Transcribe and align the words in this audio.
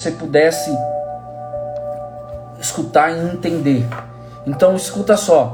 você 0.00 0.12
pudesse 0.12 0.70
escutar 2.60 3.10
e 3.10 3.18
entender. 3.18 3.84
Então 4.46 4.76
escuta 4.76 5.16
só. 5.16 5.52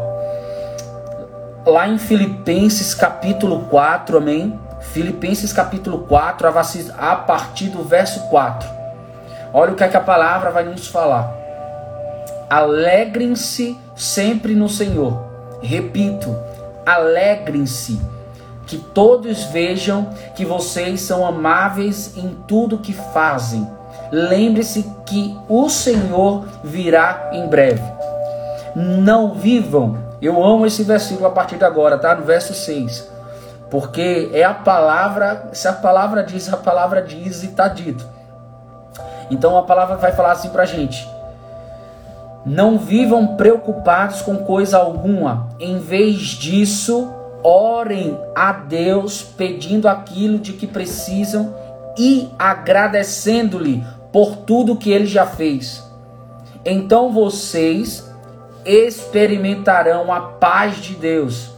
Lá 1.64 1.88
em 1.88 1.96
Filipenses 1.96 2.92
capítulo 2.92 3.60
4, 3.70 4.18
amém? 4.18 4.60
Filipenses 4.92 5.50
capítulo 5.50 6.00
4, 6.00 6.46
a 6.99 7.17
partir 7.17 7.70
do 7.70 7.84
verso 7.84 8.29
4. 8.29 8.68
Olha 9.50 9.72
o 9.72 9.77
que, 9.77 9.82
é 9.82 9.88
que 9.88 9.96
a 9.96 10.02
palavra 10.02 10.50
vai 10.50 10.64
nos 10.64 10.88
falar. 10.88 11.34
Alegrem-se 12.50 13.79
sempre 13.96 14.54
no 14.54 14.68
Senhor. 14.68 15.24
Repito, 15.62 16.36
alegrem-se. 16.84 17.98
Que 18.66 18.76
todos 18.76 19.45
vejam 19.45 20.11
que 20.36 20.45
vocês 20.45 21.00
são 21.00 21.24
amáveis 21.24 22.14
em 22.18 22.36
tudo 22.46 22.76
que 22.76 22.92
fazem 22.92 23.66
lembre-se 24.14 24.88
que 25.04 25.36
o 25.48 25.68
Senhor 25.68 26.46
virá 26.62 27.30
em 27.32 27.48
breve. 27.48 27.82
Não 28.76 29.34
vivam, 29.34 29.98
eu 30.22 30.43
amo 30.43 30.66
esse 30.66 30.84
versículo 30.84 31.26
a 31.26 31.30
partir 31.30 31.56
de 31.56 31.64
agora, 31.64 31.98
tá? 31.98 32.15
No 32.15 32.25
verso 32.25 32.55
6. 32.55 33.11
Porque 33.70 34.30
é 34.33 34.45
a 34.45 34.55
palavra, 34.55 35.48
se 35.53 35.66
a 35.66 35.73
palavra 35.73 36.23
diz, 36.23 36.53
a 36.53 36.56
palavra 36.56 37.03
diz 37.03 37.42
e 37.42 37.47
está 37.47 37.66
dito. 37.66 38.06
Então 39.30 39.59
a 39.59 39.62
palavra 39.62 39.97
vai 39.97 40.12
falar 40.12 40.33
assim 40.33 40.51
pra 40.51 40.65
gente: 40.65 41.09
Não 42.47 42.78
vivam 42.78 43.37
preocupados 43.37 44.23
com 44.23 44.37
coisa 44.37 44.78
alguma, 44.78 45.48
em 45.59 45.78
vez 45.78 46.20
disso, 46.20 47.12
orem 47.42 48.19
a 48.34 48.53
Deus 48.53 49.23
pedindo 49.23 49.89
aquilo 49.89 50.39
de 50.39 50.53
que 50.53 50.67
precisam 50.67 51.53
e 51.97 52.28
agradecendo-lhe 52.39 53.84
por 54.15 54.37
tudo 54.37 54.77
que 54.77 54.93
ele 54.93 55.07
já 55.07 55.27
fez. 55.27 55.83
Então 56.65 57.13
vocês 57.13 58.09
experimentarão 58.65 60.12
a 60.12 60.21
paz 60.21 60.77
de 60.77 60.95
Deus. 60.95 61.51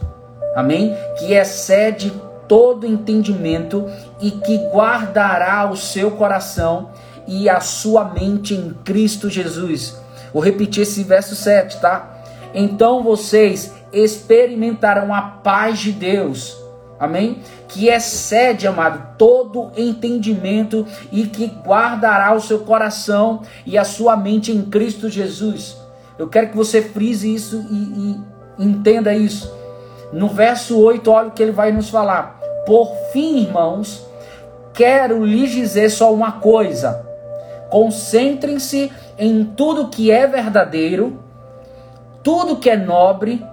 Amém? 0.55 0.91
Que 1.19 1.33
excede 1.33 2.11
todo 2.47 2.87
entendimento 2.87 3.85
e 4.19 4.31
que 4.31 4.57
guardará 4.71 5.69
o 5.69 5.77
seu 5.77 6.09
coração 6.09 6.89
e 7.27 7.47
a 7.47 7.59
sua 7.59 8.05
mente 8.05 8.55
em 8.55 8.73
Cristo 8.83 9.29
Jesus. 9.29 9.95
Vou 10.33 10.41
repetir 10.41 10.81
esse 10.81 11.03
verso 11.03 11.35
7, 11.35 11.79
tá? 11.79 12.11
Então 12.55 13.03
vocês 13.03 13.71
experimentarão 13.93 15.13
a 15.13 15.21
paz 15.21 15.77
de 15.77 15.91
Deus 15.91 16.57
Amém? 16.99 17.41
Que 17.67 17.89
excede, 17.89 18.65
amado, 18.67 19.15
todo 19.17 19.71
entendimento 19.77 20.85
e 21.11 21.27
que 21.27 21.45
guardará 21.45 22.33
o 22.33 22.41
seu 22.41 22.59
coração 22.59 23.41
e 23.65 23.77
a 23.77 23.83
sua 23.83 24.17
mente 24.17 24.51
em 24.51 24.63
Cristo 24.63 25.07
Jesus. 25.07 25.77
Eu 26.17 26.27
quero 26.27 26.49
que 26.49 26.57
você 26.57 26.81
frise 26.81 27.33
isso 27.33 27.63
e, 27.69 27.75
e 28.59 28.65
entenda 28.65 29.13
isso. 29.13 29.53
No 30.11 30.27
verso 30.27 30.79
8, 30.79 31.11
olha 31.11 31.27
o 31.27 31.31
que 31.31 31.43
ele 31.43 31.51
vai 31.51 31.71
nos 31.71 31.89
falar. 31.89 32.39
Por 32.65 32.91
fim, 33.11 33.41
irmãos, 33.41 34.03
quero 34.73 35.23
lhes 35.23 35.51
dizer 35.51 35.91
só 35.91 36.11
uma 36.11 36.33
coisa: 36.33 37.05
concentrem-se 37.69 38.91
em 39.19 39.43
tudo 39.43 39.89
que 39.89 40.09
é 40.09 40.25
verdadeiro, 40.25 41.19
tudo 42.23 42.57
que 42.57 42.71
é 42.71 42.77
nobre, 42.77 43.45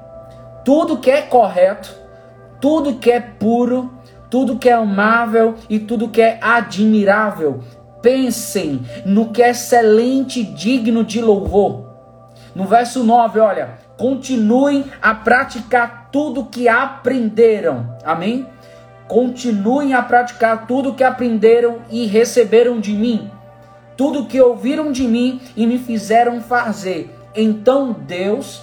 tudo 0.65 0.97
que 0.97 1.11
é 1.11 1.21
correto 1.21 2.04
tudo 2.61 2.95
que 2.95 3.11
é 3.11 3.21
puro, 3.21 3.93
tudo 4.31 4.59
que 4.59 4.69
é 4.69 4.73
amável 4.73 5.55
e 5.69 5.79
tudo 5.79 6.09
que 6.09 6.21
é 6.21 6.39
admirável. 6.41 7.61
Pensem 8.03 8.83
no 9.07 9.31
que 9.31 9.43
é 9.43 9.51
excelente 9.51 10.41
e 10.41 10.45
digno 10.45 11.05
de 11.05 11.21
louvor. 11.21 11.85
No 12.55 12.65
verso 12.65 13.03
9, 13.03 13.41
olha, 13.41 13.79
continuem 13.97 14.85
a 15.01 15.15
praticar 15.15 16.09
tudo 16.13 16.45
que 16.45 16.69
aprenderam. 16.69 17.97
Amém? 18.05 18.47
Continuem 19.09 19.95
a 19.95 20.03
praticar 20.03 20.67
tudo 20.67 20.95
que 20.95 21.05
aprenderam 21.05 21.79
e 21.91 22.07
receberam 22.07 22.81
de 22.81 22.93
mim, 22.93 23.31
tudo 23.97 24.27
que 24.27 24.41
ouviram 24.41 24.91
de 24.91 25.07
mim 25.07 25.41
e 25.57 25.67
me 25.67 25.79
fizeram 25.79 26.41
fazer. 26.41 27.15
Então 27.35 27.93
Deus 27.93 28.63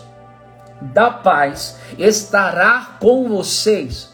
da 0.81 1.11
paz 1.11 1.77
estará 1.97 2.97
com 2.99 3.29
vocês. 3.29 4.11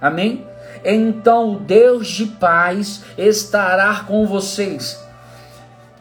Amém? 0.00 0.46
Então 0.84 1.54
o 1.54 1.58
Deus 1.58 2.08
de 2.08 2.26
paz 2.26 3.04
estará 3.16 4.04
com 4.06 4.26
vocês. 4.26 5.02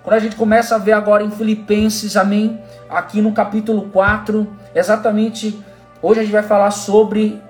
Quando 0.04 0.16
a 0.16 0.20
gente 0.20 0.36
começa 0.36 0.76
a 0.76 0.80
ver 0.80 0.94
agora 0.94 1.24
em 1.24 1.32
Filipenses, 1.32 2.18
amém? 2.18 2.60
Aqui 2.90 3.22
no 3.22 3.32
capítulo 3.32 3.90
4, 3.90 4.48
exatamente, 4.74 5.64
hoje 6.02 6.20
a 6.20 6.24
gente 6.24 6.32
vai 6.32 6.44
falar 6.44 6.72
sobre 6.72 7.42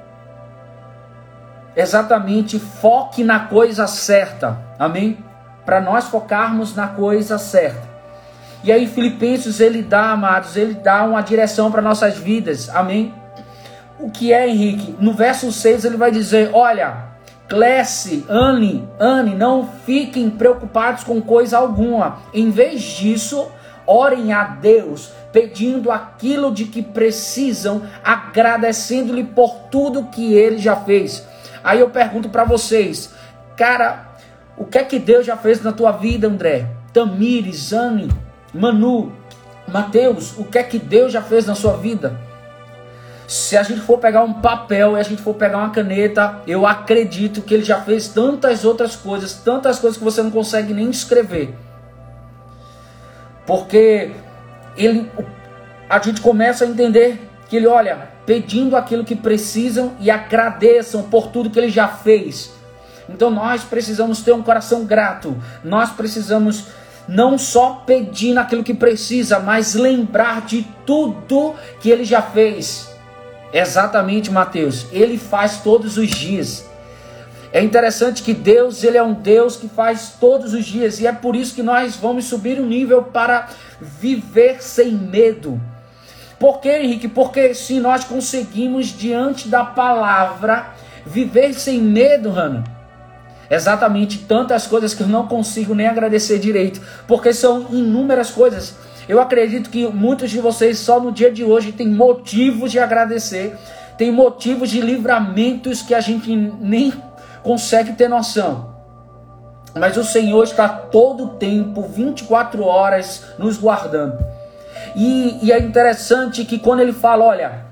exatamente 1.75 2.59
foque 2.59 3.23
na 3.23 3.41
coisa 3.47 3.87
certa. 3.87 4.59
Amém? 4.77 5.17
Para 5.65 5.79
nós 5.79 6.05
focarmos 6.05 6.75
na 6.75 6.87
coisa 6.87 7.37
certa. 7.37 7.90
E 8.63 8.71
aí 8.71 8.87
Filipenses 8.87 9.59
ele 9.59 9.81
dá, 9.81 10.11
amados, 10.11 10.55
ele 10.55 10.75
dá 10.75 11.03
uma 11.03 11.21
direção 11.21 11.71
para 11.71 11.81
nossas 11.81 12.17
vidas. 12.17 12.69
Amém? 12.69 13.13
O 13.99 14.09
que 14.09 14.31
é, 14.31 14.47
Henrique? 14.47 14.95
No 14.99 15.13
verso 15.13 15.51
6 15.51 15.85
ele 15.85 15.97
vai 15.97 16.11
dizer: 16.11 16.51
"Olha, 16.53 17.11
Clesse, 17.47 18.25
Anne, 18.29 18.87
Anne, 18.99 19.35
não 19.35 19.67
fiquem 19.85 20.29
preocupados 20.29 21.03
com 21.03 21.21
coisa 21.21 21.57
alguma. 21.57 22.19
Em 22.33 22.49
vez 22.49 22.81
disso, 22.81 23.47
orem 23.85 24.31
a 24.31 24.43
Deus, 24.43 25.11
pedindo 25.31 25.91
aquilo 25.91 26.51
de 26.51 26.65
que 26.65 26.81
precisam, 26.81 27.83
agradecendo-lhe 28.03 29.23
por 29.23 29.53
tudo 29.71 30.05
que 30.05 30.33
ele 30.33 30.57
já 30.57 30.75
fez." 30.75 31.25
Aí 31.63 31.79
eu 31.79 31.89
pergunto 31.89 32.29
para 32.29 32.43
vocês, 32.43 33.13
cara, 33.55 34.07
o 34.57 34.65
que 34.65 34.77
é 34.77 34.83
que 34.83 34.97
Deus 34.97 35.25
já 35.25 35.37
fez 35.37 35.61
na 35.61 35.71
tua 35.71 35.91
vida, 35.91 36.27
André? 36.27 36.67
Tamires, 36.91 37.71
Anne, 37.71 38.09
Manu, 38.53 39.11
Mateus, 39.67 40.37
o 40.37 40.43
que 40.43 40.57
é 40.57 40.63
que 40.63 40.77
Deus 40.77 41.11
já 41.11 41.21
fez 41.21 41.45
na 41.45 41.55
sua 41.55 41.77
vida? 41.77 42.19
Se 43.27 43.55
a 43.55 43.63
gente 43.63 43.79
for 43.81 43.97
pegar 43.97 44.23
um 44.23 44.33
papel 44.33 44.97
e 44.97 44.99
a 44.99 45.03
gente 45.03 45.21
for 45.21 45.33
pegar 45.33 45.59
uma 45.59 45.69
caneta, 45.69 46.41
eu 46.45 46.67
acredito 46.67 47.41
que 47.41 47.53
ele 47.53 47.63
já 47.63 47.79
fez 47.81 48.09
tantas 48.09 48.65
outras 48.65 48.95
coisas, 48.95 49.33
tantas 49.35 49.79
coisas 49.79 49.97
que 49.97 50.03
você 50.03 50.21
não 50.21 50.31
consegue 50.31 50.73
nem 50.73 50.89
escrever. 50.89 51.55
Porque 53.45 54.11
ele 54.75 55.09
a 55.89 55.99
gente 55.99 56.21
começa 56.21 56.63
a 56.63 56.67
entender 56.67 57.29
que 57.49 57.57
ele 57.57 57.67
olha, 57.67 58.09
pedindo 58.25 58.77
aquilo 58.77 59.03
que 59.03 59.15
precisam 59.15 59.93
e 59.99 60.09
agradeçam 60.09 61.03
por 61.03 61.27
tudo 61.27 61.49
que 61.49 61.59
ele 61.59 61.69
já 61.69 61.87
fez. 61.87 62.51
Então 63.09 63.29
nós 63.29 63.63
precisamos 63.63 64.21
ter 64.21 64.31
um 64.31 64.41
coração 64.41 64.85
grato. 64.85 65.37
Nós 65.63 65.91
precisamos 65.91 66.67
não 67.07 67.37
só 67.37 67.83
pedir 67.85 68.33
naquilo 68.33 68.63
que 68.63 68.73
precisa, 68.73 69.39
mas 69.39 69.73
lembrar 69.73 70.45
de 70.45 70.65
tudo 70.85 71.55
que 71.79 71.89
ele 71.89 72.03
já 72.03 72.21
fez. 72.21 72.89
Exatamente, 73.53 74.31
Mateus. 74.31 74.85
Ele 74.91 75.17
faz 75.17 75.57
todos 75.57 75.97
os 75.97 76.09
dias. 76.09 76.69
É 77.53 77.61
interessante 77.61 78.23
que 78.23 78.33
Deus, 78.33 78.81
ele 78.83 78.97
é 78.97 79.03
um 79.03 79.13
Deus 79.13 79.57
que 79.57 79.67
faz 79.67 80.15
todos 80.19 80.53
os 80.53 80.65
dias 80.65 81.01
e 81.01 81.07
é 81.07 81.11
por 81.11 81.35
isso 81.35 81.53
que 81.53 81.61
nós 81.61 81.97
vamos 81.97 82.25
subir 82.25 82.59
o 82.59 82.63
um 82.63 82.67
nível 82.67 83.03
para 83.03 83.49
viver 83.81 84.63
sem 84.63 84.93
medo. 84.93 85.59
Por 86.39 86.61
quê, 86.61 86.79
Henrique? 86.81 87.09
Porque 87.09 87.53
se 87.53 87.79
nós 87.79 88.05
conseguimos 88.05 88.87
diante 88.87 89.49
da 89.49 89.65
palavra 89.65 90.73
viver 91.05 91.53
sem 91.53 91.81
medo, 91.81 92.31
Hannah, 92.31 92.63
exatamente 93.55 94.19
tantas 94.19 94.65
coisas 94.65 94.93
que 94.93 95.03
eu 95.03 95.07
não 95.07 95.27
consigo 95.27 95.75
nem 95.75 95.87
agradecer 95.87 96.39
direito, 96.39 96.81
porque 97.05 97.33
são 97.33 97.67
inúmeras 97.69 98.31
coisas. 98.31 98.75
Eu 99.09 99.19
acredito 99.19 99.69
que 99.69 99.85
muitos 99.87 100.31
de 100.31 100.39
vocês 100.39 100.79
só 100.79 100.99
no 100.99 101.11
dia 101.11 101.29
de 101.29 101.43
hoje 101.43 101.73
têm 101.73 101.89
motivos 101.89 102.71
de 102.71 102.79
agradecer, 102.79 103.57
tem 103.97 104.11
motivos 104.11 104.69
de 104.69 104.79
livramentos 104.79 105.81
que 105.81 105.93
a 105.93 105.99
gente 105.99 106.33
nem 106.33 106.93
consegue 107.43 107.93
ter 107.93 108.07
noção. 108.07 108.71
Mas 109.75 109.97
o 109.97 110.03
Senhor 110.03 110.43
está 110.43 110.67
todo 110.69 111.25
o 111.25 111.29
tempo, 111.29 111.83
24 111.83 112.63
horas, 112.63 113.25
nos 113.37 113.57
guardando. 113.57 114.17
E, 114.95 115.39
e 115.41 115.51
é 115.51 115.59
interessante 115.59 116.45
que 116.45 116.57
quando 116.57 116.81
ele 116.81 116.93
fala, 116.93 117.25
olha, 117.25 117.65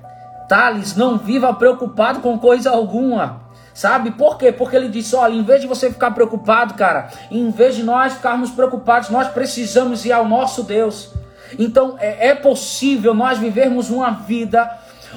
Thales, 0.47 0.95
não 0.95 1.17
viva 1.17 1.53
preocupado 1.53 2.19
com 2.19 2.37
coisa 2.37 2.71
alguma. 2.71 3.38
Sabe 3.79 4.11
por 4.11 4.37
quê? 4.37 4.51
Porque 4.51 4.75
ele 4.75 4.89
disse: 4.89 5.15
olha, 5.15 5.33
em 5.33 5.41
vez 5.41 5.61
de 5.61 5.67
você 5.67 5.89
ficar 5.89 6.11
preocupado, 6.11 6.73
cara, 6.73 7.07
em 7.31 7.49
vez 7.49 7.77
de 7.77 7.83
nós 7.83 8.11
ficarmos 8.11 8.51
preocupados, 8.51 9.09
nós 9.09 9.29
precisamos 9.29 10.03
ir 10.03 10.11
ao 10.11 10.27
nosso 10.27 10.63
Deus. 10.63 11.13
Então 11.57 11.95
é, 11.97 12.27
é 12.27 12.35
possível 12.35 13.13
nós 13.13 13.39
vivermos 13.39 13.89
uma 13.89 14.11
vida 14.11 14.69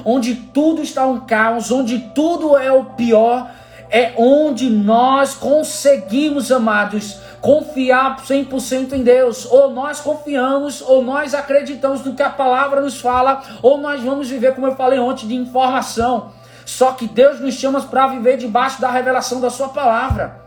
onde 0.05 0.33
tudo 0.35 0.81
está 0.81 1.05
um 1.05 1.19
caos, 1.19 1.71
onde 1.71 1.99
tudo 2.15 2.55
é 2.55 2.71
o 2.71 2.85
pior, 2.85 3.51
é 3.89 4.13
onde 4.15 4.69
nós 4.69 5.33
conseguimos, 5.33 6.49
amados, 6.49 7.17
confiar 7.41 8.15
100% 8.23 8.93
em 8.93 9.03
Deus. 9.03 9.45
Ou 9.45 9.71
nós 9.71 9.99
confiamos, 9.99 10.81
ou 10.81 11.03
nós 11.03 11.33
acreditamos 11.33 12.01
no 12.05 12.13
que 12.13 12.23
a 12.23 12.29
palavra 12.29 12.79
nos 12.79 13.01
fala, 13.01 13.43
ou 13.61 13.77
nós 13.77 14.01
vamos 14.01 14.29
viver, 14.29 14.55
como 14.55 14.67
eu 14.67 14.75
falei 14.77 14.99
ontem, 14.99 15.27
de 15.27 15.35
informação. 15.35 16.31
Só 16.65 16.93
que 16.93 17.07
Deus 17.07 17.39
nos 17.39 17.55
chama 17.55 17.81
para 17.81 18.07
viver 18.07 18.37
debaixo 18.37 18.81
da 18.81 18.89
revelação 18.89 19.41
da 19.41 19.49
Sua 19.49 19.69
palavra. 19.69 20.41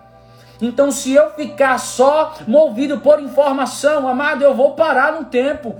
Então, 0.61 0.91
se 0.91 1.13
eu 1.13 1.31
ficar 1.31 1.79
só 1.79 2.35
movido 2.47 2.99
por 3.01 3.21
informação, 3.21 4.09
amado, 4.09 4.43
eu 4.43 4.55
vou 4.55 4.73
parar 4.73 5.13
no 5.13 5.25
tempo. 5.25 5.77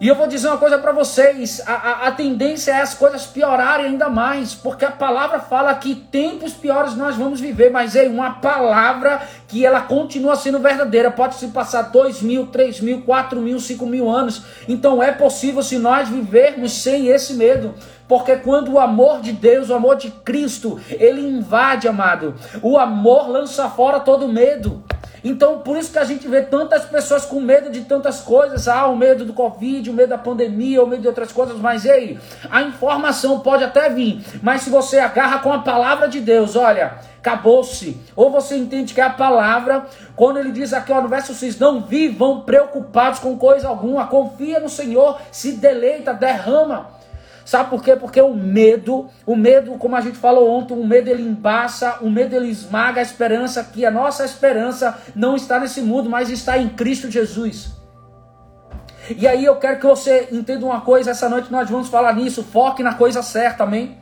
E 0.00 0.06
eu 0.06 0.14
vou 0.14 0.28
dizer 0.28 0.46
uma 0.46 0.58
coisa 0.58 0.78
para 0.78 0.92
vocês: 0.92 1.60
a, 1.66 1.72
a, 1.72 2.08
a, 2.08 2.12
tendência 2.12 2.70
é 2.70 2.80
as 2.80 2.94
coisas 2.94 3.26
piorarem 3.26 3.86
ainda 3.86 4.08
mais, 4.08 4.54
porque 4.54 4.84
a 4.84 4.92
palavra 4.92 5.40
fala 5.40 5.74
que 5.74 5.94
tempos 5.94 6.52
piores 6.52 6.94
nós 6.94 7.16
vamos 7.16 7.40
viver, 7.40 7.70
mas 7.70 7.96
é 7.96 8.04
uma 8.04 8.34
palavra 8.34 9.20
que 9.48 9.66
ela 9.66 9.80
continua 9.80 10.36
sendo 10.36 10.60
verdadeira. 10.60 11.10
Pode 11.10 11.34
se 11.34 11.48
passar 11.48 11.82
dois 11.82 12.22
mil, 12.22 12.46
três 12.46 12.80
mil, 12.80 13.02
quatro 13.02 13.40
mil, 13.40 13.58
cinco 13.58 13.86
mil 13.86 14.08
anos. 14.08 14.42
Então 14.68 15.02
é 15.02 15.10
possível 15.10 15.62
se 15.62 15.78
nós 15.78 16.08
vivermos 16.08 16.72
sem 16.80 17.08
esse 17.08 17.34
medo. 17.34 17.74
Porque 18.08 18.36
quando 18.36 18.72
o 18.72 18.78
amor 18.80 19.20
de 19.20 19.32
Deus, 19.32 19.68
o 19.68 19.74
amor 19.74 19.96
de 19.96 20.10
Cristo, 20.10 20.80
ele 20.88 21.20
invade, 21.20 21.86
amado, 21.86 22.34
o 22.62 22.78
amor 22.78 23.28
lança 23.28 23.68
fora 23.68 24.00
todo 24.00 24.26
medo. 24.26 24.82
Então, 25.22 25.58
por 25.58 25.76
isso 25.76 25.92
que 25.92 25.98
a 25.98 26.04
gente 26.04 26.26
vê 26.28 26.42
tantas 26.42 26.84
pessoas 26.84 27.24
com 27.24 27.40
medo 27.40 27.70
de 27.70 27.82
tantas 27.82 28.20
coisas. 28.20 28.68
Ah, 28.68 28.86
o 28.86 28.96
medo 28.96 29.24
do 29.24 29.32
Covid, 29.32 29.90
o 29.90 29.92
medo 29.92 30.10
da 30.10 30.18
pandemia, 30.18 30.82
o 30.82 30.86
medo 30.86 31.02
de 31.02 31.08
outras 31.08 31.32
coisas. 31.32 31.58
Mas 31.58 31.84
ei, 31.84 32.18
a 32.50 32.62
informação 32.62 33.40
pode 33.40 33.64
até 33.64 33.88
vir. 33.88 34.24
Mas 34.42 34.62
se 34.62 34.70
você 34.70 34.98
agarra 34.98 35.40
com 35.40 35.52
a 35.52 35.58
palavra 35.58 36.08
de 36.08 36.20
Deus, 36.20 36.56
olha, 36.56 36.98
acabou-se. 37.18 38.00
Ou 38.14 38.30
você 38.30 38.56
entende 38.56 38.94
que 38.94 39.00
a 39.00 39.10
palavra, 39.10 39.86
quando 40.14 40.38
ele 40.38 40.52
diz 40.52 40.72
aqui 40.72 40.92
ó, 40.92 41.00
no 41.00 41.08
verso 41.08 41.34
6, 41.34 41.58
não 41.58 41.80
vivam 41.80 42.42
preocupados 42.42 43.18
com 43.18 43.36
coisa 43.36 43.68
alguma, 43.68 44.06
confia 44.06 44.60
no 44.60 44.68
Senhor, 44.68 45.20
se 45.32 45.52
deleita, 45.52 46.14
derrama. 46.14 46.97
Sabe 47.48 47.70
por 47.70 47.82
quê? 47.82 47.96
Porque 47.96 48.20
o 48.20 48.34
medo, 48.34 49.08
o 49.24 49.34
medo, 49.34 49.72
como 49.78 49.96
a 49.96 50.02
gente 50.02 50.18
falou 50.18 50.50
ontem, 50.50 50.74
o 50.74 50.86
medo 50.86 51.08
ele 51.08 51.22
embaça, 51.22 51.96
o 52.02 52.10
medo 52.10 52.36
ele 52.36 52.48
esmaga 52.48 53.00
a 53.00 53.02
esperança, 53.02 53.64
que 53.64 53.86
a 53.86 53.90
nossa 53.90 54.22
esperança 54.22 55.00
não 55.14 55.34
está 55.34 55.58
nesse 55.58 55.80
mundo, 55.80 56.10
mas 56.10 56.28
está 56.28 56.58
em 56.58 56.68
Cristo 56.68 57.10
Jesus. 57.10 57.70
E 59.16 59.26
aí 59.26 59.46
eu 59.46 59.56
quero 59.56 59.80
que 59.80 59.86
você 59.86 60.28
entenda 60.30 60.66
uma 60.66 60.82
coisa, 60.82 61.12
essa 61.12 61.26
noite 61.26 61.50
nós 61.50 61.70
vamos 61.70 61.88
falar 61.88 62.12
nisso, 62.12 62.42
foque 62.42 62.82
na 62.82 62.92
coisa 62.92 63.22
certa, 63.22 63.64
amém? 63.64 63.96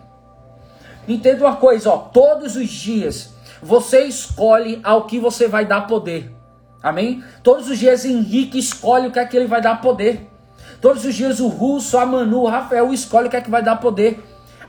Entenda 1.07 1.47
uma 1.47 1.55
coisa, 1.55 1.91
ó, 1.91 1.99
todos 1.99 2.57
os 2.57 2.69
dias 2.69 3.33
você 3.63 4.01
escolhe 4.07 4.81
ao 4.83 5.07
que 5.07 5.21
você 5.21 5.47
vai 5.47 5.65
dar 5.65 5.83
poder. 5.83 6.35
Amém? 6.83 7.23
Todos 7.45 7.71
os 7.71 7.79
dias 7.79 8.05
Henrique 8.05 8.59
escolhe 8.59 9.07
o 9.07 9.13
que 9.13 9.21
é 9.21 9.25
que 9.25 9.37
ele 9.37 9.47
vai 9.47 9.63
dar 9.63 9.81
poder. 9.81 10.33
Todos 10.81 11.05
os 11.05 11.15
dias 11.15 11.41
o 11.41 11.49
Russo, 11.49 11.99
a 11.99 12.07
Manu, 12.07 12.43
o 12.43 12.49
Rafael 12.49 12.93
escolhe 12.93 13.29
o 13.29 13.31
que 13.31 13.37
é 13.37 13.41
que 13.41 13.51
vai 13.51 13.63
dar 13.63 13.77
poder. 13.77 14.23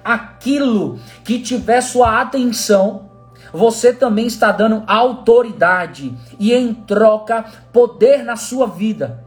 Aquilo 0.03 0.99
que 1.23 1.39
tiver 1.39 1.81
sua 1.81 2.21
atenção, 2.21 3.09
você 3.51 3.93
também 3.93 4.27
está 4.27 4.51
dando 4.51 4.83
autoridade 4.87 6.17
e 6.39 6.53
em 6.53 6.73
troca 6.73 7.45
poder 7.73 8.23
na 8.23 8.35
sua 8.35 8.67
vida. 8.67 9.25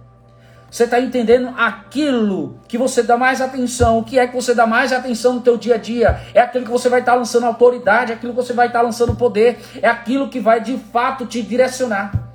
Você 0.71 0.85
está 0.85 1.00
entendendo 1.00 1.53
aquilo 1.56 2.56
que 2.69 2.79
você 2.79 3.03
dá 3.03 3.17
mais 3.17 3.41
atenção? 3.41 3.99
O 3.99 4.05
que 4.05 4.19
é 4.19 4.26
que 4.29 4.35
você 4.35 4.55
dá 4.55 4.67
mais 4.67 4.93
atenção 4.93 5.35
no 5.35 5.41
teu 5.41 5.56
dia 5.56 5.75
a 5.75 5.79
dia? 5.79 6.21
É 6.33 6.41
aquilo 6.41 6.65
que 6.65 6.71
você 6.71 6.88
vai 6.88 7.00
estar 7.00 7.12
tá 7.12 7.19
lançando 7.19 7.44
autoridade, 7.44 8.12
é 8.12 8.15
aquilo 8.15 8.33
que 8.33 8.41
você 8.41 8.53
vai 8.53 8.69
estar 8.69 8.79
tá 8.79 8.85
lançando 8.85 9.17
poder, 9.17 9.59
é 9.83 9.88
aquilo 9.88 10.29
que 10.29 10.38
vai 10.38 10.61
de 10.61 10.79
fato 10.79 11.26
te 11.26 11.43
direcionar 11.43 12.30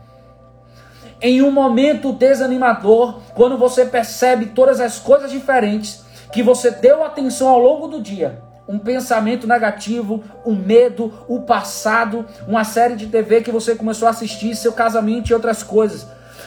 em 1.26 1.42
um 1.42 1.50
momento 1.50 2.14
desanimador, 2.14 3.20
quando 3.34 3.58
você 3.58 3.84
percebe 3.84 4.46
todas 4.46 4.80
as 4.80 5.00
coisas 5.00 5.32
diferentes 5.32 6.06
que 6.32 6.44
você 6.44 6.70
deu 6.70 7.04
atenção 7.04 7.48
ao 7.48 7.58
longo 7.58 7.88
do 7.88 8.00
dia, 8.00 8.44
um 8.68 8.78
pensamento 8.78 9.48
negativo, 9.48 10.24
um 10.46 10.54
medo, 10.54 11.12
o 11.28 11.42
passado, 11.42 12.28
uma 12.48 12.64
série 12.64 12.96
de 12.96 13.08
TV 13.08 13.42
que 13.42 13.50
você 13.50 13.74
começou 13.74 14.08
a 14.08 14.12
assistir, 14.12 14.56
seu 14.56 14.72
casamento 14.72 15.32
e 15.32 15.34
outras 15.34 15.64
coisas. 15.64 16.06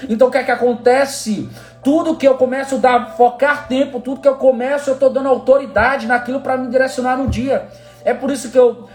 Então 0.09 0.29
o 0.29 0.31
que 0.31 0.39
é 0.39 0.45
que 0.45 0.53
acontece? 0.53 1.49
Tudo 1.83 2.15
que 2.15 2.29
eu 2.29 2.37
começo 2.37 2.81
a 2.87 3.07
focar 3.07 3.67
tempo, 3.67 3.99
tudo 3.99 4.21
que 4.21 4.29
eu 4.29 4.37
começo, 4.37 4.91
eu 4.91 4.95
estou 4.95 5.11
dando 5.11 5.29
autoridade 5.29 6.07
naquilo 6.07 6.41
para 6.41 6.57
me 6.57 6.69
direcionar 6.69 7.17
no 7.17 7.27
dia. 7.27 7.67
É 8.05 8.15
por 8.15 8.31
isso 8.31 8.49
que 8.53 8.59
eu 8.59 8.89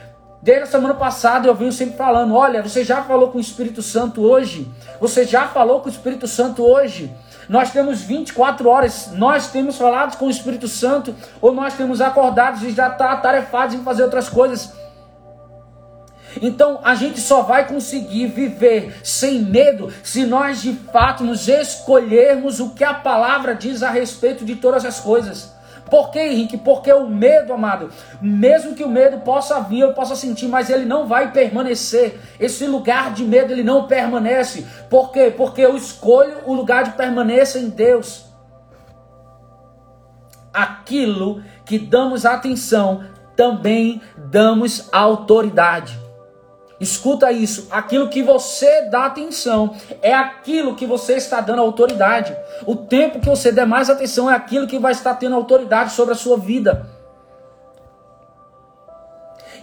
Desde 0.44 0.64
a 0.64 0.66
semana 0.66 0.94
passada 0.94 1.48
eu 1.48 1.56
venho 1.56 1.72
sempre 1.72 1.96
falando: 1.96 2.36
olha, 2.36 2.62
você 2.62 2.84
já 2.84 3.02
falou 3.02 3.32
com 3.32 3.38
o 3.38 3.42
Espírito 3.42 3.82
Santo 3.82 4.22
hoje? 4.22 4.70
Você 5.00 5.26
já 5.26 5.48
falou 5.48 5.82
com 5.82 5.88
o 5.88 5.92
Espírito 5.92 6.28
Santo 6.28 6.64
hoje? 6.64 7.14
Nós 7.50 7.72
temos 7.72 8.02
24 8.02 8.70
horas, 8.70 9.10
nós 9.14 9.48
temos 9.48 9.78
falado 9.78 10.18
com 10.18 10.28
o 10.28 10.30
Espírito 10.30 10.68
Santo, 10.68 11.14
ou 11.42 11.54
nós 11.54 11.74
temos 11.74 12.00
acordados 12.00 12.64
e 12.64 12.72
já 12.72 12.88
está 12.88 13.12
atarefados 13.12 13.76
em 13.76 13.84
fazer 13.84 14.04
outras 14.04 14.30
coisas. 14.30 14.72
Então 16.42 16.80
a 16.84 16.96
gente 16.96 17.20
só 17.20 17.42
vai 17.42 17.68
conseguir 17.68 18.28
viver 18.28 19.00
sem 19.04 19.40
medo 19.40 19.94
se 20.04 20.26
nós 20.26 20.62
de 20.62 20.74
fato 20.92 21.24
nos 21.24 21.48
escolhermos 21.48 22.60
o 22.60 22.72
que 22.72 22.84
a 22.84 22.94
palavra 22.94 23.54
diz 23.54 23.84
a 23.84 23.90
respeito 23.90 24.44
de 24.44 24.56
todas 24.56 24.86
as 24.86 25.00
coisas. 25.00 25.53
Por 25.94 26.10
que, 26.10 26.18
Henrique? 26.20 26.58
Porque 26.58 26.92
o 26.92 27.08
medo, 27.08 27.54
amado, 27.54 27.92
mesmo 28.20 28.74
que 28.74 28.84
o 28.84 28.90
medo 28.90 29.20
possa 29.20 29.60
vir, 29.60 29.82
eu 29.82 29.94
possa 29.94 30.16
sentir, 30.16 30.48
mas 30.48 30.72
ele 30.72 30.86
não 30.86 31.06
vai 31.06 31.32
permanecer. 31.32 32.20
Esse 32.40 32.66
lugar 32.66 33.14
de 33.14 33.24
medo, 33.24 33.54
ele 33.54 33.62
não 33.62 33.86
permanece. 33.86 34.66
Por 34.90 35.12
quê? 35.12 35.32
Porque 35.38 35.62
eu 35.62 35.78
escolho 35.78 36.38
o 36.48 36.54
lugar 36.56 36.84
de 36.84 36.94
permanência 36.94 37.60
em 37.60 37.70
Deus. 37.70 38.26
Aquilo 40.52 41.44
que 41.64 41.78
damos 41.78 42.26
atenção, 42.26 43.04
também 43.36 44.02
damos 44.18 44.90
autoridade. 44.92 46.03
Escuta 46.84 47.32
isso, 47.32 47.70
aquilo 47.72 48.10
que 48.10 48.22
você 48.22 48.82
dá 48.90 49.06
atenção 49.06 49.74
é 50.02 50.14
aquilo 50.14 50.76
que 50.76 50.86
você 50.86 51.14
está 51.14 51.40
dando 51.40 51.62
autoridade. 51.62 52.36
O 52.66 52.76
tempo 52.76 53.22
que 53.22 53.30
você 53.30 53.54
der 53.54 53.66
mais 53.66 53.90
atenção 53.90 54.30
é 54.30 54.36
aquilo 54.36 54.68
que 54.68 54.78
vai 54.78 54.92
estar 54.92 55.16
tendo 55.16 55.34
autoridade 55.34 55.94
sobre 55.94 56.14
a 56.14 56.18
sua 56.18 56.38
vida. 56.38 56.86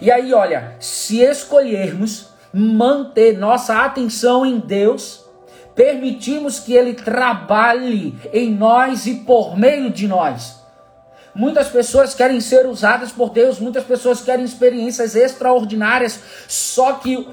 E 0.01 0.11
aí, 0.11 0.33
olha, 0.33 0.75
se 0.79 1.21
escolhermos 1.21 2.29
manter 2.51 3.37
nossa 3.37 3.85
atenção 3.85 4.43
em 4.43 4.57
Deus, 4.57 5.23
permitimos 5.75 6.59
que 6.59 6.73
Ele 6.73 6.95
trabalhe 6.95 8.17
em 8.33 8.51
nós 8.51 9.05
e 9.05 9.13
por 9.13 9.55
meio 9.55 9.91
de 9.91 10.07
nós. 10.07 10.60
Muitas 11.33 11.69
pessoas 11.69 12.13
querem 12.13 12.41
ser 12.41 12.65
usadas 12.65 13.11
por 13.11 13.29
Deus, 13.29 13.59
muitas 13.59 13.83
pessoas 13.83 14.21
querem 14.21 14.43
experiências 14.43 15.15
extraordinárias, 15.15 16.19
só 16.47 16.93
que 16.93 17.27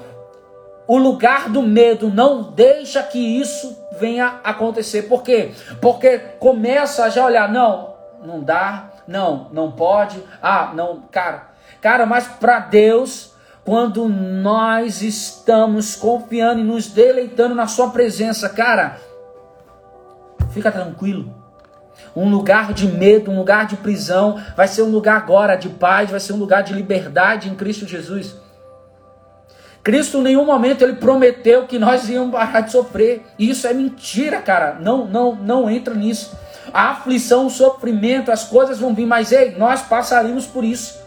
o 0.87 0.97
lugar 0.97 1.49
do 1.49 1.61
medo 1.61 2.09
não 2.09 2.43
deixa 2.43 3.03
que 3.03 3.19
isso 3.19 3.77
venha 3.99 4.39
acontecer. 4.43 5.03
Por 5.03 5.21
quê? 5.21 5.51
Porque 5.81 6.17
começa 6.39 7.03
a 7.03 7.09
já 7.09 7.25
olhar, 7.25 7.51
não, 7.51 7.93
não 8.23 8.41
dá, 8.41 8.89
não, 9.07 9.49
não 9.51 9.71
pode, 9.71 10.23
ah, 10.41 10.71
não, 10.73 11.01
cara. 11.11 11.49
Cara, 11.81 12.05
mas 12.05 12.25
para 12.27 12.59
Deus, 12.59 13.33
quando 13.65 14.07
nós 14.07 15.01
estamos 15.01 15.95
confiando 15.95 16.61
e 16.61 16.63
nos 16.63 16.87
deleitando 16.87 17.53
na 17.53 17.67
sua 17.67 17.89
presença, 17.89 18.49
cara, 18.49 18.97
fica 20.51 20.71
tranquilo 20.71 21.38
um 22.19 22.29
lugar 22.29 22.73
de 22.73 22.87
medo, 22.87 23.31
um 23.31 23.37
lugar 23.37 23.65
de 23.65 23.77
prisão, 23.77 24.41
vai 24.55 24.67
ser 24.67 24.81
um 24.81 24.89
lugar 24.89 25.17
agora 25.17 25.55
de 25.55 25.69
paz, 25.69 26.09
vai 26.09 26.19
ser 26.19 26.33
um 26.33 26.37
lugar 26.37 26.63
de 26.63 26.73
liberdade 26.73 27.49
em 27.49 27.55
Cristo 27.55 27.87
Jesus. 27.87 28.35
Cristo 29.81 30.17
em 30.17 30.23
nenhum 30.23 30.45
momento 30.45 30.83
ele 30.83 30.93
prometeu 30.93 31.65
que 31.65 31.79
nós 31.79 32.09
íamos 32.09 32.31
parar 32.31 32.61
de 32.61 32.71
sofrer. 32.71 33.23
Isso 33.39 33.65
é 33.65 33.73
mentira, 33.73 34.41
cara. 34.41 34.77
Não, 34.79 35.05
não, 35.05 35.35
não 35.35 35.69
entra 35.69 35.93
nisso. 35.93 36.37
A 36.73 36.89
aflição, 36.91 37.47
o 37.47 37.49
sofrimento, 37.49 38.31
as 38.31 38.43
coisas 38.43 38.79
vão 38.79 38.93
vir, 38.93 39.05
mas 39.05 39.31
ei, 39.31 39.55
nós 39.57 39.81
passaremos 39.81 40.45
por 40.45 40.63
isso. 40.63 40.99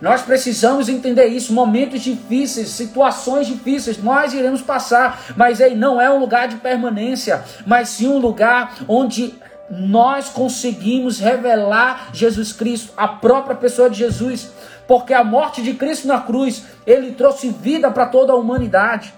Nós 0.00 0.22
precisamos 0.22 0.88
entender 0.88 1.26
isso. 1.26 1.52
Momentos 1.52 2.00
difíceis, 2.00 2.70
situações 2.70 3.46
difíceis, 3.46 4.02
nós 4.02 4.32
iremos 4.32 4.62
passar, 4.62 5.22
mas 5.36 5.60
ei, 5.60 5.74
não 5.74 6.00
é 6.00 6.10
um 6.10 6.18
lugar 6.18 6.48
de 6.48 6.56
permanência, 6.56 7.44
mas 7.66 7.90
sim 7.90 8.08
um 8.08 8.18
lugar 8.18 8.74
onde 8.88 9.34
nós 9.70 10.28
conseguimos 10.28 11.18
revelar 11.18 12.10
Jesus 12.12 12.52
Cristo, 12.52 12.92
a 12.96 13.08
própria 13.08 13.56
pessoa 13.56 13.90
de 13.90 13.98
Jesus, 13.98 14.52
porque 14.86 15.12
a 15.12 15.24
morte 15.24 15.62
de 15.62 15.74
Cristo 15.74 16.06
na 16.06 16.20
cruz, 16.20 16.64
ele 16.86 17.12
trouxe 17.12 17.48
vida 17.48 17.90
para 17.90 18.06
toda 18.06 18.32
a 18.32 18.36
humanidade. 18.36 19.12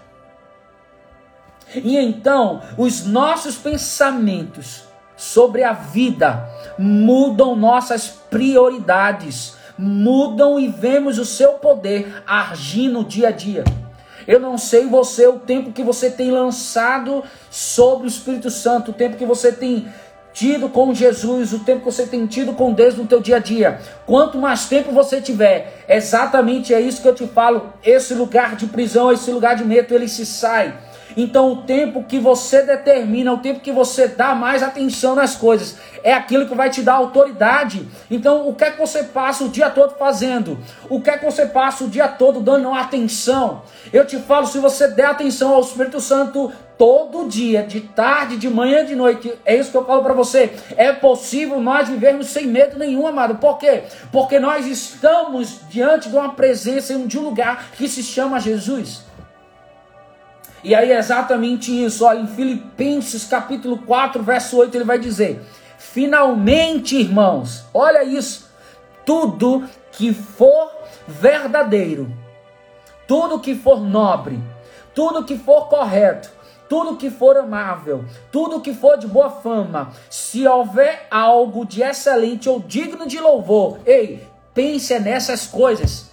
E 1.74 1.96
então, 1.96 2.62
os 2.78 3.04
nossos 3.04 3.56
pensamentos 3.56 4.84
sobre 5.16 5.64
a 5.64 5.72
vida 5.72 6.48
mudam 6.78 7.54
nossas 7.54 8.08
prioridades, 8.08 9.56
mudam 9.76 10.58
e 10.58 10.68
vemos 10.68 11.18
o 11.18 11.24
seu 11.24 11.54
poder 11.54 12.22
agir 12.26 12.88
no 12.88 13.04
dia 13.04 13.28
a 13.28 13.32
dia. 13.32 13.64
Eu 14.26 14.38
não 14.38 14.58
sei 14.58 14.86
você 14.86 15.26
o 15.26 15.38
tempo 15.38 15.72
que 15.72 15.82
você 15.82 16.10
tem 16.10 16.30
lançado 16.30 17.24
sobre 17.50 18.06
o 18.06 18.08
Espírito 18.08 18.50
Santo, 18.50 18.90
o 18.90 18.94
tempo 18.94 19.16
que 19.16 19.24
você 19.24 19.50
tem 19.52 19.88
tido 20.38 20.68
com 20.68 20.94
Jesus, 20.94 21.52
o 21.52 21.58
tempo 21.58 21.80
que 21.80 21.86
você 21.86 22.06
tem 22.06 22.24
tido 22.24 22.52
com 22.52 22.72
Deus 22.72 22.94
no 22.94 23.06
teu 23.06 23.20
dia 23.20 23.36
a 23.36 23.40
dia. 23.40 23.80
Quanto 24.06 24.38
mais 24.38 24.66
tempo 24.66 24.92
você 24.92 25.20
tiver, 25.20 25.84
exatamente 25.88 26.72
é 26.72 26.80
isso 26.80 27.02
que 27.02 27.08
eu 27.08 27.14
te 27.14 27.26
falo, 27.26 27.72
esse 27.84 28.14
lugar 28.14 28.54
de 28.54 28.66
prisão, 28.66 29.10
esse 29.10 29.32
lugar 29.32 29.56
de 29.56 29.64
medo, 29.64 29.92
ele 29.92 30.06
se 30.06 30.24
sai. 30.24 30.72
Então, 31.16 31.52
o 31.52 31.62
tempo 31.62 32.04
que 32.04 32.18
você 32.18 32.62
determina, 32.62 33.32
o 33.32 33.38
tempo 33.38 33.60
que 33.60 33.72
você 33.72 34.08
dá 34.08 34.34
mais 34.34 34.62
atenção 34.62 35.14
nas 35.14 35.34
coisas, 35.34 35.76
é 36.02 36.12
aquilo 36.12 36.46
que 36.46 36.54
vai 36.54 36.70
te 36.70 36.82
dar 36.82 36.94
autoridade. 36.94 37.86
Então, 38.10 38.48
o 38.48 38.54
que 38.54 38.64
é 38.64 38.70
que 38.70 38.78
você 38.78 39.04
passa 39.04 39.44
o 39.44 39.48
dia 39.48 39.70
todo 39.70 39.96
fazendo? 39.96 40.58
O 40.88 41.00
que 41.00 41.10
é 41.10 41.18
que 41.18 41.24
você 41.24 41.46
passa 41.46 41.84
o 41.84 41.88
dia 41.88 42.08
todo 42.08 42.40
dando 42.40 42.72
atenção? 42.72 43.62
Eu 43.92 44.04
te 44.04 44.18
falo, 44.18 44.46
se 44.46 44.58
você 44.58 44.88
der 44.88 45.06
atenção 45.06 45.52
ao 45.52 45.60
Espírito 45.60 46.00
Santo 46.00 46.52
todo 46.78 47.28
dia, 47.28 47.64
de 47.64 47.80
tarde, 47.80 48.36
de 48.36 48.48
manhã, 48.48 48.84
de 48.84 48.94
noite, 48.94 49.32
é 49.44 49.56
isso 49.56 49.72
que 49.72 49.76
eu 49.76 49.84
falo 49.84 50.02
para 50.02 50.14
você. 50.14 50.52
É 50.76 50.92
possível 50.92 51.60
nós 51.60 51.88
vivermos 51.88 52.28
sem 52.28 52.46
medo 52.46 52.78
nenhum, 52.78 53.06
amado. 53.06 53.34
Por 53.36 53.58
quê? 53.58 53.82
Porque 54.12 54.38
nós 54.38 54.64
estamos 54.66 55.60
diante 55.68 56.08
de 56.08 56.16
uma 56.16 56.34
presença, 56.34 56.96
de 56.96 57.18
um 57.18 57.22
lugar 57.22 57.70
que 57.72 57.88
se 57.88 58.02
chama 58.02 58.38
Jesus. 58.38 59.07
E 60.68 60.74
aí 60.74 60.92
é 60.92 60.98
exatamente 60.98 61.72
isso, 61.72 62.04
olha, 62.04 62.18
em 62.20 62.26
Filipenses 62.26 63.24
capítulo 63.24 63.78
4, 63.78 64.22
verso 64.22 64.58
8, 64.58 64.76
ele 64.76 64.84
vai 64.84 64.98
dizer: 64.98 65.40
Finalmente, 65.78 66.94
irmãos, 66.94 67.64
olha 67.72 68.04
isso, 68.04 68.50
tudo 69.02 69.64
que 69.90 70.12
for 70.12 70.70
verdadeiro, 71.06 72.12
tudo 73.06 73.40
que 73.40 73.54
for 73.54 73.80
nobre, 73.80 74.38
tudo 74.94 75.24
que 75.24 75.38
for 75.38 75.70
correto, 75.70 76.30
tudo 76.68 76.98
que 76.98 77.08
for 77.08 77.38
amável, 77.38 78.04
tudo 78.30 78.60
que 78.60 78.74
for 78.74 78.98
de 78.98 79.06
boa 79.06 79.30
fama, 79.30 79.92
se 80.10 80.46
houver 80.46 81.06
algo 81.10 81.64
de 81.64 81.82
excelente 81.82 82.46
ou 82.46 82.60
digno 82.60 83.06
de 83.06 83.18
louvor, 83.18 83.78
ei, 83.86 84.28
pense 84.52 84.98
nessas 84.98 85.46
coisas. 85.46 86.07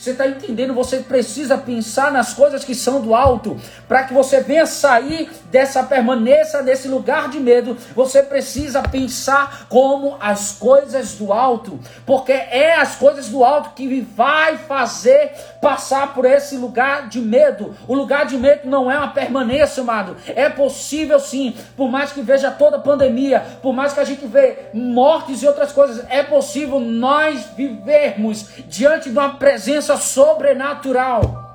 Você 0.00 0.12
está 0.12 0.26
entendendo? 0.26 0.72
Você 0.72 1.00
precisa 1.00 1.58
pensar 1.58 2.10
nas 2.10 2.32
coisas 2.32 2.64
que 2.64 2.74
são 2.74 3.02
do 3.02 3.14
alto, 3.14 3.60
para 3.86 4.04
que 4.04 4.14
você 4.14 4.40
venha 4.40 4.64
sair 4.64 5.30
dessa 5.50 5.82
permanência, 5.82 6.62
desse 6.62 6.88
lugar 6.88 7.28
de 7.28 7.38
medo. 7.38 7.76
Você 7.94 8.22
precisa 8.22 8.80
pensar 8.80 9.66
como 9.68 10.16
as 10.18 10.52
coisas 10.52 11.16
do 11.16 11.34
alto, 11.34 11.78
porque 12.06 12.32
é 12.32 12.76
as 12.76 12.96
coisas 12.96 13.28
do 13.28 13.44
alto 13.44 13.74
que 13.74 14.00
vai 14.00 14.56
fazer 14.56 15.32
passar 15.60 16.14
por 16.14 16.24
esse 16.24 16.56
lugar 16.56 17.10
de 17.10 17.20
medo. 17.20 17.76
O 17.86 17.94
lugar 17.94 18.24
de 18.24 18.38
medo 18.38 18.70
não 18.70 18.90
é 18.90 18.96
uma 18.96 19.08
permanência, 19.08 19.82
amado. 19.82 20.16
É 20.28 20.48
possível 20.48 21.20
sim, 21.20 21.54
por 21.76 21.90
mais 21.90 22.10
que 22.10 22.22
veja 22.22 22.50
toda 22.50 22.76
a 22.78 22.80
pandemia, 22.80 23.44
por 23.60 23.74
mais 23.74 23.92
que 23.92 24.00
a 24.00 24.04
gente 24.04 24.24
vê 24.24 24.70
mortes 24.72 25.42
e 25.42 25.46
outras 25.46 25.72
coisas, 25.72 26.06
é 26.08 26.22
possível 26.22 26.80
nós 26.80 27.48
vivermos 27.54 28.46
diante 28.66 29.10
de 29.10 29.18
uma 29.18 29.34
presença 29.34 29.89
presença 29.90 29.96
sobrenatural. 29.96 31.50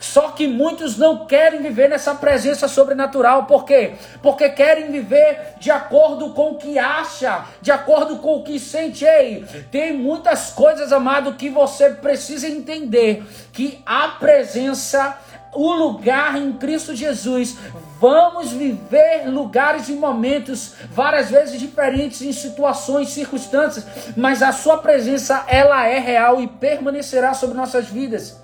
Só 0.00 0.30
que 0.30 0.46
muitos 0.46 0.96
não 0.96 1.26
querem 1.26 1.60
viver 1.60 1.88
nessa 1.88 2.14
presença 2.14 2.68
sobrenatural. 2.68 3.46
Por 3.46 3.64
quê? 3.64 3.94
Porque 4.22 4.48
querem 4.48 4.92
viver 4.92 5.54
de 5.58 5.72
acordo 5.72 6.30
com 6.30 6.52
o 6.52 6.54
que 6.56 6.78
acha, 6.78 7.44
de 7.60 7.72
acordo 7.72 8.18
com 8.18 8.36
o 8.36 8.44
que 8.44 8.60
sente. 8.60 9.04
Ei, 9.04 9.44
tem 9.72 9.92
muitas 9.92 10.50
coisas, 10.50 10.92
amado, 10.92 11.34
que 11.34 11.50
você 11.50 11.90
precisa 11.90 12.46
entender 12.46 13.26
que 13.52 13.82
a 13.84 14.08
presença 14.08 15.18
o 15.52 15.72
lugar 15.72 16.36
em 16.36 16.52
Cristo 16.52 16.94
Jesus. 16.94 17.56
Vamos 18.00 18.52
viver 18.52 19.28
lugares 19.28 19.88
e 19.88 19.92
momentos 19.92 20.74
várias 20.92 21.30
vezes 21.30 21.58
diferentes 21.58 22.22
em 22.22 22.32
situações, 22.32 23.10
circunstâncias, 23.10 23.86
mas 24.16 24.42
a 24.42 24.52
sua 24.52 24.78
presença 24.78 25.44
ela 25.48 25.86
é 25.86 25.98
real 25.98 26.40
e 26.40 26.46
permanecerá 26.46 27.34
sobre 27.34 27.56
nossas 27.56 27.88
vidas. 27.88 28.40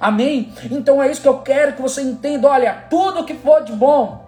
Amém? 0.00 0.52
Então 0.70 1.02
é 1.02 1.10
isso 1.10 1.20
que 1.20 1.28
eu 1.28 1.38
quero 1.40 1.74
que 1.74 1.82
você 1.82 2.00
entenda. 2.00 2.48
Olha, 2.48 2.84
tudo 2.88 3.24
que 3.24 3.34
for 3.34 3.62
de 3.62 3.72
bom, 3.72 4.26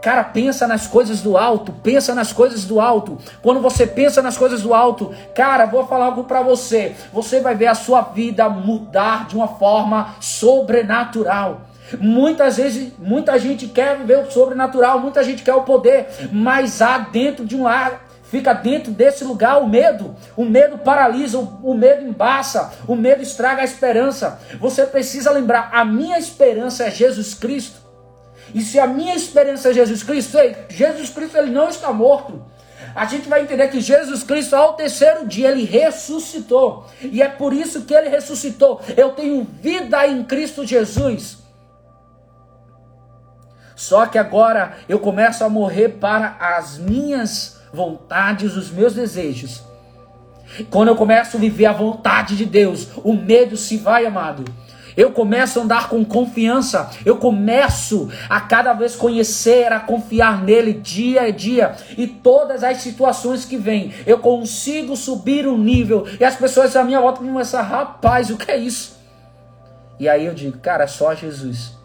Cara, 0.00 0.24
pensa 0.24 0.66
nas 0.66 0.86
coisas 0.86 1.20
do 1.20 1.36
alto, 1.36 1.72
pensa 1.72 2.14
nas 2.14 2.32
coisas 2.32 2.64
do 2.64 2.80
alto. 2.80 3.18
Quando 3.42 3.60
você 3.60 3.86
pensa 3.86 4.22
nas 4.22 4.38
coisas 4.38 4.62
do 4.62 4.72
alto, 4.72 5.14
cara, 5.34 5.66
vou 5.66 5.86
falar 5.86 6.06
algo 6.06 6.24
para 6.24 6.40
você. 6.40 6.96
Você 7.12 7.40
vai 7.40 7.54
ver 7.54 7.66
a 7.66 7.74
sua 7.74 8.00
vida 8.00 8.48
mudar 8.48 9.28
de 9.28 9.36
uma 9.36 9.46
forma 9.46 10.14
sobrenatural. 10.18 11.60
Muitas 11.98 12.56
vezes, 12.56 12.92
muita 12.98 13.38
gente 13.38 13.66
quer 13.66 13.96
viver 13.96 14.18
o 14.18 14.30
sobrenatural, 14.30 15.00
muita 15.00 15.24
gente 15.24 15.42
quer 15.42 15.54
o 15.54 15.62
poder, 15.62 16.06
mas 16.32 16.80
há 16.80 16.98
dentro 16.98 17.44
de 17.44 17.56
um 17.56 17.64
lar, 17.64 18.06
fica 18.24 18.52
dentro 18.52 18.92
desse 18.92 19.24
lugar 19.24 19.60
o 19.60 19.68
medo. 19.68 20.14
O 20.36 20.44
medo 20.44 20.78
paralisa, 20.78 21.38
o, 21.38 21.60
o 21.62 21.74
medo 21.74 22.06
embaça, 22.06 22.72
o 22.86 22.94
medo 22.94 23.22
estraga 23.22 23.62
a 23.62 23.64
esperança. 23.64 24.40
Você 24.60 24.86
precisa 24.86 25.30
lembrar: 25.30 25.70
a 25.72 25.84
minha 25.84 26.18
esperança 26.18 26.84
é 26.84 26.90
Jesus 26.90 27.34
Cristo. 27.34 27.80
E 28.54 28.62
se 28.62 28.78
a 28.78 28.86
minha 28.86 29.14
esperança 29.14 29.70
é 29.70 29.74
Jesus 29.74 30.02
Cristo, 30.02 30.36
Jesus 30.68 31.10
Cristo 31.10 31.36
ele 31.36 31.50
não 31.50 31.68
está 31.68 31.92
morto. 31.92 32.44
A 32.94 33.04
gente 33.04 33.28
vai 33.28 33.42
entender 33.42 33.68
que 33.68 33.80
Jesus 33.80 34.22
Cristo, 34.22 34.56
ao 34.56 34.74
terceiro 34.74 35.26
dia, 35.26 35.50
ele 35.50 35.64
ressuscitou. 35.64 36.86
E 37.00 37.22
é 37.22 37.28
por 37.28 37.52
isso 37.52 37.82
que 37.82 37.94
ele 37.94 38.08
ressuscitou. 38.08 38.80
Eu 38.96 39.10
tenho 39.10 39.46
vida 39.60 40.06
em 40.08 40.24
Cristo 40.24 40.66
Jesus. 40.66 41.39
Só 43.80 44.04
que 44.04 44.18
agora 44.18 44.74
eu 44.86 44.98
começo 44.98 45.42
a 45.42 45.48
morrer 45.48 45.88
para 45.88 46.36
as 46.38 46.76
minhas 46.76 47.58
vontades, 47.72 48.54
os 48.54 48.70
meus 48.70 48.92
desejos. 48.92 49.62
Quando 50.68 50.88
eu 50.88 50.96
começo 50.96 51.38
a 51.38 51.40
viver 51.40 51.64
a 51.64 51.72
vontade 51.72 52.36
de 52.36 52.44
Deus, 52.44 52.88
o 53.02 53.14
medo 53.14 53.56
se 53.56 53.78
vai, 53.78 54.04
amado. 54.04 54.44
Eu 54.94 55.12
começo 55.12 55.58
a 55.58 55.62
andar 55.62 55.88
com 55.88 56.04
confiança. 56.04 56.90
Eu 57.06 57.16
começo 57.16 58.10
a 58.28 58.38
cada 58.42 58.74
vez 58.74 58.94
conhecer, 58.94 59.72
a 59.72 59.80
confiar 59.80 60.44
nele 60.44 60.74
dia 60.74 61.22
a 61.22 61.30
dia. 61.30 61.74
E 61.96 62.06
todas 62.06 62.62
as 62.62 62.82
situações 62.82 63.46
que 63.46 63.56
vêm, 63.56 63.94
eu 64.04 64.18
consigo 64.18 64.94
subir 64.94 65.46
o 65.46 65.54
um 65.54 65.58
nível. 65.58 66.06
E 66.20 66.22
as 66.24 66.36
pessoas 66.36 66.76
à 66.76 66.84
minha 66.84 67.00
volta 67.00 67.20
começam, 67.20 67.64
rapaz, 67.64 68.28
o 68.28 68.36
que 68.36 68.50
é 68.50 68.58
isso? 68.58 69.00
E 69.98 70.06
aí 70.06 70.26
eu 70.26 70.34
digo, 70.34 70.58
cara, 70.58 70.84
é 70.84 70.86
só 70.86 71.14
Jesus 71.14 71.79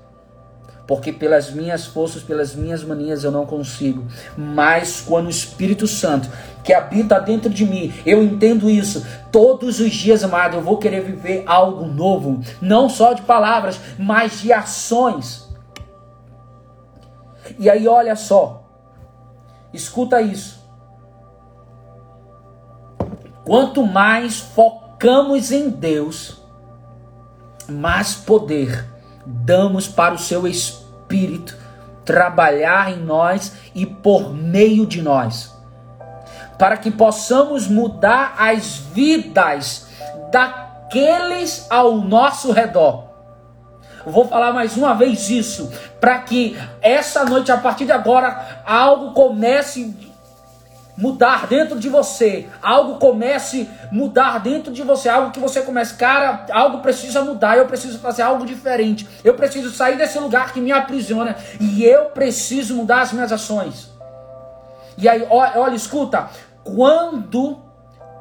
porque 0.87 1.11
pelas 1.11 1.51
minhas 1.51 1.85
forças, 1.85 2.21
pelas 2.21 2.55
minhas 2.55 2.83
manias 2.83 3.23
eu 3.23 3.31
não 3.31 3.45
consigo. 3.45 4.05
Mas 4.37 5.01
quando 5.01 5.27
o 5.27 5.31
Espírito 5.31 5.87
Santo 5.87 6.29
que 6.63 6.73
habita 6.73 7.19
dentro 7.19 7.49
de 7.49 7.65
mim, 7.65 7.93
eu 8.05 8.23
entendo 8.23 8.69
isso. 8.69 9.05
Todos 9.31 9.79
os 9.79 9.91
dias, 9.91 10.23
amado, 10.23 10.57
eu 10.57 10.61
vou 10.61 10.77
querer 10.77 11.01
viver 11.03 11.43
algo 11.45 11.85
novo, 11.85 12.41
não 12.59 12.89
só 12.89 13.13
de 13.13 13.21
palavras, 13.21 13.79
mas 13.99 14.41
de 14.41 14.51
ações. 14.51 15.47
E 17.59 17.69
aí, 17.69 17.87
olha 17.87 18.15
só, 18.15 18.67
escuta 19.71 20.21
isso. 20.21 20.65
Quanto 23.45 23.85
mais 23.85 24.39
focamos 24.39 25.51
em 25.51 25.69
Deus, 25.69 26.41
mais 27.69 28.15
poder 28.15 28.94
damos 29.25 29.87
para 29.87 30.13
o 30.13 30.19
seu 30.19 30.47
Espírito 30.47 31.57
trabalhar 32.05 32.91
em 32.91 32.99
nós 32.99 33.53
e 33.73 33.85
por 33.85 34.31
meio 34.31 34.85
de 34.85 35.01
nós, 35.01 35.51
para 36.57 36.77
que 36.77 36.91
possamos 36.91 37.67
mudar 37.67 38.35
as 38.37 38.77
vidas 38.77 39.87
daqueles 40.31 41.65
ao 41.69 41.97
nosso 41.97 42.51
redor. 42.51 43.05
vou 44.05 44.27
falar 44.27 44.53
mais 44.53 44.77
uma 44.77 44.93
vez 44.93 45.29
isso, 45.29 45.71
para 45.99 46.19
que 46.19 46.55
essa 46.81 47.25
noite, 47.25 47.51
a 47.51 47.57
partir 47.57 47.85
de 47.85 47.91
agora, 47.91 48.61
algo 48.65 49.13
comece 49.13 50.13
mudar 50.97 51.47
dentro 51.47 51.79
de 51.79 51.89
você, 51.89 52.47
algo 52.61 52.95
comece 52.95 53.69
mudar 53.91 54.39
dentro 54.39 54.71
de 54.71 54.81
você, 54.81 55.09
algo 55.09 55.31
que 55.31 55.39
você 55.39 55.61
comece, 55.61 55.95
cara, 55.95 56.45
algo 56.51 56.79
precisa 56.79 57.21
mudar, 57.21 57.57
eu 57.57 57.65
preciso 57.65 57.99
fazer 57.99 58.21
algo 58.21 58.45
diferente, 58.45 59.07
eu 59.23 59.33
preciso 59.33 59.71
sair 59.71 59.97
desse 59.97 60.17
lugar 60.19 60.53
que 60.53 60.61
me 60.61 60.71
aprisiona. 60.71 61.35
E 61.59 61.83
eu 61.83 62.05
preciso 62.05 62.75
mudar 62.75 63.01
as 63.01 63.11
minhas 63.11 63.31
ações. 63.31 63.89
E 64.97 65.09
aí, 65.09 65.25
olha 65.29 65.75
escuta, 65.75 66.29
quando, 66.63 67.59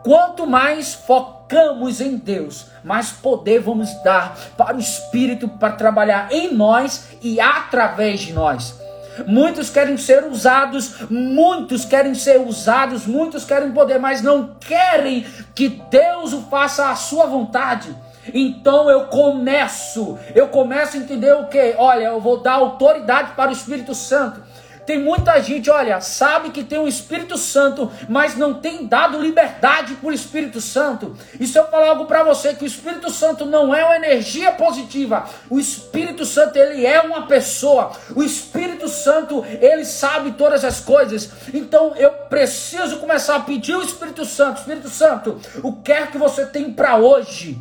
quanto 0.03 0.47
mais 0.47 0.93
focamos 0.93 2.01
em 2.01 2.17
Deus, 2.17 2.67
mais 2.83 3.11
poder 3.11 3.61
vamos 3.61 3.91
dar 4.03 4.37
para 4.57 4.77
o 4.77 4.81
Espírito 4.81 5.49
para 5.49 5.73
trabalhar 5.73 6.33
em 6.33 6.53
nós 6.53 7.09
e 7.23 7.41
através 7.41 8.21
de 8.21 8.33
nós. 8.33 8.84
Muitos 9.27 9.71
querem 9.71 9.97
ser 9.97 10.25
usados, 10.25 11.09
muitos 11.11 11.85
querem 11.85 12.15
ser 12.15 12.41
usados, 12.41 13.07
muitos 13.07 13.45
querem 13.45 13.73
poder, 13.73 13.99
mas 13.99 14.23
não 14.23 14.57
querem 14.61 15.27
que 15.55 15.69
Deus 15.91 16.33
o 16.33 16.43
faça 16.43 16.91
à 16.91 16.97
sua 16.97 17.27
vontade. 17.27 17.95
Então 18.33 18.89
eu 18.89 19.05
começo, 19.07 20.19
eu 20.35 20.49
começo 20.49 20.97
a 20.97 21.01
entender 21.01 21.35
o 21.35 21.47
que? 21.47 21.75
Olha, 21.77 22.05
eu 22.05 22.21
vou 22.21 22.41
dar 22.41 22.55
autoridade 22.55 23.33
para 23.33 23.51
o 23.51 23.53
Espírito 23.53 23.95
Santo. 23.95 24.41
Tem 24.87 24.99
muita 24.99 25.41
gente, 25.41 25.71
olha, 25.71 26.01
sabe 26.01 26.51
que 26.51 26.63
tem 26.63 26.79
o 26.79 26.89
Espírito 26.89 27.39
Santo, 27.39 27.91
mas 28.09 28.37
não 28.37 28.55
tem 28.55 28.87
dado 28.87 29.21
liberdade 29.21 29.95
para 29.95 30.09
o 30.09 30.13
Espírito 30.13 30.61
Santo. 30.61 31.17
E 31.39 31.47
se 31.47 31.59
eu 31.59 31.67
falar 31.67 31.89
algo 31.89 32.07
para 32.07 32.23
você, 32.23 32.55
que 32.55 32.65
o 32.65 32.67
Espírito 32.67 33.11
Santo 33.11 33.47
não 33.47 33.75
é 33.75 33.85
uma 33.85 33.97
energia 33.97 34.53
positiva, 34.53 35.25
o 35.49 35.59
Espírito 35.59 36.25
Santo, 36.25 36.57
ele 36.57 36.85
é 36.87 37.01
uma 37.01 37.27
pessoa. 37.27 37.93
O 38.15 38.23
Espírito 38.23 38.89
Santo, 38.89 39.45
ele 39.61 39.85
sabe 39.85 40.33
todas 40.33 40.65
as 40.65 40.81
coisas. 40.81 41.31
Então 41.53 41.95
eu 41.97 42.11
preciso 42.11 42.99
começar 42.99 43.37
a 43.37 43.41
pedir 43.41 43.75
ao 43.75 43.83
Espírito 43.83 44.25
Santo, 44.25 44.59
Espírito 44.59 44.89
Santo, 44.89 45.41
o 45.63 45.73
que 45.73 45.93
é 45.93 46.07
que 46.07 46.19
você 46.19 46.47
tem 46.47 46.73
para 46.73 46.97
hoje? 46.97 47.59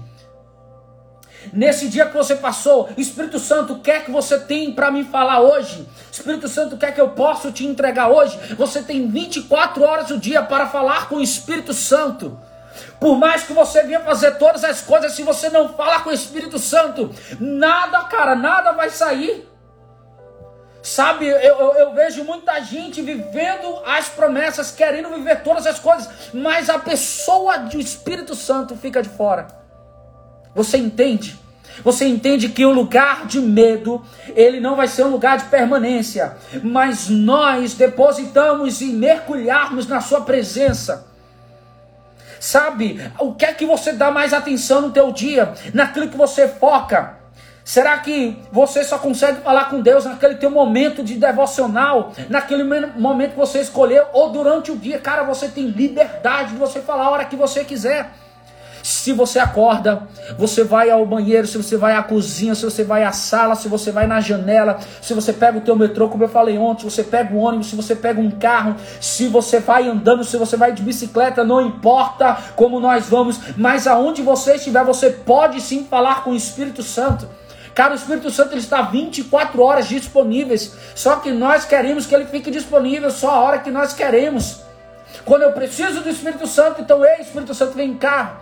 Nesse 1.53 1.87
dia 1.87 2.07
que 2.07 2.17
você 2.17 2.35
passou, 2.35 2.89
Espírito 2.97 3.37
Santo, 3.37 3.73
o 3.73 3.79
que 3.79 3.91
é 3.91 3.99
que 3.99 4.09
você 4.09 4.39
tem 4.39 4.73
para 4.73 4.89
me 4.89 5.03
falar 5.03 5.39
hoje? 5.39 5.87
Espírito 6.11 6.47
Santo, 6.47 6.73
o 6.73 6.77
que 6.79 6.85
é 6.85 6.91
que 6.91 6.99
eu 6.99 7.09
posso 7.09 7.51
te 7.51 7.63
entregar 7.63 8.09
hoje? 8.09 8.39
Você 8.55 8.81
tem 8.81 9.07
24 9.07 9.83
horas 9.83 10.07
do 10.07 10.17
dia 10.17 10.41
para 10.41 10.67
falar 10.67 11.07
com 11.07 11.17
o 11.17 11.21
Espírito 11.21 11.71
Santo. 11.71 12.39
Por 12.99 13.19
mais 13.19 13.43
que 13.43 13.53
você 13.53 13.83
venha 13.83 13.99
fazer 13.99 14.31
todas 14.39 14.63
as 14.63 14.81
coisas, 14.81 15.13
se 15.13 15.21
você 15.21 15.47
não 15.47 15.69
falar 15.69 16.03
com 16.03 16.09
o 16.09 16.13
Espírito 16.13 16.57
Santo, 16.57 17.13
nada, 17.39 18.03
cara, 18.05 18.33
nada 18.33 18.71
vai 18.71 18.89
sair. 18.89 19.47
Sabe, 20.81 21.27
eu, 21.27 21.37
eu, 21.37 21.73
eu, 21.75 21.93
vejo 21.93 22.23
muita 22.23 22.59
gente 22.61 22.99
vivendo 23.03 23.79
as 23.85 24.09
promessas, 24.09 24.71
querendo 24.71 25.09
viver 25.09 25.43
todas 25.43 25.67
as 25.67 25.79
coisas, 25.79 26.09
mas 26.33 26.67
a 26.67 26.79
pessoa 26.79 27.57
do 27.59 27.79
Espírito 27.79 28.33
Santo 28.33 28.75
fica 28.75 29.03
de 29.03 29.09
fora. 29.09 29.47
Você 30.55 30.77
entende? 30.77 31.42
Você 31.83 32.05
entende 32.05 32.49
que 32.49 32.65
o 32.65 32.71
lugar 32.71 33.25
de 33.25 33.39
medo, 33.39 34.01
ele 34.35 34.59
não 34.59 34.75
vai 34.75 34.87
ser 34.87 35.03
um 35.03 35.09
lugar 35.09 35.37
de 35.37 35.45
permanência, 35.45 36.35
mas 36.61 37.09
nós 37.09 37.73
depositamos 37.73 38.81
e 38.81 38.87
mergulharmos 38.87 39.87
na 39.87 40.01
sua 40.01 40.21
presença. 40.21 41.07
Sabe, 42.39 43.01
o 43.19 43.33
que 43.33 43.45
é 43.45 43.53
que 43.53 43.65
você 43.65 43.93
dá 43.93 44.11
mais 44.11 44.33
atenção 44.33 44.81
no 44.81 44.91
teu 44.91 45.11
dia? 45.11 45.53
Naquilo 45.73 46.09
que 46.09 46.17
você 46.17 46.47
foca? 46.47 47.23
Será 47.63 47.97
que 47.99 48.37
você 48.51 48.83
só 48.83 48.99
consegue 48.99 49.39
falar 49.39 49.69
com 49.69 49.79
Deus 49.79 50.03
naquele 50.03 50.35
teu 50.35 50.51
momento 50.51 51.01
de 51.01 51.15
devocional, 51.15 52.11
naquele 52.29 52.63
momento 52.63 53.31
que 53.31 53.37
você 53.37 53.61
escolheu, 53.61 54.05
ou 54.11 54.29
durante 54.31 54.69
o 54.71 54.75
dia? 54.75 54.99
Cara, 54.99 55.23
você 55.23 55.47
tem 55.47 55.67
liberdade 55.67 56.51
de 56.51 56.57
você 56.57 56.81
falar 56.81 57.05
a 57.05 57.09
hora 57.09 57.25
que 57.25 57.37
você 57.37 57.63
quiser. 57.63 58.11
Se 58.83 59.13
você 59.13 59.39
acorda, 59.39 60.03
você 60.37 60.61
vai 60.61 60.91
ao 60.91 61.05
banheiro, 61.05 61.47
se 61.47 61.55
você 61.55 61.77
vai 61.77 61.95
à 61.95 62.03
cozinha, 62.03 62.53
se 62.53 62.65
você 62.65 62.83
vai 62.83 63.05
à 63.05 63.13
sala, 63.13 63.55
se 63.55 63.69
você 63.69 63.93
vai 63.93 64.05
na 64.05 64.19
janela, 64.19 64.77
se 65.01 65.13
você 65.13 65.31
pega 65.31 65.57
o 65.57 65.61
teu 65.61 65.73
metrô, 65.73 66.09
como 66.09 66.25
eu 66.25 66.27
falei 66.27 66.57
ontem, 66.57 66.81
se 66.81 66.91
você 66.93 67.03
pega 67.03 67.33
o 67.33 67.37
ônibus, 67.37 67.67
se 67.67 67.77
você 67.77 67.95
pega 67.95 68.19
um 68.19 68.29
carro, 68.29 68.75
se 68.99 69.29
você 69.29 69.61
vai 69.61 69.87
andando, 69.87 70.25
se 70.25 70.35
você 70.35 70.57
vai 70.57 70.73
de 70.73 70.83
bicicleta, 70.83 71.45
não 71.45 71.65
importa 71.65 72.37
como 72.57 72.77
nós 72.81 73.07
vamos, 73.07 73.39
mas 73.55 73.87
aonde 73.87 74.21
você 74.21 74.55
estiver, 74.55 74.83
você 74.83 75.09
pode 75.09 75.61
sim 75.61 75.87
falar 75.89 76.25
com 76.25 76.31
o 76.31 76.35
Espírito 76.35 76.83
Santo. 76.83 77.25
Cara, 77.73 77.93
o 77.93 77.95
Espírito 77.95 78.29
Santo 78.29 78.51
ele 78.51 78.59
está 78.59 78.81
24 78.81 79.61
horas 79.61 79.87
disponíveis. 79.87 80.75
Só 80.93 81.15
que 81.15 81.31
nós 81.31 81.63
queremos 81.63 82.05
que 82.05 82.13
ele 82.13 82.25
fique 82.25 82.51
disponível 82.51 83.09
só 83.09 83.31
a 83.31 83.39
hora 83.39 83.59
que 83.59 83.71
nós 83.71 83.93
queremos. 83.93 84.61
Quando 85.23 85.43
eu 85.43 85.53
preciso 85.53 86.01
do 86.01 86.09
Espírito 86.09 86.45
Santo, 86.45 86.81
então, 86.81 87.03
ei, 87.03 87.21
Espírito 87.21 87.53
Santo, 87.55 87.73
vem 87.73 87.95
cá. 87.95 88.41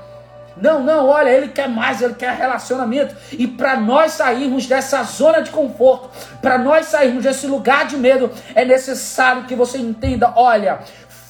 Não, 0.57 0.83
não, 0.83 1.07
olha, 1.07 1.29
ele 1.29 1.47
quer 1.47 1.69
mais, 1.69 2.01
ele 2.01 2.13
quer 2.13 2.35
relacionamento. 2.35 3.15
E 3.31 3.47
para 3.47 3.79
nós 3.79 4.13
sairmos 4.13 4.67
dessa 4.67 5.03
zona 5.03 5.41
de 5.41 5.49
conforto, 5.49 6.09
para 6.41 6.57
nós 6.57 6.87
sairmos 6.87 7.23
desse 7.23 7.47
lugar 7.47 7.85
de 7.85 7.97
medo, 7.97 8.29
é 8.53 8.65
necessário 8.65 9.45
que 9.45 9.55
você 9.55 9.77
entenda: 9.77 10.33
olha, 10.35 10.79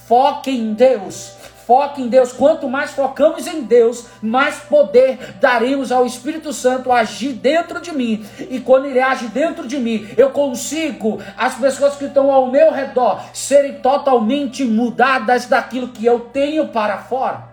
foque 0.06 0.50
em 0.50 0.74
Deus. 0.74 1.42
Foque 1.66 2.02
em 2.02 2.08
Deus. 2.08 2.32
Quanto 2.32 2.68
mais 2.68 2.90
focamos 2.90 3.46
em 3.46 3.62
Deus, 3.62 4.06
mais 4.20 4.56
poder 4.56 5.36
daremos 5.40 5.92
ao 5.92 6.04
Espírito 6.04 6.52
Santo 6.52 6.90
agir 6.90 7.34
dentro 7.34 7.80
de 7.80 7.92
mim. 7.92 8.26
E 8.50 8.58
quando 8.58 8.86
ele 8.86 9.00
age 9.00 9.28
dentro 9.28 9.66
de 9.66 9.78
mim, 9.78 10.08
eu 10.16 10.30
consigo 10.30 11.22
as 11.36 11.54
pessoas 11.54 11.94
que 11.94 12.06
estão 12.06 12.32
ao 12.32 12.50
meu 12.50 12.72
redor 12.72 13.22
serem 13.32 13.74
totalmente 13.74 14.64
mudadas 14.64 15.46
daquilo 15.46 15.88
que 15.88 16.04
eu 16.04 16.20
tenho 16.20 16.68
para 16.68 16.98
fora. 16.98 17.51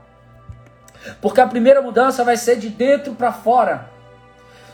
Porque 1.22 1.42
a 1.42 1.48
primeira 1.48 1.82
mudança 1.82 2.24
vai 2.24 2.38
ser 2.38 2.58
de 2.58 2.70
dentro 2.70 3.14
para 3.14 3.32
fora. 3.32 3.90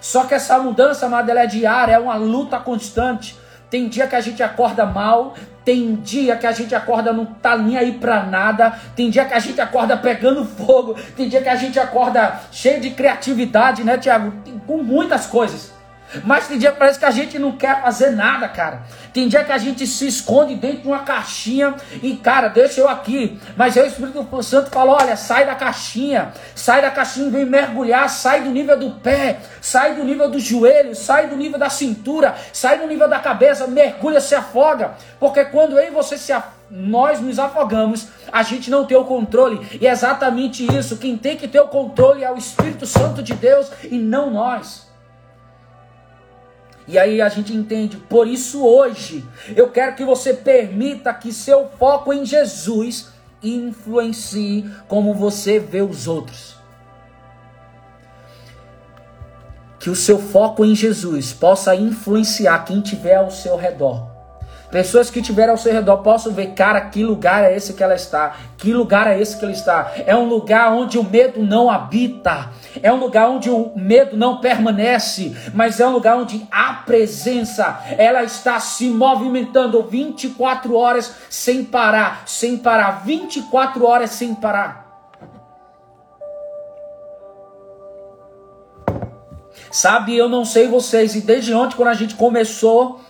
Só 0.02 0.26
que 0.26 0.34
essa 0.34 0.60
mudança, 0.60 1.06
amada, 1.06 1.32
ela 1.32 1.42
é 1.42 1.48
diária, 1.48 1.94
é 1.94 2.00
uma 2.00 2.16
luta 2.16 2.60
constante. 2.60 3.38
Tem 3.70 3.88
dia 3.88 4.08
que 4.08 4.16
a 4.16 4.22
gente 4.22 4.44
acorda 4.44 4.86
mal, 4.86 5.36
tem 5.66 5.96
dia 5.96 6.38
que 6.38 6.46
a 6.46 6.52
gente 6.52 6.76
acorda 6.76 7.12
não 7.12 7.26
tá 7.26 7.58
nem 7.58 7.76
aí 7.76 7.94
pra 7.94 8.24
nada, 8.24 8.80
tem 8.96 9.10
dia 9.10 9.26
que 9.26 9.34
a 9.34 9.40
gente 9.40 9.60
acorda 9.60 9.98
pegando 9.98 10.46
fogo, 10.46 10.96
tem 11.18 11.28
dia 11.28 11.42
que 11.42 11.50
a 11.50 11.56
gente 11.56 11.80
acorda 11.80 12.40
cheio 12.52 12.80
de 12.80 12.92
criatividade, 12.92 13.84
né, 13.84 13.98
Tiago? 13.98 14.32
Com 14.68 14.78
muitas 14.78 15.26
coisas. 15.26 15.75
Mas 16.24 16.48
tem 16.48 16.58
dia 16.58 16.72
que 16.72 16.78
parece 16.78 17.00
que 17.00 17.06
a 17.06 17.12
gente 17.12 17.38
não 17.38 17.52
quer 17.52 17.82
fazer 17.82 18.12
nada, 18.12 18.48
cara. 18.48 18.84
Tem 19.14 19.28
dia 19.28 19.44
que 19.44 19.52
a 19.52 19.58
gente 19.58 19.86
se 19.88 20.08
esconde 20.08 20.56
dentro 20.56 20.82
de 20.82 20.88
uma 20.88 21.00
caixinha 21.00 21.76
e, 22.02 22.16
cara, 22.16 22.48
deixa 22.48 22.82
eu 22.82 22.88
aqui. 22.88 23.40
Mas 23.56 23.78
aí 23.78 23.84
o 23.84 23.88
Espírito 23.88 24.44
Santo 24.44 24.70
falou: 24.70 24.98
olha, 25.00 25.16
sai 25.16 25.46
da 25.46 25.56
caixinha, 25.56 26.32
sai 26.54 26.82
da 26.82 26.92
caixinha 26.92 27.30
vem 27.30 27.46
mergulhar, 27.46 28.10
sai 28.10 28.42
do 28.42 28.50
nível 28.50 28.78
do 28.78 28.92
pé, 28.92 29.40
sai 29.62 29.96
do 29.96 30.04
nível 30.04 30.30
do 30.30 30.40
joelho, 30.40 30.96
sai 30.96 31.28
do 31.28 31.36
nível 31.36 31.60
da 31.60 31.70
cintura, 31.70 32.36
sai 32.54 32.80
do 32.80 32.88
nível 32.88 33.08
da 33.08 33.20
cabeça, 33.20 33.68
mergulha, 33.68 34.22
se 34.22 34.36
afoga. 34.36 34.94
Porque 35.20 35.46
quando 35.46 35.78
eu 35.78 35.88
e 35.88 35.92
você 35.92 36.18
se 36.18 36.34
nós 36.70 37.22
nos 37.22 37.38
afogamos, 37.38 38.08
a 38.32 38.44
gente 38.44 38.70
não 38.70 38.86
tem 38.86 38.98
o 38.98 39.06
controle. 39.06 39.66
E 39.80 39.88
é 39.88 39.92
exatamente 39.92 40.66
isso. 40.76 40.98
Quem 40.98 41.18
tem 41.18 41.38
que 41.38 41.48
ter 41.48 41.60
o 41.60 41.68
controle 41.68 42.24
é 42.24 42.32
o 42.32 42.38
Espírito 42.38 42.86
Santo 42.86 43.22
de 43.22 43.34
Deus 43.34 43.72
e 43.84 43.98
não 43.98 44.32
nós. 44.32 44.85
E 46.88 47.00
aí 47.00 47.22
a 47.22 47.30
gente 47.30 47.54
entende, 47.54 47.98
por 47.98 48.28
isso 48.28 48.64
hoje 48.64 49.26
eu 49.56 49.70
quero 49.70 49.96
que 49.96 50.06
você 50.06 50.34
permita 50.34 51.14
que 51.14 51.34
seu 51.34 51.68
foco 51.80 52.14
em 52.14 52.26
Jesus 52.26 53.10
influencie 53.42 54.70
como 54.88 55.14
você 55.14 55.60
vê 55.60 55.82
os 55.82 56.08
outros. 56.08 56.56
Que 59.80 59.90
o 59.90 59.96
seu 59.96 60.20
foco 60.20 60.64
em 60.64 60.76
Jesus 60.76 61.34
possa 61.34 61.76
influenciar 61.76 62.66
quem 62.66 62.82
tiver 62.82 63.16
ao 63.16 63.32
seu 63.32 63.56
redor. 63.56 64.15
Pessoas 64.72 65.10
que 65.10 65.20
estiverem 65.20 65.52
ao 65.52 65.58
seu 65.58 65.72
redor 65.72 65.98
possam 65.98 66.34
ver, 66.34 66.48
cara, 66.48 66.82
que 66.82 67.04
lugar 67.04 67.44
é 67.44 67.56
esse 67.56 67.74
que 67.74 67.84
ela 67.84 67.96
está? 67.96 68.36
Que 68.58 68.74
lugar 68.74 69.08
é 69.08 69.20
esse 69.20 69.38
que 69.38 69.46
ela 69.46 69.54
está? 69.54 69.94
É 70.06 70.16
um 70.16 70.28
lugar 70.28 70.72
onde 70.72 70.98
o 70.98 71.04
medo 71.04 71.42
não 71.42 71.70
habita. 71.70 72.50
É 72.82 72.92
um 72.92 72.98
lugar 72.98 73.30
onde 73.30 73.50
o 73.50 73.72
medo 73.76 74.18
não 74.18 74.42
permanece, 74.42 75.36
mas 75.54 75.80
é 75.80 75.88
um 75.88 75.92
lugar 75.92 76.18
onde 76.18 76.46
a 76.52 76.74
presença, 76.74 77.80
ela 77.98 78.24
está 78.24 78.60
se 78.60 78.90
movimentando 78.90 79.82
24 79.84 80.76
horas 80.76 81.14
sem 81.30 81.64
parar, 81.64 82.24
sem 82.26 82.58
parar, 82.58 83.06
24 83.06 83.86
horas 83.86 84.10
sem 84.12 84.34
parar. 84.36 84.86
Sabe, 89.72 90.16
eu 90.16 90.30
não 90.30 90.46
sei 90.46 90.68
vocês, 90.68 91.16
e 91.16 91.22
desde 91.22 91.54
ontem, 91.54 91.76
quando 91.76 91.90
a 91.90 91.94
gente 91.94 92.16
começou 92.16 93.02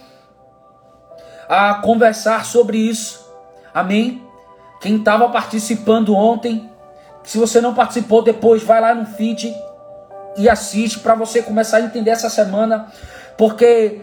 a 1.48 1.76
conversar 1.76 2.46
sobre 2.46 2.78
isso. 2.78 3.26
Amém? 3.74 4.24
Quem 4.82 4.98
estava 4.98 5.30
participando 5.30 6.16
ontem, 6.16 6.70
se 7.24 7.38
você 7.38 7.60
não 7.60 7.74
participou 7.74 8.22
depois, 8.22 8.64
vai 8.64 8.80
lá 8.80 8.94
no 8.94 9.06
feed 9.06 9.54
e 10.38 10.50
assiste 10.50 11.00
para 11.00 11.16
você 11.16 11.42
começar 11.42 11.78
a 11.78 11.82
entender 11.82 12.12
essa 12.12 12.30
semana, 12.30 12.88
porque 13.38 14.02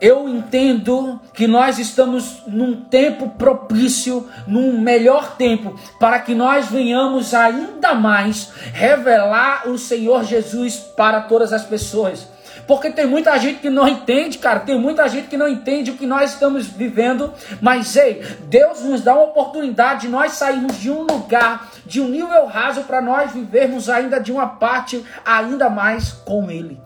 eu 0.00 0.28
entendo 0.28 1.20
que 1.32 1.46
nós 1.46 1.78
estamos 1.78 2.42
num 2.46 2.82
tempo 2.82 3.30
propício, 3.30 4.28
num 4.46 4.80
melhor 4.80 5.36
tempo, 5.36 5.78
para 5.98 6.20
que 6.20 6.34
nós 6.34 6.66
venhamos 6.66 7.34
ainda 7.34 7.94
mais 7.94 8.52
revelar 8.72 9.68
o 9.68 9.76
Senhor 9.76 10.24
Jesus 10.24 10.76
para 10.76 11.22
todas 11.22 11.52
as 11.52 11.64
pessoas. 11.64 12.28
Porque 12.68 12.90
tem 12.90 13.06
muita 13.06 13.36
gente 13.38 13.60
que 13.60 13.70
não 13.70 13.88
entende, 13.88 14.36
cara. 14.36 14.60
Tem 14.60 14.78
muita 14.78 15.08
gente 15.08 15.26
que 15.26 15.38
não 15.38 15.48
entende 15.48 15.90
o 15.90 15.96
que 15.96 16.06
nós 16.06 16.34
estamos 16.34 16.66
vivendo. 16.66 17.32
Mas, 17.62 17.96
ei, 17.96 18.22
Deus 18.44 18.82
nos 18.82 19.00
dá 19.00 19.14
uma 19.14 19.24
oportunidade 19.24 20.02
de 20.02 20.08
nós 20.08 20.32
sairmos 20.32 20.76
de 20.76 20.90
um 20.90 21.04
lugar, 21.04 21.70
de 21.86 21.98
um 21.98 22.08
nível 22.08 22.44
raso, 22.44 22.82
para 22.82 23.00
nós 23.00 23.32
vivermos 23.32 23.88
ainda 23.88 24.20
de 24.20 24.30
uma 24.30 24.46
parte 24.46 25.02
ainda 25.24 25.70
mais 25.70 26.12
com 26.12 26.50
Ele. 26.50 26.78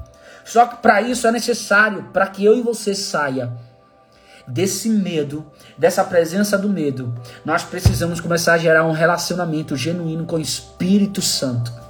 Só 0.44 0.66
que 0.66 0.76
para 0.76 1.02
isso 1.02 1.26
é 1.26 1.32
necessário, 1.32 2.10
para 2.12 2.28
que 2.28 2.44
eu 2.44 2.56
e 2.56 2.62
você 2.62 2.94
saia 2.94 3.52
desse 4.46 4.88
medo, 4.88 5.44
dessa 5.76 6.04
presença 6.04 6.56
do 6.56 6.68
medo, 6.68 7.12
nós 7.44 7.64
precisamos 7.64 8.20
começar 8.20 8.54
a 8.54 8.58
gerar 8.58 8.84
um 8.84 8.92
relacionamento 8.92 9.76
genuíno 9.76 10.26
com 10.26 10.36
o 10.36 10.40
Espírito 10.40 11.20
Santo. 11.20 11.81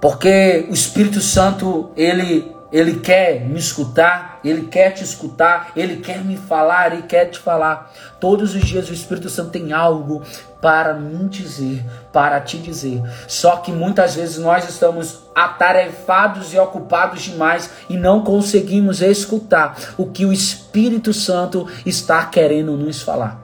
Porque 0.00 0.66
o 0.70 0.74
Espírito 0.74 1.20
Santo, 1.20 1.90
ele 1.96 2.56
ele 2.70 3.00
quer 3.00 3.48
me 3.48 3.58
escutar, 3.58 4.40
ele 4.44 4.66
quer 4.66 4.90
te 4.90 5.02
escutar, 5.02 5.72
ele 5.74 5.96
quer 5.96 6.22
me 6.22 6.36
falar, 6.36 6.92
ele 6.92 7.02
quer 7.02 7.26
te 7.26 7.38
falar. 7.38 7.90
Todos 8.20 8.54
os 8.54 8.62
dias 8.62 8.90
o 8.90 8.92
Espírito 8.92 9.30
Santo 9.30 9.50
tem 9.50 9.72
algo 9.72 10.22
para 10.60 10.92
me 10.92 11.28
dizer, 11.28 11.82
para 12.12 12.40
te 12.40 12.58
dizer. 12.58 13.02
Só 13.26 13.56
que 13.56 13.72
muitas 13.72 14.16
vezes 14.16 14.38
nós 14.38 14.68
estamos 14.68 15.20
atarefados 15.34 16.52
e 16.52 16.58
ocupados 16.58 17.22
demais 17.22 17.70
e 17.88 17.96
não 17.96 18.22
conseguimos 18.22 19.00
escutar 19.00 19.76
o 19.96 20.06
que 20.06 20.26
o 20.26 20.32
Espírito 20.32 21.14
Santo 21.14 21.66
está 21.86 22.26
querendo 22.26 22.76
nos 22.76 23.00
falar. 23.00 23.40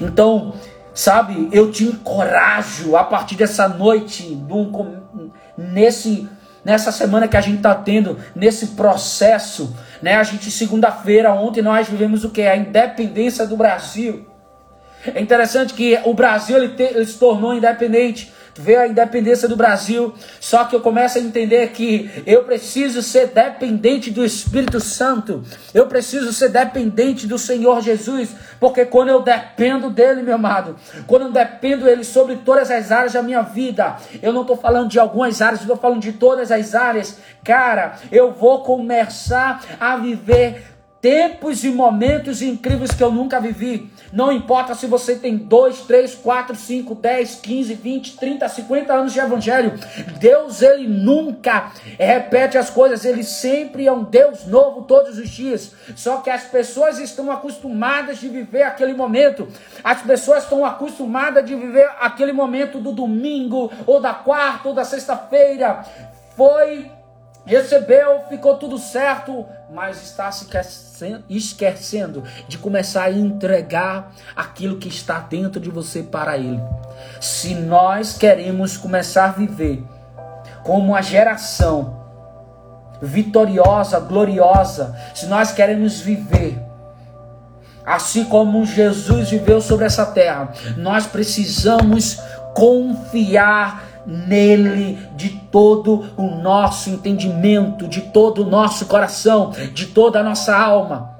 Então, 0.00 0.52
sabe, 0.92 1.48
eu 1.52 1.70
te 1.70 1.84
encorajo 1.84 2.96
a 2.96 3.04
partir 3.04 3.36
dessa 3.36 3.66
noite, 3.66 4.34
nesse 5.70 6.28
nessa 6.64 6.92
semana 6.92 7.26
que 7.26 7.36
a 7.36 7.40
gente 7.40 7.56
está 7.56 7.74
tendo, 7.74 8.18
nesse 8.34 8.68
processo, 8.68 9.76
né? 10.00 10.14
A 10.14 10.22
gente, 10.22 10.50
segunda-feira, 10.50 11.32
ontem, 11.32 11.60
nós 11.60 11.88
vivemos 11.88 12.24
o 12.24 12.30
que? 12.30 12.42
A 12.42 12.56
independência 12.56 13.46
do 13.46 13.56
Brasil. 13.56 14.26
É 15.04 15.20
interessante 15.20 15.74
que 15.74 15.98
o 16.04 16.14
Brasil 16.14 16.56
ele, 16.56 16.68
te, 16.68 16.82
ele 16.84 17.06
se 17.06 17.18
tornou 17.18 17.52
independente 17.52 18.32
ver 18.54 18.76
a 18.76 18.88
independência 18.88 19.48
do 19.48 19.56
Brasil. 19.56 20.14
Só 20.40 20.64
que 20.64 20.76
eu 20.76 20.80
começo 20.80 21.18
a 21.18 21.20
entender 21.20 21.68
que 21.70 22.10
eu 22.26 22.44
preciso 22.44 23.02
ser 23.02 23.28
dependente 23.28 24.10
do 24.10 24.24
Espírito 24.24 24.80
Santo. 24.80 25.42
Eu 25.72 25.86
preciso 25.86 26.32
ser 26.32 26.50
dependente 26.50 27.26
do 27.26 27.38
Senhor 27.38 27.80
Jesus. 27.80 28.30
Porque 28.60 28.84
quando 28.84 29.08
eu 29.08 29.22
dependo 29.22 29.90
dele, 29.90 30.22
meu 30.22 30.34
amado, 30.34 30.76
quando 31.06 31.22
eu 31.22 31.32
dependo 31.32 31.84
dele 31.84 32.04
sobre 32.04 32.36
todas 32.36 32.70
as 32.70 32.92
áreas 32.92 33.12
da 33.12 33.22
minha 33.22 33.42
vida, 33.42 33.96
eu 34.22 34.32
não 34.32 34.42
estou 34.42 34.56
falando 34.56 34.88
de 34.88 34.98
algumas 34.98 35.42
áreas, 35.42 35.60
estou 35.60 35.76
falando 35.76 36.00
de 36.00 36.12
todas 36.12 36.50
as 36.52 36.74
áreas. 36.74 37.18
Cara, 37.44 37.96
eu 38.10 38.32
vou 38.32 38.62
começar 38.62 39.62
a 39.80 39.96
viver 39.96 40.71
tempos 41.02 41.64
e 41.64 41.70
momentos 41.70 42.40
incríveis 42.40 42.92
que 42.92 43.02
eu 43.02 43.10
nunca 43.10 43.40
vivi. 43.40 43.90
Não 44.12 44.30
importa 44.30 44.72
se 44.72 44.86
você 44.86 45.16
tem 45.16 45.36
2, 45.36 45.80
3, 45.80 46.14
4, 46.14 46.54
5, 46.54 46.94
10, 46.94 47.34
15, 47.40 47.74
20, 47.74 48.16
30, 48.18 48.48
50 48.48 48.92
anos 48.92 49.12
de 49.12 49.18
evangelho. 49.18 49.72
Deus, 50.20 50.62
ele 50.62 50.86
nunca 50.86 51.72
repete 51.98 52.56
as 52.56 52.70
coisas. 52.70 53.04
Ele 53.04 53.24
sempre 53.24 53.88
é 53.88 53.92
um 53.92 54.04
Deus 54.04 54.46
novo 54.46 54.82
todos 54.82 55.18
os 55.18 55.28
dias. 55.28 55.72
Só 55.96 56.18
que 56.18 56.30
as 56.30 56.44
pessoas 56.44 57.00
estão 57.00 57.32
acostumadas 57.32 58.20
de 58.20 58.28
viver 58.28 58.62
aquele 58.62 58.94
momento. 58.94 59.48
As 59.82 60.02
pessoas 60.02 60.44
estão 60.44 60.64
acostumadas 60.64 61.44
de 61.44 61.56
viver 61.56 61.90
aquele 61.98 62.32
momento 62.32 62.78
do 62.78 62.92
domingo, 62.92 63.72
ou 63.86 64.00
da 64.00 64.14
quarta, 64.14 64.68
ou 64.68 64.74
da 64.74 64.84
sexta-feira. 64.84 65.84
Foi 66.36 66.88
recebeu, 67.44 68.22
ficou 68.28 68.56
tudo 68.56 68.78
certo, 68.78 69.46
mas 69.72 70.02
está 70.02 70.30
se 70.30 70.46
esquecendo 71.28 72.22
de 72.46 72.58
começar 72.58 73.04
a 73.04 73.12
entregar 73.12 74.12
aquilo 74.36 74.78
que 74.78 74.88
está 74.88 75.18
dentro 75.18 75.60
de 75.60 75.70
você 75.70 76.02
para 76.02 76.36
Ele. 76.36 76.60
Se 77.20 77.54
nós 77.54 78.16
queremos 78.16 78.76
começar 78.76 79.24
a 79.26 79.32
viver 79.32 79.84
como 80.62 80.90
uma 80.90 81.02
geração 81.02 82.00
vitoriosa, 83.00 83.98
gloriosa, 83.98 84.96
se 85.14 85.26
nós 85.26 85.50
queremos 85.50 86.00
viver 86.00 86.62
assim 87.84 88.24
como 88.24 88.64
Jesus 88.64 89.30
viveu 89.30 89.60
sobre 89.60 89.84
essa 89.86 90.06
terra, 90.06 90.52
nós 90.76 91.06
precisamos 91.06 92.18
confiar 92.54 93.91
nele 94.06 94.98
de 95.14 95.30
todo 95.50 96.04
o 96.16 96.22
nosso 96.42 96.90
entendimento, 96.90 97.86
de 97.86 98.00
todo 98.00 98.42
o 98.42 98.48
nosso 98.48 98.86
coração, 98.86 99.52
de 99.72 99.86
toda 99.86 100.20
a 100.20 100.22
nossa 100.22 100.56
alma. 100.56 101.12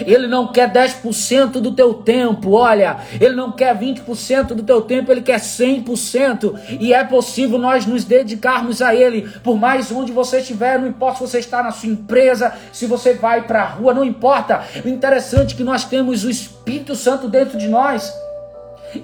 Ele 0.00 0.26
não 0.26 0.48
quer 0.48 0.70
10% 0.70 1.52
do 1.60 1.72
teu 1.72 1.94
tempo, 1.94 2.52
olha, 2.52 2.98
ele 3.18 3.34
não 3.34 3.50
quer 3.50 3.76
20% 3.76 4.48
do 4.48 4.62
teu 4.62 4.82
tempo, 4.82 5.10
ele 5.10 5.22
quer 5.22 5.40
100%. 5.40 6.78
E 6.78 6.92
é 6.92 7.02
possível 7.04 7.58
nós 7.58 7.86
nos 7.86 8.04
dedicarmos 8.04 8.82
a 8.82 8.94
ele, 8.94 9.22
por 9.42 9.56
mais 9.56 9.90
onde 9.90 10.12
você 10.12 10.40
estiver, 10.40 10.78
não 10.78 10.86
importa 10.86 11.18
se 11.18 11.26
você 11.26 11.38
está 11.38 11.62
na 11.62 11.70
sua 11.70 11.88
empresa, 11.88 12.52
se 12.70 12.86
você 12.86 13.14
vai 13.14 13.42
para 13.42 13.62
a 13.62 13.66
rua, 13.66 13.94
não 13.94 14.04
importa. 14.04 14.62
O 14.84 14.88
interessante 14.88 15.54
é 15.54 15.56
que 15.56 15.64
nós 15.64 15.84
temos 15.84 16.22
o 16.22 16.30
Espírito 16.30 16.94
Santo 16.94 17.26
dentro 17.26 17.56
de 17.56 17.68
nós. 17.68 18.12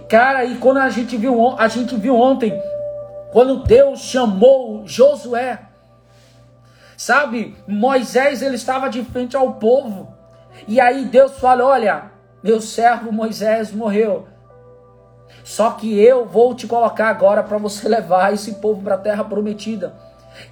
Cara, 0.08 0.44
e 0.44 0.56
quando 0.56 0.78
a 0.78 0.90
gente 0.90 1.16
viu, 1.16 1.54
a 1.58 1.68
gente 1.68 1.94
viu 1.96 2.14
ontem 2.14 2.52
quando 3.34 3.64
Deus 3.64 3.98
chamou 3.98 4.86
Josué, 4.86 5.58
sabe, 6.96 7.56
Moisés 7.66 8.40
ele 8.42 8.54
estava 8.54 8.88
de 8.88 9.02
frente 9.02 9.36
ao 9.36 9.54
povo, 9.54 10.14
e 10.68 10.80
aí 10.80 11.06
Deus 11.06 11.36
fala: 11.40 11.64
Olha, 11.64 12.12
meu 12.40 12.60
servo 12.60 13.10
Moisés 13.10 13.72
morreu, 13.72 14.28
só 15.42 15.72
que 15.72 16.00
eu 16.00 16.24
vou 16.24 16.54
te 16.54 16.68
colocar 16.68 17.08
agora 17.08 17.42
para 17.42 17.58
você 17.58 17.88
levar 17.90 18.32
esse 18.32 18.52
povo 18.54 18.80
para 18.82 18.94
a 18.94 18.98
terra 18.98 19.24
prometida. 19.24 19.96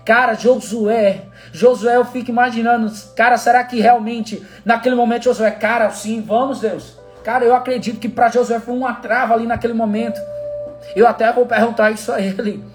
Cara, 0.05 0.35
Josué, 0.35 1.27
Josué, 1.53 1.95
eu 1.95 2.05
fico 2.05 2.33
imaginando, 2.33 2.93
cara, 3.15 3.39
será 3.39 3.63
que 3.63 3.81
realmente 3.81 4.45
naquele 4.65 4.97
momento 4.97 5.23
Josué, 5.23 5.53
cara, 5.53 5.89
sim, 5.91 6.21
vamos 6.21 6.59
Deus. 6.59 6.99
Cara, 7.23 7.45
eu 7.45 7.55
acredito 7.55 8.01
que 8.01 8.09
para 8.09 8.29
Josué 8.29 8.59
foi 8.59 8.75
uma 8.75 8.95
trava 8.95 9.35
ali 9.35 9.47
naquele 9.47 9.73
momento. 9.73 10.21
Eu 10.97 11.07
até 11.07 11.33
vou 11.33 11.47
perguntar 11.47 11.93
isso 11.93 12.11
a 12.11 12.21
ele. 12.21 12.72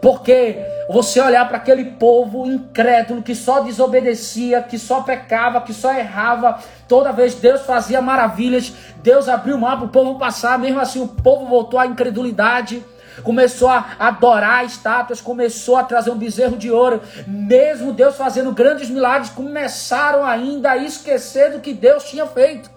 Porque 0.00 0.58
você 0.88 1.20
olhar 1.20 1.46
para 1.48 1.56
aquele 1.56 1.84
povo 1.84 2.46
incrédulo 2.46 3.22
que 3.22 3.34
só 3.34 3.60
desobedecia, 3.60 4.62
que 4.62 4.78
só 4.78 5.02
pecava, 5.02 5.60
que 5.60 5.72
só 5.72 5.92
errava, 5.92 6.58
toda 6.88 7.12
vez 7.12 7.34
Deus 7.34 7.62
fazia 7.62 8.00
maravilhas, 8.00 8.72
Deus 9.02 9.28
abriu 9.28 9.56
o 9.56 9.60
mar 9.60 9.76
para 9.76 9.86
o 9.86 9.90
povo 9.90 10.18
passar, 10.18 10.58
mesmo 10.58 10.80
assim 10.80 11.00
o 11.00 11.08
povo 11.08 11.46
voltou 11.46 11.78
à 11.78 11.86
incredulidade 11.86 12.84
começou 13.20 13.68
a 13.68 13.96
adorar 13.98 14.64
estátuas, 14.64 15.20
começou 15.20 15.76
a 15.76 15.84
trazer 15.84 16.10
um 16.10 16.16
bezerro 16.16 16.56
de 16.56 16.70
ouro, 16.70 17.02
mesmo 17.26 17.92
Deus 17.92 18.16
fazendo 18.16 18.52
grandes 18.52 18.88
milagres, 18.88 19.28
começaram 19.28 20.24
ainda 20.24 20.70
a 20.70 20.76
esquecer 20.78 21.52
do 21.52 21.60
que 21.60 21.74
Deus 21.74 22.04
tinha 22.04 22.26
feito. 22.26 22.70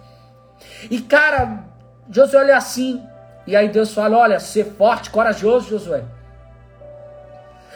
E 0.90 1.00
cara, 1.00 1.64
Josué 2.10 2.40
olha 2.40 2.56
assim, 2.56 3.02
e 3.46 3.54
aí 3.56 3.68
Deus 3.68 3.92
fala: 3.92 4.18
Olha, 4.18 4.40
ser 4.40 4.64
forte, 4.76 5.10
corajoso, 5.10 5.68
Josué. 5.68 6.04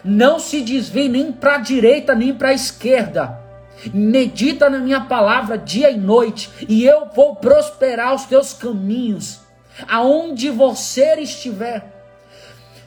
Não 0.04 0.38
se 0.38 0.60
desvie 0.60 1.08
nem 1.08 1.32
para 1.32 1.56
a 1.56 1.58
direita 1.58 2.14
nem 2.14 2.34
para 2.34 2.48
a 2.48 2.54
esquerda. 2.54 3.38
Medita 3.92 4.68
na 4.68 4.78
minha 4.78 5.02
palavra 5.02 5.56
dia 5.56 5.90
e 5.90 5.96
noite, 5.96 6.50
e 6.68 6.84
eu 6.84 7.06
vou 7.14 7.36
prosperar 7.36 8.14
os 8.14 8.24
teus 8.24 8.52
caminhos, 8.52 9.40
aonde 9.88 10.50
você 10.50 11.14
estiver. 11.20 11.98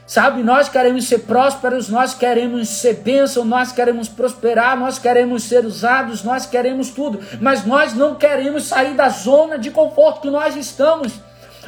Sabe, 0.06 0.42
nós 0.42 0.68
queremos 0.68 1.08
ser 1.08 1.20
prósperos, 1.20 1.88
nós 1.88 2.12
queremos 2.12 2.68
ser 2.68 2.96
bênção, 2.96 3.46
nós 3.46 3.72
queremos 3.72 4.10
prosperar, 4.10 4.78
nós 4.78 4.98
queremos 4.98 5.44
ser 5.44 5.64
usados, 5.64 6.22
nós 6.22 6.44
queremos 6.44 6.90
tudo, 6.90 7.18
mas 7.40 7.64
nós 7.64 7.94
não 7.94 8.14
queremos 8.16 8.64
sair 8.64 8.94
da 8.94 9.08
zona 9.08 9.58
de 9.58 9.70
conforto 9.70 10.20
que 10.20 10.30
nós 10.30 10.54
estamos. 10.54 11.14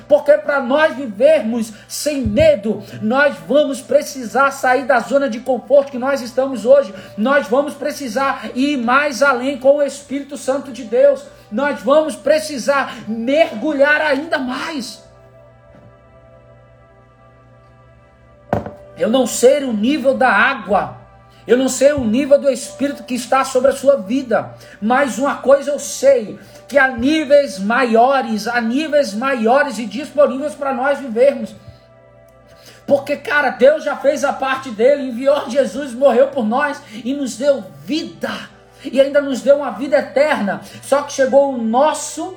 Porque 0.09 0.33
para 0.39 0.61
nós 0.61 0.95
vivermos 0.95 1.73
sem 1.89 2.23
medo, 2.23 2.83
nós 3.01 3.37
vamos 3.47 3.81
precisar 3.81 4.51
sair 4.51 4.85
da 4.85 5.01
zona 5.01 5.29
de 5.29 5.41
conforto 5.41 5.93
que 5.93 5.99
nós 5.99 6.21
estamos 6.21 6.67
hoje. 6.67 6.95
Nós 7.17 7.49
vamos 7.49 7.75
precisar 7.75 8.51
ir 8.55 8.77
mais 8.77 9.23
além 9.23 9.59
com 9.59 9.77
o 9.77 9.83
Espírito 9.83 10.37
Santo 10.37 10.73
de 10.73 10.85
Deus. 10.85 11.25
Nós 11.51 11.81
vamos 11.83 12.17
precisar 12.17 12.97
mergulhar 13.09 14.01
ainda 14.01 14.39
mais. 14.39 15.03
Eu 18.97 19.11
não 19.11 19.27
sei 19.27 19.65
o 19.65 19.73
nível 19.73 20.15
da 20.15 20.31
água 20.31 21.04
eu 21.47 21.59
não 21.59 21.69
sei 21.69 21.93
o 21.93 22.05
nível 22.05 22.41
do 22.41 22.51
Espírito 22.51 23.05
que 23.05 23.15
está 23.15 23.45
sobre 23.45 23.71
a 23.71 23.77
sua 23.77 23.97
vida, 23.97 24.55
mas 24.81 25.19
uma 25.19 25.37
coisa 25.37 25.71
eu 25.71 25.79
sei: 25.79 26.39
que 26.67 26.79
há 26.79 26.89
níveis 26.89 27.59
maiores, 27.59 28.49
há 28.49 28.61
níveis 28.61 29.13
maiores 29.13 29.79
e 29.79 29.85
disponíveis 29.87 30.55
para 30.55 30.73
nós 30.73 30.99
vivermos. 30.99 31.55
Porque, 32.87 33.17
cara, 33.17 33.51
Deus 33.51 33.85
já 33.85 33.97
fez 33.97 34.25
a 34.25 34.33
parte 34.33 34.71
dele, 34.71 35.09
enviou 35.09 35.49
Jesus, 35.49 35.95
morreu 35.95 36.29
por 36.29 36.45
nós 36.45 36.81
e 36.93 37.15
nos 37.15 37.37
deu 37.37 37.65
vida. 37.85 38.31
E 38.83 39.01
ainda 39.01 39.23
nos 39.23 39.41
deu 39.41 39.57
uma 39.57 39.71
vida 39.71 39.99
eterna. 39.99 40.61
Só 40.83 41.03
que 41.03 41.13
chegou 41.13 41.55
o 41.55 41.63
nosso 41.63 42.37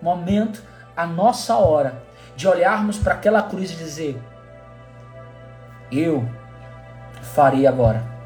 momento, 0.00 0.62
a 0.96 1.06
nossa 1.06 1.56
hora, 1.56 2.02
de 2.34 2.48
olharmos 2.48 2.98
para 2.98 3.14
aquela 3.14 3.42
cruz 3.42 3.70
e 3.70 3.74
dizer: 3.74 4.18
Eu 5.90 6.26
farei 7.22 7.66
agora 7.66 8.17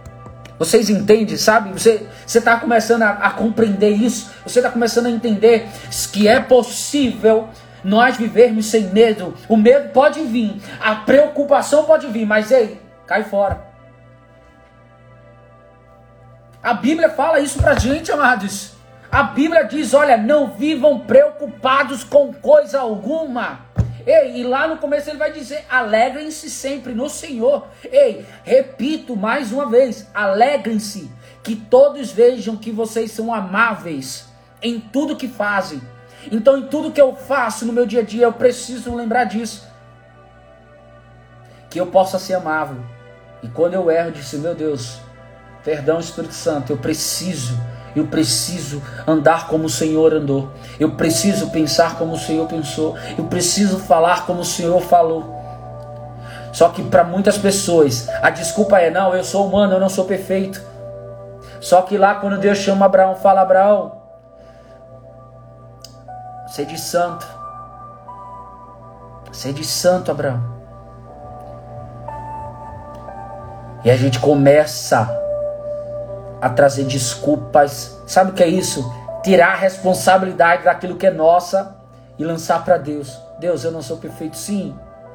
vocês 0.59 0.89
entendem, 0.91 1.37
sabe? 1.37 1.71
Você 1.73 2.07
está 2.27 2.57
começando 2.59 3.03
a, 3.03 3.11
a 3.11 3.31
compreender 3.31 3.91
isso. 3.91 4.31
Você 4.45 4.59
está 4.61 4.71
começando 4.71 5.07
a 5.07 5.11
entender 5.11 5.67
que 6.13 6.29
é 6.29 6.41
possível 6.41 7.49
nós 7.85 8.17
vivermos 8.17 8.67
sem 8.67 8.85
medo. 8.85 9.35
O 9.49 9.57
medo 9.57 9.91
pode 9.91 10.21
vir, 10.23 10.61
a 10.81 10.95
preocupação 10.95 11.85
pode 11.85 12.07
vir, 12.07 12.27
mas 12.27 12.51
ei, 12.51 12.81
cai 13.07 13.25
fora. 13.25 13.73
A 16.63 16.75
Bíblia 16.75 17.11
fala 17.11 17.41
isso 17.41 17.59
pra 17.59 17.75
gente, 17.75 18.13
amados. 18.13 18.73
A 19.11 19.25
Bíblia 19.25 19.65
diz: 19.65 19.93
olha, 19.95 20.17
não 20.17 20.53
vivam 20.53 21.01
preocupados 21.01 22.05
com 22.05 22.33
coisa 22.33 22.81
alguma. 22.81 23.61
Ei, 24.07 24.41
e 24.41 24.45
lá 24.45 24.67
no 24.67 24.79
começo 24.79 25.11
ele 25.11 25.19
vai 25.19 25.33
dizer: 25.33 25.65
alegrem-se 25.69 26.51
sempre 26.51 26.93
no 26.93 27.09
Senhor. 27.09 27.69
Ei, 27.85 28.27
repito 28.45 29.17
mais 29.17 29.53
uma 29.53 29.69
vez: 29.69 30.09
alegrem-se, 30.15 31.11
que 31.43 31.57
todos 31.57 32.13
vejam 32.13 32.57
que 32.57 32.71
vocês 32.71 33.11
são 33.11 33.33
amáveis 33.33 34.27
em 34.61 34.81
tudo 34.81 35.17
que 35.17 35.29
fazem. 35.29 35.81
Então, 36.31 36.57
em 36.57 36.69
tudo 36.69 36.93
que 36.93 37.01
eu 37.01 37.17
faço 37.17 37.67
no 37.67 37.73
meu 37.73 37.85
dia 37.85 38.01
a 38.01 38.05
dia, 38.05 38.25
eu 38.25 38.33
preciso 38.33 38.95
lembrar 38.95 39.25
disso. 39.25 39.67
Que 41.69 41.81
eu 41.81 41.87
possa 41.87 42.19
ser 42.19 42.35
amável. 42.35 42.77
E 43.43 43.49
quando 43.49 43.75
eu 43.75 43.91
erro, 43.91 44.09
eu 44.09 44.13
disse: 44.13 44.37
meu 44.37 44.55
Deus, 44.55 45.01
Perdão, 45.65 46.01
Espírito 46.01 46.35
Santo, 46.35 46.73
eu 46.73 46.77
preciso, 46.77 47.57
eu 47.95 48.07
preciso 48.07 48.83
andar 49.07 49.49
como 49.49 49.67
o 49.67 49.71
Senhor 49.71 50.15
andou. 50.15 50.51
Eu 50.81 50.93
preciso 50.93 51.51
pensar 51.51 51.97
como 51.97 52.15
o 52.15 52.19
Senhor 52.19 52.47
pensou. 52.47 52.97
Eu 53.19 53.25
preciso 53.25 53.79
falar 53.79 54.27
como 54.27 54.41
o 54.41 54.45
Senhor 54.45 54.81
falou. 54.81 55.41
Só 56.53 56.69
que 56.69 56.83
para 56.83 57.05
muitas 57.05 57.39
pessoas, 57.39 58.09
a 58.23 58.31
desculpa 58.31 58.79
é: 58.79 58.91
não, 58.91 59.15
eu 59.15 59.25
sou 59.25 59.47
humano, 59.47 59.75
eu 59.75 59.81
não 59.81 59.89
sou 59.89 60.05
perfeito. 60.05 60.61
Só 61.61 61.83
que 61.83 61.97
lá, 61.97 62.17
quando 62.17 62.39
Deus 62.39 62.59
chama 62.59 62.87
Abraão, 62.87 63.15
fala: 63.17 63.43
Abraão, 63.43 63.93
sede 66.49 66.79
santo. 66.79 67.27
Sede 69.33 69.65
santo, 69.65 70.11
Abraão. 70.11 70.43
E 73.85 73.91
a 73.91 73.97
gente 73.97 74.21
começa 74.21 75.22
a 76.43 76.51
trazer 76.51 76.85
desculpas. 76.85 77.97
Sabe 78.05 78.33
o 78.33 78.35
que 78.35 78.43
é 78.43 78.49
isso? 78.49 78.85
Tirar 79.23 79.53
a 79.53 79.57
responsabilidade 79.57 80.65
daquilo 80.65 80.97
que 80.97 81.07
é 81.07 81.11
nossa 81.13 81.77
e 82.19 82.25
lançar 82.25 82.65
para 82.65 82.77
Deus. 82.77 83.17
Deus, 83.39 83.63
eu 83.63 83.71
não 83.71 83.81
sou 83.81 83.97
perfeito, 83.97 84.37
sim. 84.37 84.75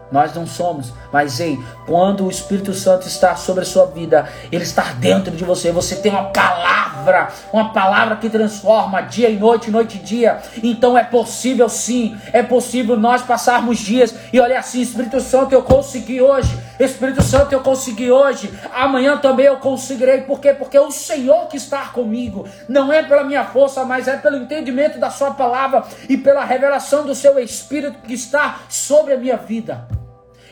Nós 0.10 0.34
não 0.34 0.48
somos, 0.48 0.94
mas 1.12 1.42
ei, 1.42 1.60
quando 1.86 2.26
o 2.26 2.32
Espírito 2.32 2.74
Santo 2.74 3.06
está 3.06 3.36
sobre 3.36 3.63
a 3.63 3.66
sua 3.66 3.88
vida, 3.88 4.26
ele 4.50 4.63
está 4.63 4.94
dentro 4.94 5.36
de 5.36 5.44
você, 5.44 5.70
você 5.70 5.98
tem 5.98 6.10
uma 6.10 6.30
palavra, 6.30 7.28
uma 7.52 7.74
palavra 7.74 8.16
que 8.16 8.30
transforma 8.30 9.02
dia 9.02 9.30
e 9.30 9.38
noite, 9.38 9.70
noite 9.70 9.98
e 9.98 10.00
dia. 10.00 10.40
Então 10.63 10.98
é 10.98 11.04
possível 11.04 11.68
sim, 11.68 12.18
é 12.32 12.42
possível 12.42 12.98
nós 12.98 13.22
passarmos 13.22 13.80
dias 13.80 14.16
e 14.32 14.40
olha 14.40 14.58
assim, 14.58 14.80
Espírito 14.80 15.20
Santo, 15.20 15.52
eu 15.52 15.62
consegui 15.62 16.22
hoje. 16.22 16.58
Espírito 16.80 17.24
Santo, 17.24 17.54
eu 17.54 17.62
consegui 17.62 18.12
hoje. 18.12 18.52
Amanhã 18.74 19.18
também 19.18 19.46
eu 19.46 19.58
conseguirei. 19.58 20.22
Por 20.22 20.40
quê? 20.40 20.54
Porque 20.54 20.78
é 20.78 20.82
o 20.82 20.92
Senhor 20.92 21.48
que 21.48 21.58
está 21.58 21.88
comigo. 21.88 22.48
Não 22.70 22.92
é 22.92 23.02
pela 23.04 23.24
minha 23.24 23.44
força, 23.46 23.84
mas 23.84 24.08
é 24.08 24.18
pelo 24.18 24.38
entendimento 24.38 25.00
da 25.00 25.10
sua 25.10 25.32
palavra 25.32 25.84
e 26.08 26.18
pela 26.18 26.46
revelação 26.46 27.06
do 27.06 27.16
seu 27.16 27.40
Espírito 27.40 28.00
que 28.02 28.13
está 28.13 28.60
sobre 28.70 29.13
a 29.13 29.18
minha 29.18 29.38
vida. 29.38 29.88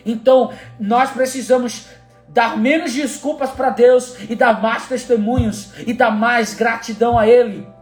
Então, 0.06 0.52
nós 0.80 1.12
precisamos 1.12 1.88
dar 2.28 2.58
menos 2.58 2.94
desculpas 2.94 3.52
para 3.52 3.70
Deus 3.70 4.16
e 4.30 4.36
dar 4.36 4.62
mais 4.62 4.88
testemunhos 4.88 5.70
e 5.86 5.94
dar 5.94 6.12
mais 6.12 6.54
gratidão 6.54 7.18
a 7.18 7.28
Ele. 7.28 7.75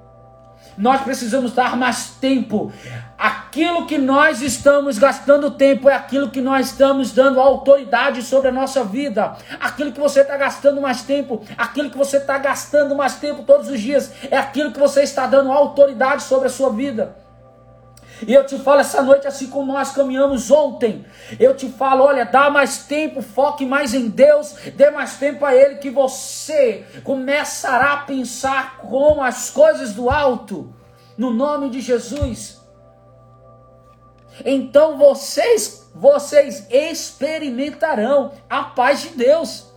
Nós 0.77 1.01
precisamos 1.01 1.53
dar 1.53 1.75
mais 1.77 2.11
tempo. 2.19 2.71
Aquilo 3.17 3.85
que 3.85 3.97
nós 3.97 4.41
estamos 4.41 4.97
gastando 4.97 5.51
tempo 5.51 5.89
é 5.89 5.93
aquilo 5.93 6.29
que 6.29 6.41
nós 6.41 6.67
estamos 6.67 7.11
dando 7.11 7.39
autoridade 7.39 8.21
sobre 8.21 8.49
a 8.49 8.51
nossa 8.51 8.83
vida. 8.83 9.35
Aquilo 9.59 9.91
que 9.91 9.99
você 9.99 10.21
está 10.21 10.35
gastando 10.35 10.81
mais 10.81 11.03
tempo, 11.03 11.41
aquilo 11.57 11.89
que 11.89 11.97
você 11.97 12.17
está 12.17 12.37
gastando 12.37 12.95
mais 12.95 13.15
tempo 13.15 13.43
todos 13.43 13.69
os 13.69 13.79
dias, 13.79 14.11
é 14.29 14.37
aquilo 14.37 14.71
que 14.71 14.79
você 14.79 15.03
está 15.03 15.27
dando 15.27 15.51
autoridade 15.51 16.23
sobre 16.23 16.47
a 16.47 16.51
sua 16.51 16.69
vida. 16.69 17.22
E 18.27 18.33
eu 18.33 18.45
te 18.45 18.57
falo 18.57 18.81
essa 18.81 19.01
noite, 19.01 19.27
assim 19.27 19.47
como 19.47 19.73
nós 19.73 19.91
caminhamos 19.91 20.49
ontem, 20.51 21.05
eu 21.39 21.55
te 21.55 21.69
falo: 21.69 22.03
olha, 22.03 22.25
dá 22.25 22.49
mais 22.49 22.79
tempo, 22.85 23.21
foque 23.21 23.65
mais 23.65 23.93
em 23.93 24.09
Deus, 24.09 24.55
dê 24.75 24.89
mais 24.89 25.17
tempo 25.17 25.45
a 25.45 25.53
Ele, 25.53 25.75
que 25.75 25.89
você 25.89 26.85
começará 27.03 27.93
a 27.93 27.97
pensar 27.97 28.77
com 28.77 29.21
as 29.21 29.49
coisas 29.49 29.93
do 29.93 30.09
alto, 30.09 30.73
no 31.17 31.31
nome 31.31 31.69
de 31.69 31.81
Jesus. 31.81 32.61
Então 34.43 34.97
vocês, 34.97 35.91
vocês 35.93 36.67
experimentarão 36.71 38.31
a 38.49 38.63
paz 38.63 39.01
de 39.01 39.09
Deus. 39.09 39.71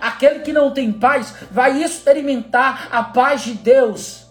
Aquele 0.00 0.40
que 0.40 0.52
não 0.52 0.70
tem 0.72 0.90
paz 0.92 1.34
vai 1.50 1.82
experimentar 1.82 2.88
a 2.90 3.02
paz 3.02 3.42
de 3.42 3.54
Deus, 3.54 4.26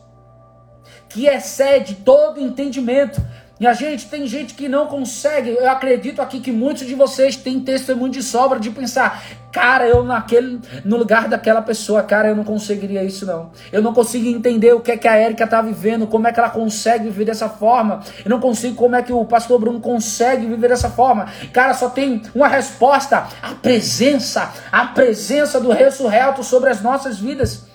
que 1.09 1.27
excede 1.27 1.95
todo 1.95 2.39
entendimento. 2.39 3.21
E 3.61 3.67
a 3.67 3.73
gente 3.73 4.07
tem 4.07 4.25
gente 4.25 4.55
que 4.55 4.67
não 4.67 4.87
consegue. 4.87 5.51
Eu 5.51 5.69
acredito 5.69 6.19
aqui 6.19 6.39
que 6.39 6.51
muitos 6.51 6.87
de 6.87 6.95
vocês 6.95 7.35
têm 7.35 7.59
testemunho 7.59 8.11
de 8.11 8.23
sobra 8.23 8.59
de 8.59 8.71
pensar, 8.71 9.21
cara, 9.51 9.87
eu 9.87 10.03
naquele, 10.03 10.59
no 10.83 10.97
lugar 10.97 11.27
daquela 11.27 11.61
pessoa, 11.61 12.01
cara, 12.01 12.29
eu 12.29 12.35
não 12.35 12.43
conseguiria 12.43 13.03
isso 13.03 13.23
não. 13.23 13.51
Eu 13.71 13.83
não 13.83 13.93
consigo 13.93 14.27
entender 14.27 14.73
o 14.73 14.79
que 14.79 14.93
é 14.93 14.97
que 14.97 15.07
a 15.07 15.15
Érica 15.15 15.45
tá 15.45 15.61
vivendo, 15.61 16.07
como 16.07 16.27
é 16.27 16.33
que 16.33 16.39
ela 16.39 16.49
consegue 16.49 17.03
viver 17.03 17.25
dessa 17.25 17.47
forma. 17.47 18.01
Eu 18.25 18.31
não 18.31 18.39
consigo 18.39 18.73
como 18.73 18.95
é 18.95 19.03
que 19.03 19.13
o 19.13 19.23
pastor 19.25 19.59
Bruno 19.59 19.79
consegue 19.79 20.47
viver 20.47 20.69
dessa 20.69 20.89
forma. 20.89 21.27
Cara, 21.53 21.75
só 21.75 21.87
tem 21.87 22.23
uma 22.33 22.47
resposta: 22.47 23.27
a 23.43 23.53
presença, 23.53 24.51
a 24.71 24.87
presença 24.87 25.59
do 25.59 25.69
ressurreto 25.69 26.43
sobre 26.43 26.71
as 26.71 26.81
nossas 26.81 27.19
vidas. 27.19 27.67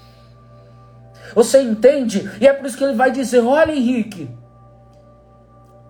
Você 1.32 1.60
entende? 1.62 2.28
E 2.40 2.48
é 2.48 2.52
por 2.52 2.66
isso 2.66 2.76
que 2.76 2.82
ele 2.82 2.94
vai 2.96 3.12
dizer: 3.12 3.38
olha, 3.38 3.70
Henrique 3.70 4.28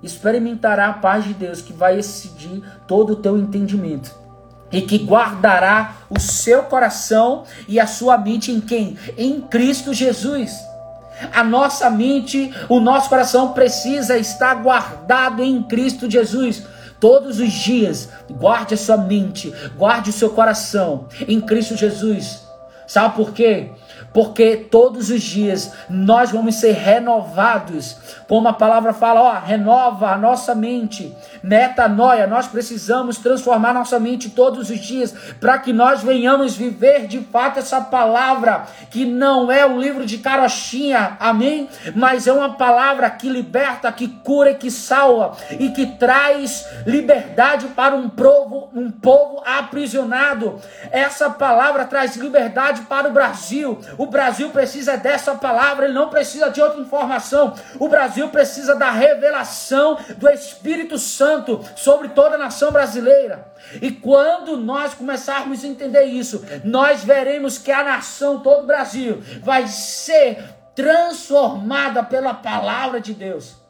experimentará 0.02 0.88
a 0.88 0.92
paz 0.94 1.24
de 1.24 1.34
Deus 1.34 1.60
que 1.60 1.72
vai 1.72 1.98
excedir 1.98 2.62
todo 2.86 3.14
o 3.14 3.16
teu 3.16 3.36
entendimento 3.36 4.14
e 4.70 4.82
que 4.82 4.98
guardará 4.98 5.96
o 6.10 6.18
seu 6.18 6.64
coração 6.64 7.44
e 7.68 7.78
a 7.78 7.86
sua 7.86 8.18
mente 8.18 8.50
em 8.50 8.60
quem? 8.60 8.96
Em 9.16 9.40
Cristo 9.40 9.94
Jesus. 9.94 10.52
A 11.32 11.42
nossa 11.42 11.88
mente, 11.88 12.52
o 12.68 12.78
nosso 12.78 13.08
coração 13.08 13.52
precisa 13.52 14.18
estar 14.18 14.54
guardado 14.56 15.42
em 15.42 15.62
Cristo 15.62 16.10
Jesus. 16.10 16.62
Todos 17.00 17.40
os 17.40 17.52
dias, 17.52 18.08
guarde 18.30 18.74
a 18.74 18.76
sua 18.76 18.96
mente, 18.96 19.52
guarde 19.76 20.10
o 20.10 20.12
seu 20.12 20.30
coração 20.30 21.06
em 21.26 21.40
Cristo 21.40 21.76
Jesus. 21.76 22.42
Sabe 22.86 23.16
por 23.16 23.32
quê? 23.32 23.72
Porque 24.16 24.56
todos 24.70 25.10
os 25.10 25.20
dias 25.20 25.72
nós 25.90 26.30
vamos 26.30 26.54
ser 26.54 26.72
renovados. 26.72 27.98
Como 28.26 28.48
a 28.48 28.52
palavra 28.54 28.94
fala, 28.94 29.20
ó, 29.20 29.38
renova 29.38 30.10
a 30.10 30.16
nossa 30.16 30.54
mente. 30.54 31.14
Metanoia, 31.42 32.26
nós 32.26 32.46
precisamos 32.46 33.18
transformar 33.18 33.74
nossa 33.74 34.00
mente 34.00 34.30
todos 34.30 34.70
os 34.70 34.78
dias 34.78 35.14
para 35.38 35.58
que 35.58 35.70
nós 35.70 36.02
venhamos 36.02 36.56
viver 36.56 37.06
de 37.06 37.20
fato 37.20 37.58
essa 37.58 37.78
palavra, 37.78 38.64
que 38.90 39.04
não 39.04 39.52
é 39.52 39.66
um 39.66 39.78
livro 39.78 40.06
de 40.06 40.16
carochinha, 40.16 41.18
amém? 41.20 41.68
Mas 41.94 42.26
é 42.26 42.32
uma 42.32 42.54
palavra 42.54 43.10
que 43.10 43.28
liberta, 43.28 43.92
que 43.92 44.08
cura 44.08 44.52
e 44.52 44.54
que 44.54 44.70
salva 44.70 45.36
e 45.60 45.68
que 45.68 45.84
traz 45.84 46.66
liberdade 46.86 47.66
para 47.76 47.94
um 47.94 48.08
povo, 48.08 48.70
um 48.74 48.90
povo 48.90 49.42
aprisionado. 49.44 50.58
Essa 50.90 51.28
palavra 51.28 51.84
traz 51.84 52.16
liberdade 52.16 52.80
para 52.88 53.08
o 53.08 53.12
Brasil. 53.12 53.78
O 53.98 54.05
o 54.06 54.10
Brasil 54.10 54.50
precisa 54.50 54.96
dessa 54.96 55.34
palavra, 55.34 55.84
ele 55.84 55.94
não 55.94 56.08
precisa 56.08 56.48
de 56.48 56.62
outra 56.62 56.80
informação. 56.80 57.54
O 57.78 57.88
Brasil 57.88 58.28
precisa 58.28 58.76
da 58.76 58.90
revelação 58.90 59.98
do 60.16 60.28
Espírito 60.28 60.96
Santo 60.96 61.60
sobre 61.74 62.08
toda 62.10 62.36
a 62.36 62.38
nação 62.38 62.70
brasileira. 62.70 63.52
E 63.82 63.90
quando 63.90 64.56
nós 64.56 64.94
começarmos 64.94 65.64
a 65.64 65.66
entender 65.66 66.04
isso, 66.04 66.44
nós 66.64 67.02
veremos 67.02 67.58
que 67.58 67.72
a 67.72 67.82
nação, 67.82 68.38
todo 68.38 68.62
o 68.62 68.66
Brasil, 68.66 69.20
vai 69.42 69.66
ser 69.66 70.38
transformada 70.74 72.02
pela 72.04 72.32
palavra 72.32 73.00
de 73.00 73.12
Deus. 73.12 73.65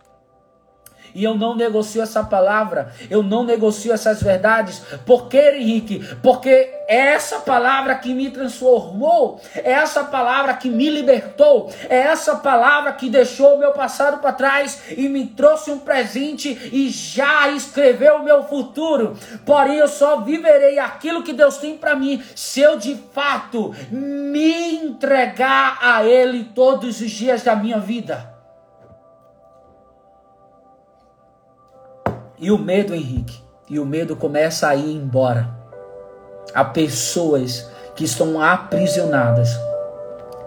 E 1.16 1.24
eu 1.24 1.34
não 1.34 1.56
negocio 1.56 2.02
essa 2.02 2.22
palavra, 2.22 2.92
eu 3.08 3.22
não 3.22 3.42
negocio 3.42 3.90
essas 3.90 4.22
verdades. 4.22 4.82
Por 5.06 5.28
que, 5.28 5.40
Henrique? 5.40 6.06
Porque 6.22 6.50
é 6.86 7.14
essa 7.14 7.40
palavra 7.40 7.94
que 7.94 8.12
me 8.12 8.30
transformou, 8.30 9.40
é 9.54 9.72
essa 9.72 10.04
palavra 10.04 10.52
que 10.52 10.68
me 10.68 10.90
libertou, 10.90 11.72
é 11.88 11.96
essa 11.96 12.36
palavra 12.36 12.92
que 12.92 13.08
deixou 13.08 13.54
o 13.54 13.58
meu 13.58 13.72
passado 13.72 14.18
para 14.18 14.34
trás 14.34 14.82
e 14.94 15.08
me 15.08 15.26
trouxe 15.26 15.70
um 15.70 15.78
presente 15.78 16.50
e 16.70 16.90
já 16.90 17.48
escreveu 17.48 18.16
o 18.16 18.22
meu 18.22 18.42
futuro. 18.42 19.16
Porém, 19.46 19.76
eu 19.76 19.88
só 19.88 20.20
viverei 20.20 20.78
aquilo 20.78 21.22
que 21.22 21.32
Deus 21.32 21.56
tem 21.56 21.78
para 21.78 21.96
mim 21.96 22.22
se 22.34 22.60
eu 22.60 22.76
de 22.76 22.94
fato 23.14 23.74
me 23.90 24.84
entregar 24.84 25.78
a 25.80 26.04
Ele 26.04 26.44
todos 26.54 27.00
os 27.00 27.10
dias 27.10 27.42
da 27.42 27.56
minha 27.56 27.78
vida. 27.78 28.35
E 32.38 32.50
o 32.50 32.58
medo, 32.58 32.94
Henrique, 32.94 33.40
e 33.68 33.78
o 33.78 33.86
medo 33.86 34.14
começa 34.14 34.68
a 34.68 34.76
ir 34.76 34.94
embora. 34.94 35.48
Há 36.54 36.64
pessoas 36.64 37.66
que 37.94 38.04
estão 38.04 38.40
aprisionadas 38.40 39.48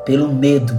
pelo 0.05 0.31
medo. 0.31 0.73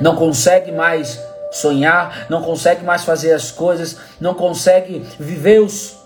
Não 0.00 0.16
consegue 0.16 0.72
mais 0.72 1.20
sonhar, 1.52 2.26
não 2.30 2.42
consegue 2.42 2.84
mais 2.84 3.04
fazer 3.04 3.32
as 3.32 3.50
coisas, 3.50 3.96
não 4.20 4.34
consegue 4.34 5.06
viver 5.18 5.60
os 5.60 5.96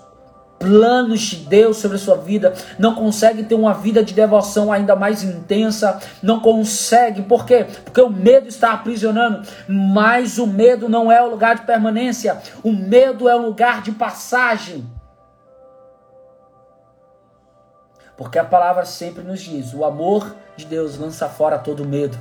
planos 0.60 1.20
de 1.20 1.36
Deus 1.36 1.78
sobre 1.78 1.96
a 1.96 2.00
sua 2.00 2.16
vida, 2.16 2.52
não 2.78 2.94
consegue 2.94 3.42
ter 3.42 3.54
uma 3.54 3.72
vida 3.72 4.04
de 4.04 4.12
devoção 4.12 4.70
ainda 4.70 4.94
mais 4.94 5.24
intensa, 5.24 5.98
não 6.22 6.38
consegue, 6.38 7.22
por 7.22 7.46
quê? 7.46 7.66
Porque 7.82 8.00
o 8.02 8.10
medo 8.10 8.46
está 8.46 8.74
aprisionando, 8.74 9.42
mas 9.66 10.36
o 10.36 10.46
medo 10.46 10.86
não 10.86 11.10
é 11.10 11.22
o 11.22 11.30
lugar 11.30 11.56
de 11.56 11.62
permanência, 11.62 12.38
o 12.62 12.72
medo 12.72 13.26
é 13.26 13.34
um 13.34 13.46
lugar 13.46 13.80
de 13.80 13.92
passagem. 13.92 14.86
Porque 18.14 18.38
a 18.38 18.44
palavra 18.44 18.84
sempre 18.84 19.22
nos 19.22 19.40
diz: 19.40 19.72
o 19.72 19.82
amor 19.82 20.36
de 20.54 20.66
Deus 20.66 20.98
lança 20.98 21.26
fora 21.26 21.58
todo 21.58 21.86
medo. 21.86 22.18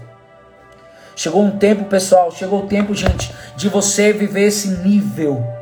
Chegou 1.14 1.44
um 1.44 1.58
tempo, 1.58 1.84
pessoal, 1.84 2.32
chegou 2.32 2.64
o 2.64 2.68
tempo, 2.68 2.96
gente, 2.96 3.36
de 3.58 3.68
você 3.68 4.14
viver 4.14 4.44
esse 4.44 4.70
nível 4.70 5.59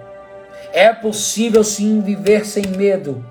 é 0.78 0.94
possível 0.94 1.64
sim 1.64 2.02
viver 2.02 2.46
sem 2.46 2.68
medo. 2.68 3.26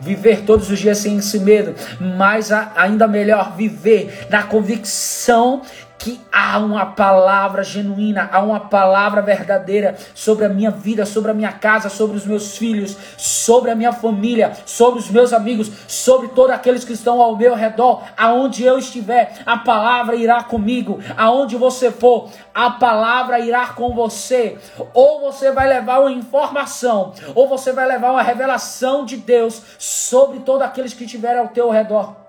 Viver 0.00 0.42
todos 0.42 0.68
os 0.68 0.80
dias 0.80 0.98
sem 0.98 1.18
esse 1.18 1.38
medo, 1.38 1.74
mas 2.00 2.50
ainda 2.50 3.06
melhor 3.06 3.56
viver 3.56 4.26
na 4.28 4.42
convicção 4.42 5.62
que 5.98 6.20
há 6.32 6.58
uma 6.58 6.86
palavra 6.86 7.64
genuína, 7.64 8.28
há 8.32 8.38
uma 8.40 8.60
palavra 8.60 9.20
verdadeira 9.20 9.96
sobre 10.14 10.44
a 10.44 10.48
minha 10.48 10.70
vida, 10.70 11.04
sobre 11.04 11.32
a 11.32 11.34
minha 11.34 11.52
casa, 11.52 11.88
sobre 11.88 12.16
os 12.16 12.24
meus 12.24 12.56
filhos, 12.56 12.96
sobre 13.16 13.70
a 13.70 13.74
minha 13.74 13.92
família, 13.92 14.52
sobre 14.64 15.00
os 15.00 15.10
meus 15.10 15.32
amigos, 15.32 15.70
sobre 15.88 16.28
todos 16.28 16.52
aqueles 16.52 16.84
que 16.84 16.92
estão 16.92 17.20
ao 17.20 17.36
meu 17.36 17.54
redor, 17.54 18.04
aonde 18.16 18.62
eu 18.62 18.78
estiver, 18.78 19.42
a 19.44 19.58
palavra 19.58 20.14
irá 20.14 20.42
comigo, 20.44 21.00
aonde 21.16 21.56
você 21.56 21.90
for, 21.90 22.30
a 22.54 22.70
palavra 22.70 23.40
irá 23.40 23.68
com 23.68 23.94
você. 23.94 24.56
Ou 24.94 25.20
você 25.20 25.50
vai 25.50 25.68
levar 25.68 26.00
uma 26.00 26.12
informação, 26.12 27.12
ou 27.34 27.48
você 27.48 27.72
vai 27.72 27.86
levar 27.86 28.12
uma 28.12 28.22
revelação 28.22 29.04
de 29.04 29.16
Deus 29.16 29.60
sobre 29.78 30.40
todos 30.40 30.62
aqueles 30.62 30.94
que 30.94 31.04
estiverem 31.04 31.40
ao 31.40 31.48
teu 31.48 31.68
redor. 31.70 32.27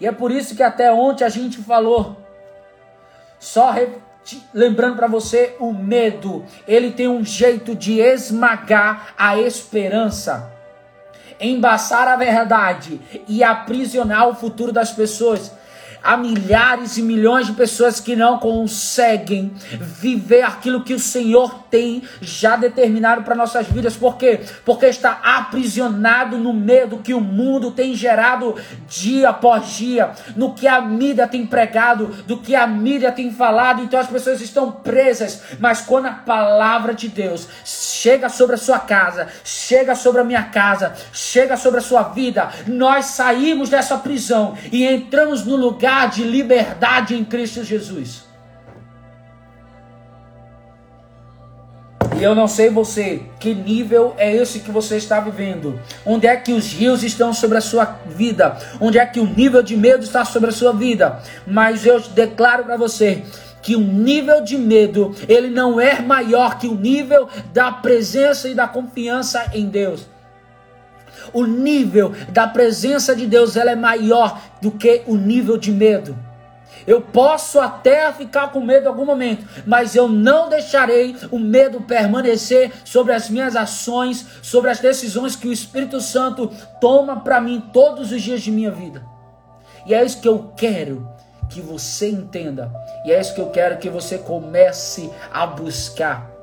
E 0.00 0.06
é 0.06 0.12
por 0.12 0.30
isso 0.30 0.54
que 0.54 0.62
até 0.62 0.92
ontem 0.92 1.24
a 1.24 1.28
gente 1.28 1.58
falou. 1.58 2.16
Só 3.38 3.74
lembrando 4.52 4.96
para 4.96 5.06
você, 5.06 5.56
o 5.58 5.72
medo, 5.72 6.44
ele 6.66 6.90
tem 6.90 7.08
um 7.08 7.24
jeito 7.24 7.74
de 7.74 8.00
esmagar 8.00 9.14
a 9.16 9.38
esperança, 9.38 10.52
embaçar 11.40 12.08
a 12.08 12.16
verdade 12.16 13.00
e 13.26 13.42
aprisionar 13.42 14.28
o 14.28 14.34
futuro 14.34 14.72
das 14.72 14.92
pessoas 14.92 15.52
há 16.02 16.16
milhares 16.16 16.96
e 16.96 17.02
milhões 17.02 17.46
de 17.46 17.52
pessoas 17.52 18.00
que 18.00 18.16
não 18.16 18.38
conseguem 18.38 19.52
viver 19.80 20.42
aquilo 20.42 20.82
que 20.82 20.94
o 20.94 20.98
Senhor 20.98 21.64
tem 21.70 22.02
já 22.20 22.56
determinado 22.56 23.22
para 23.22 23.34
nossas 23.34 23.66
vidas. 23.66 23.96
Por 23.96 24.16
quê? 24.16 24.40
Porque 24.64 24.86
está 24.86 25.20
aprisionado 25.22 26.38
no 26.38 26.52
medo 26.52 26.98
que 26.98 27.14
o 27.14 27.20
mundo 27.20 27.70
tem 27.70 27.94
gerado 27.94 28.54
dia 28.88 29.30
após 29.30 29.76
dia, 29.76 30.12
no 30.36 30.54
que 30.54 30.66
a 30.66 30.80
mídia 30.80 31.26
tem 31.26 31.46
pregado, 31.46 32.06
do 32.26 32.38
que 32.38 32.54
a 32.54 32.66
mídia 32.66 33.12
tem 33.12 33.30
falado. 33.32 33.82
Então 33.82 34.00
as 34.00 34.08
pessoas 34.08 34.40
estão 34.40 34.70
presas. 34.70 35.42
Mas 35.58 35.80
quando 35.80 36.06
a 36.06 36.12
palavra 36.12 36.94
de 36.94 37.08
Deus 37.08 37.48
chega 37.64 38.28
sobre 38.28 38.54
a 38.54 38.58
sua 38.58 38.78
casa, 38.78 39.28
chega 39.44 39.94
sobre 39.94 40.20
a 40.20 40.24
minha 40.24 40.44
casa, 40.44 40.94
chega 41.12 41.56
sobre 41.56 41.80
a 41.80 41.82
sua 41.82 42.04
vida, 42.04 42.48
nós 42.66 43.06
saímos 43.06 43.68
dessa 43.68 43.98
prisão 43.98 44.56
e 44.70 44.84
entramos 44.84 45.44
no 45.44 45.56
lugar 45.56 45.97
lugar 45.98 46.10
de 46.10 46.22
liberdade 46.22 47.14
em 47.16 47.24
Cristo 47.24 47.64
Jesus. 47.64 48.28
E 52.16 52.22
eu 52.22 52.34
não 52.34 52.48
sei 52.48 52.68
você, 52.68 53.22
que 53.38 53.54
nível 53.54 54.14
é 54.18 54.34
esse 54.34 54.60
que 54.60 54.72
você 54.72 54.96
está 54.96 55.20
vivendo? 55.20 55.80
Onde 56.04 56.26
é 56.26 56.36
que 56.36 56.52
os 56.52 56.72
rios 56.72 57.04
estão 57.04 57.32
sobre 57.32 57.58
a 57.58 57.60
sua 57.60 57.84
vida? 58.06 58.58
Onde 58.80 58.98
é 58.98 59.06
que 59.06 59.20
o 59.20 59.26
nível 59.26 59.62
de 59.62 59.76
medo 59.76 60.02
está 60.02 60.24
sobre 60.24 60.50
a 60.50 60.52
sua 60.52 60.72
vida? 60.72 61.20
Mas 61.46 61.86
eu 61.86 62.00
declaro 62.00 62.64
para 62.64 62.76
você 62.76 63.22
que 63.62 63.76
o 63.76 63.80
nível 63.80 64.42
de 64.42 64.56
medo, 64.56 65.14
ele 65.28 65.48
não 65.48 65.80
é 65.80 66.00
maior 66.00 66.58
que 66.58 66.66
o 66.66 66.74
nível 66.74 67.28
da 67.52 67.70
presença 67.70 68.48
e 68.48 68.54
da 68.54 68.66
confiança 68.66 69.50
em 69.52 69.66
Deus 69.66 70.06
o 71.32 71.44
nível 71.44 72.12
da 72.30 72.46
presença 72.46 73.14
de 73.14 73.26
Deus 73.26 73.56
ela 73.56 73.70
é 73.70 73.76
maior 73.76 74.40
do 74.60 74.70
que 74.70 75.02
o 75.06 75.16
nível 75.16 75.56
de 75.56 75.70
medo. 75.70 76.16
Eu 76.86 77.02
posso 77.02 77.60
até 77.60 78.10
ficar 78.12 78.50
com 78.50 78.60
medo 78.60 78.84
em 78.84 78.88
algum 78.88 79.04
momento, 79.04 79.46
mas 79.66 79.94
eu 79.94 80.08
não 80.08 80.48
deixarei 80.48 81.14
o 81.30 81.38
medo 81.38 81.82
permanecer 81.82 82.72
sobre 82.82 83.12
as 83.12 83.28
minhas 83.28 83.56
ações, 83.56 84.24
sobre 84.42 84.70
as 84.70 84.78
decisões 84.80 85.36
que 85.36 85.48
o 85.48 85.52
Espírito 85.52 86.00
Santo 86.00 86.50
toma 86.80 87.20
para 87.20 87.42
mim 87.42 87.62
todos 87.74 88.10
os 88.10 88.22
dias 88.22 88.40
de 88.40 88.50
minha 88.50 88.70
vida. 88.70 89.04
E 89.84 89.92
é 89.92 90.02
isso 90.02 90.20
que 90.20 90.28
eu 90.28 90.52
quero 90.56 91.06
que 91.50 91.60
você 91.60 92.08
entenda, 92.10 92.72
e 93.04 93.12
é 93.12 93.20
isso 93.20 93.34
que 93.34 93.40
eu 93.40 93.50
quero 93.50 93.78
que 93.78 93.90
você 93.90 94.16
comece 94.16 95.10
a 95.30 95.46
buscar. 95.46 96.37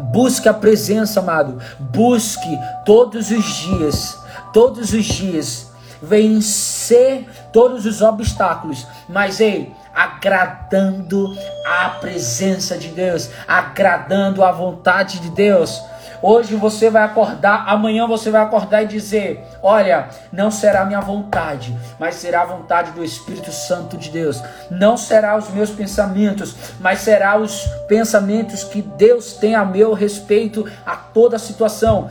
Busque 0.00 0.48
a 0.48 0.54
presença, 0.54 1.20
amado. 1.20 1.60
Busque 1.78 2.58
todos 2.84 3.30
os 3.30 3.44
dias, 3.44 4.18
todos 4.52 4.92
os 4.92 5.04
dias, 5.04 5.70
vencer 6.02 7.28
todos 7.52 7.86
os 7.86 8.00
obstáculos. 8.00 8.86
Mas 9.08 9.40
ei, 9.40 9.72
agradando 9.94 11.36
a 11.66 11.90
presença 12.00 12.76
de 12.78 12.88
Deus, 12.88 13.30
agradando 13.46 14.42
a 14.42 14.50
vontade 14.50 15.18
de 15.20 15.30
Deus. 15.30 15.80
Hoje 16.22 16.54
você 16.54 16.90
vai 16.90 17.02
acordar, 17.02 17.64
amanhã 17.66 18.06
você 18.06 18.30
vai 18.30 18.42
acordar 18.42 18.82
e 18.82 18.86
dizer: 18.86 19.42
Olha, 19.62 20.08
não 20.30 20.50
será 20.50 20.84
minha 20.84 21.00
vontade, 21.00 21.74
mas 21.98 22.16
será 22.16 22.42
a 22.42 22.46
vontade 22.46 22.90
do 22.92 23.02
Espírito 23.02 23.50
Santo 23.50 23.96
de 23.96 24.10
Deus. 24.10 24.42
Não 24.70 24.96
será 24.96 25.36
os 25.36 25.48
meus 25.48 25.70
pensamentos, 25.70 26.54
mas 26.78 27.00
será 27.00 27.38
os 27.38 27.64
pensamentos 27.88 28.62
que 28.62 28.82
Deus 28.82 29.34
tem 29.34 29.54
a 29.54 29.64
meu 29.64 29.94
respeito 29.94 30.70
a 30.84 30.94
toda 30.94 31.36
a 31.36 31.38
situação. 31.38 32.10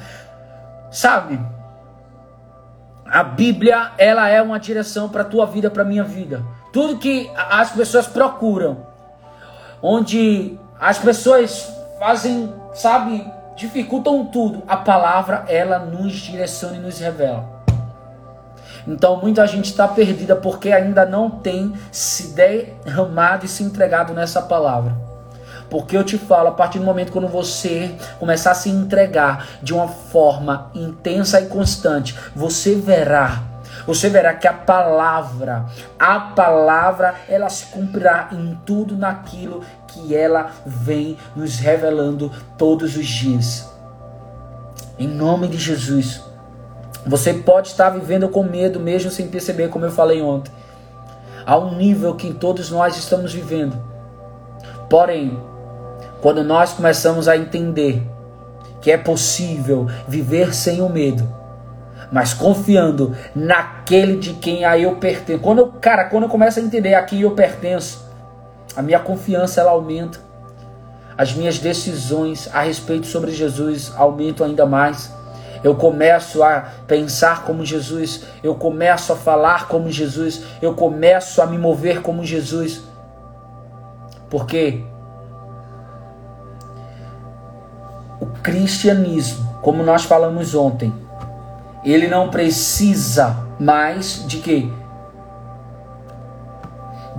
Sabe? 0.91 1.39
A 3.06 3.24
Bíblia, 3.24 3.91
ela 3.98 4.28
é 4.28 4.41
uma 4.41 4.60
direção 4.60 5.10
para 5.10 5.22
a 5.22 5.26
tua 5.26 5.45
vida, 5.45 5.69
para 5.69 5.84
a 5.84 5.86
minha 5.86 6.04
vida. 6.04 6.43
Tudo 6.74 6.98
que 6.98 7.30
as 7.36 7.72
pessoas 7.72 8.08
procuram, 8.08 8.86
onde 9.82 10.60
as 10.80 10.98
pessoas 10.98 11.72
fazem, 12.00 12.54
sabe, 12.74 13.38
dificultam 13.60 14.24
tudo, 14.24 14.63
a 14.65 14.78
palavra 14.78 15.43
ela 15.50 15.80
nos 15.80 16.13
direciona 16.13 16.78
e 16.78 16.80
nos 16.80 16.98
revela. 16.98 17.60
Então 18.88 19.17
muita 19.17 19.45
gente 19.45 19.65
está 19.65 19.86
perdida 19.86 20.34
porque 20.34 20.72
ainda 20.72 21.06
não 21.06 21.30
tem 21.30 21.74
se 21.91 22.30
derramado 22.30 23.45
e 23.45 23.50
se 23.50 23.62
entregado 23.62 24.13
nessa 24.13 24.41
palavra. 24.41 24.95
Porque 25.69 25.95
eu 25.95 26.06
te 26.06 26.17
falo, 26.17 26.48
a 26.48 26.54
partir 26.54 26.80
do 26.80 26.86
momento 26.86 27.12
quando 27.12 27.28
você 27.28 27.93
começar 28.17 28.52
a 28.52 28.56
se 28.56 28.69
entregar 28.69 29.45
de 29.62 29.74
uma 29.74 29.89
forma 29.89 30.72
intensa 30.74 31.41
e 31.41 31.48
constante, 31.48 32.15
você 32.34 32.76
verá 32.76 33.43
você 33.89 34.08
verá 34.08 34.36
que 34.36 34.47
a 34.47 34.54
palavra, 34.54 35.65
a 35.97 36.19
palavra, 36.19 37.15
ela 37.28 37.49
se 37.49 37.65
cumprirá 37.65 38.30
em 38.32 38.56
tudo 38.63 38.95
naquilo 38.95 39.63
que 39.88 40.15
ela 40.15 40.52
vem 40.63 41.17
nos 41.36 41.58
revelando 41.58 42.32
todos 42.56 42.95
os 42.95 43.08
dias. 43.08 43.67
Em 44.99 45.08
nome 45.08 45.47
de 45.47 45.58
Jesus. 45.58 46.21
Você 47.03 47.34
pode 47.34 47.70
estar 47.70 47.89
vivendo 47.89 48.30
com 48.30 48.43
medo 48.43 48.80
mesmo 48.80 49.09
sem 49.09 49.28
perceber, 49.28 49.70
como 49.70 49.86
eu 49.86 49.91
falei 49.91 50.22
ontem. 50.22 50.51
Há 51.43 51.57
um 51.57 51.76
nível 51.76 52.13
que 52.13 52.32
todos 52.32 52.70
nós 52.70 52.95
estamos 52.95 53.34
vivendo. 53.34 53.76
Porém, 54.88 55.36
quando 56.22 56.43
nós 56.43 56.74
começamos 56.74 57.28
a 57.28 57.36
entender 57.36 58.07
que 58.82 58.91
é 58.91 58.97
possível 58.97 59.88
viver 60.07 60.53
sem 60.53 60.80
o 60.80 60.89
medo, 60.89 61.38
mas 62.12 62.34
confiando 62.34 63.16
naquele 63.36 64.18
de 64.18 64.34
quem 64.34 64.66
a 64.66 64.78
eu 64.78 64.95
pertenço. 64.95 65.41
Quando 65.41 65.60
eu, 65.60 65.68
cara, 65.74 66.05
quando 66.05 66.24
eu 66.24 66.30
começo 66.30 66.60
a 66.60 66.64
entender 66.64 66.95
a 66.95 67.03
quem 67.03 67.22
eu 67.22 67.32
pertenço, 67.32 68.07
a 68.76 68.82
minha 68.82 68.99
confiança 68.99 69.62
ela 69.62 69.72
aumenta. 69.72 70.20
As 71.18 71.34
minhas 71.34 71.60
decisões 71.60 72.49
a 72.53 72.62
respeito 72.62 73.05
sobre 73.05 73.32
Jesus 73.32 73.91
aumentam 73.95 74.45
ainda 74.47 74.66
mais. 74.66 75.14
Eu 75.62 75.76
começo 75.76 76.41
a 76.41 76.62
pensar 76.88 77.43
como 77.43 77.66
Jesus, 77.66 78.24
eu 78.41 78.55
começo 78.55 79.12
a 79.12 79.16
falar 79.18 79.68
como 79.68 79.91
Jesus, 79.91 80.43
eu 80.62 80.74
começo 80.74 81.41
a 81.41 81.45
me 81.45 81.57
mover 81.57 82.01
como 82.01 82.24
Jesus. 82.24 82.82
Porque 84.30 84.86
o 88.22 88.26
cristianismo, 88.41 89.60
como 89.62 89.84
nós 89.84 90.05
falamos 90.05 90.55
ontem, 90.55 90.93
ele 91.84 92.07
não 92.07 92.30
precisa 92.30 93.38
mais 93.59 94.25
de 94.27 94.38
quê? 94.38 94.69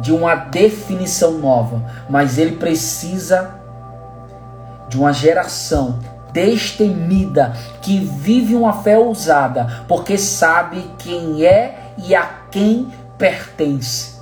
de 0.01 0.13
uma 0.13 0.35
definição 0.35 1.33
nova, 1.33 1.83
mas 2.09 2.39
ele 2.39 2.57
precisa 2.57 3.51
de 4.89 4.99
uma 4.99 5.13
geração 5.13 5.99
destemida 6.33 7.53
que 7.83 7.99
vive 7.99 8.55
uma 8.55 8.83
fé 8.83 8.97
ousada, 8.99 9.85
porque 9.87 10.17
sabe 10.17 10.91
quem 10.99 11.45
é 11.45 11.93
e 11.99 12.15
a 12.15 12.29
quem 12.51 12.91
pertence. 13.19 14.19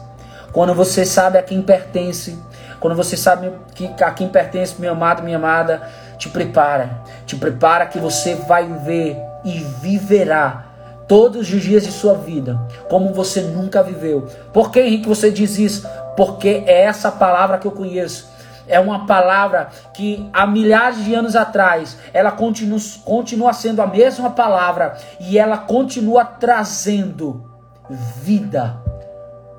Quando 0.52 0.74
você 0.74 1.04
sabe 1.04 1.38
a 1.38 1.42
quem 1.42 1.62
pertence, 1.62 2.38
quando 2.80 2.96
você 2.96 3.16
sabe 3.16 3.52
que 3.74 3.86
a 4.02 4.10
quem 4.10 4.28
pertence, 4.28 4.80
meu 4.80 4.92
amado, 4.92 5.22
minha 5.22 5.36
amada, 5.36 5.88
te 6.16 6.28
prepara. 6.28 7.02
Te 7.26 7.36
prepara 7.36 7.86
que 7.86 7.98
você 7.98 8.34
vai 8.34 8.66
ver 8.84 9.16
e 9.44 9.58
viverá 9.80 10.66
todos 11.06 11.52
os 11.52 11.62
dias 11.62 11.84
de 11.84 11.90
sua 11.90 12.14
vida 12.14 12.60
como 12.88 13.14
você 13.14 13.40
nunca 13.40 13.82
viveu. 13.82 14.26
Por 14.52 14.70
que, 14.70 14.80
Henrique, 14.80 15.08
você 15.08 15.30
diz 15.30 15.58
isso? 15.58 15.88
Porque 16.16 16.62
é 16.66 16.82
essa 16.82 17.10
palavra 17.10 17.58
que 17.58 17.66
eu 17.66 17.72
conheço. 17.72 18.28
É 18.66 18.78
uma 18.78 19.06
palavra 19.06 19.68
que 19.94 20.28
há 20.30 20.46
milhares 20.46 21.02
de 21.02 21.14
anos 21.14 21.34
atrás 21.34 21.96
ela 22.12 22.30
continua, 22.30 22.78
continua 23.02 23.52
sendo 23.54 23.80
a 23.80 23.86
mesma 23.86 24.28
palavra 24.30 24.98
e 25.18 25.38
ela 25.38 25.56
continua 25.56 26.22
trazendo 26.22 27.50
vida 27.88 28.76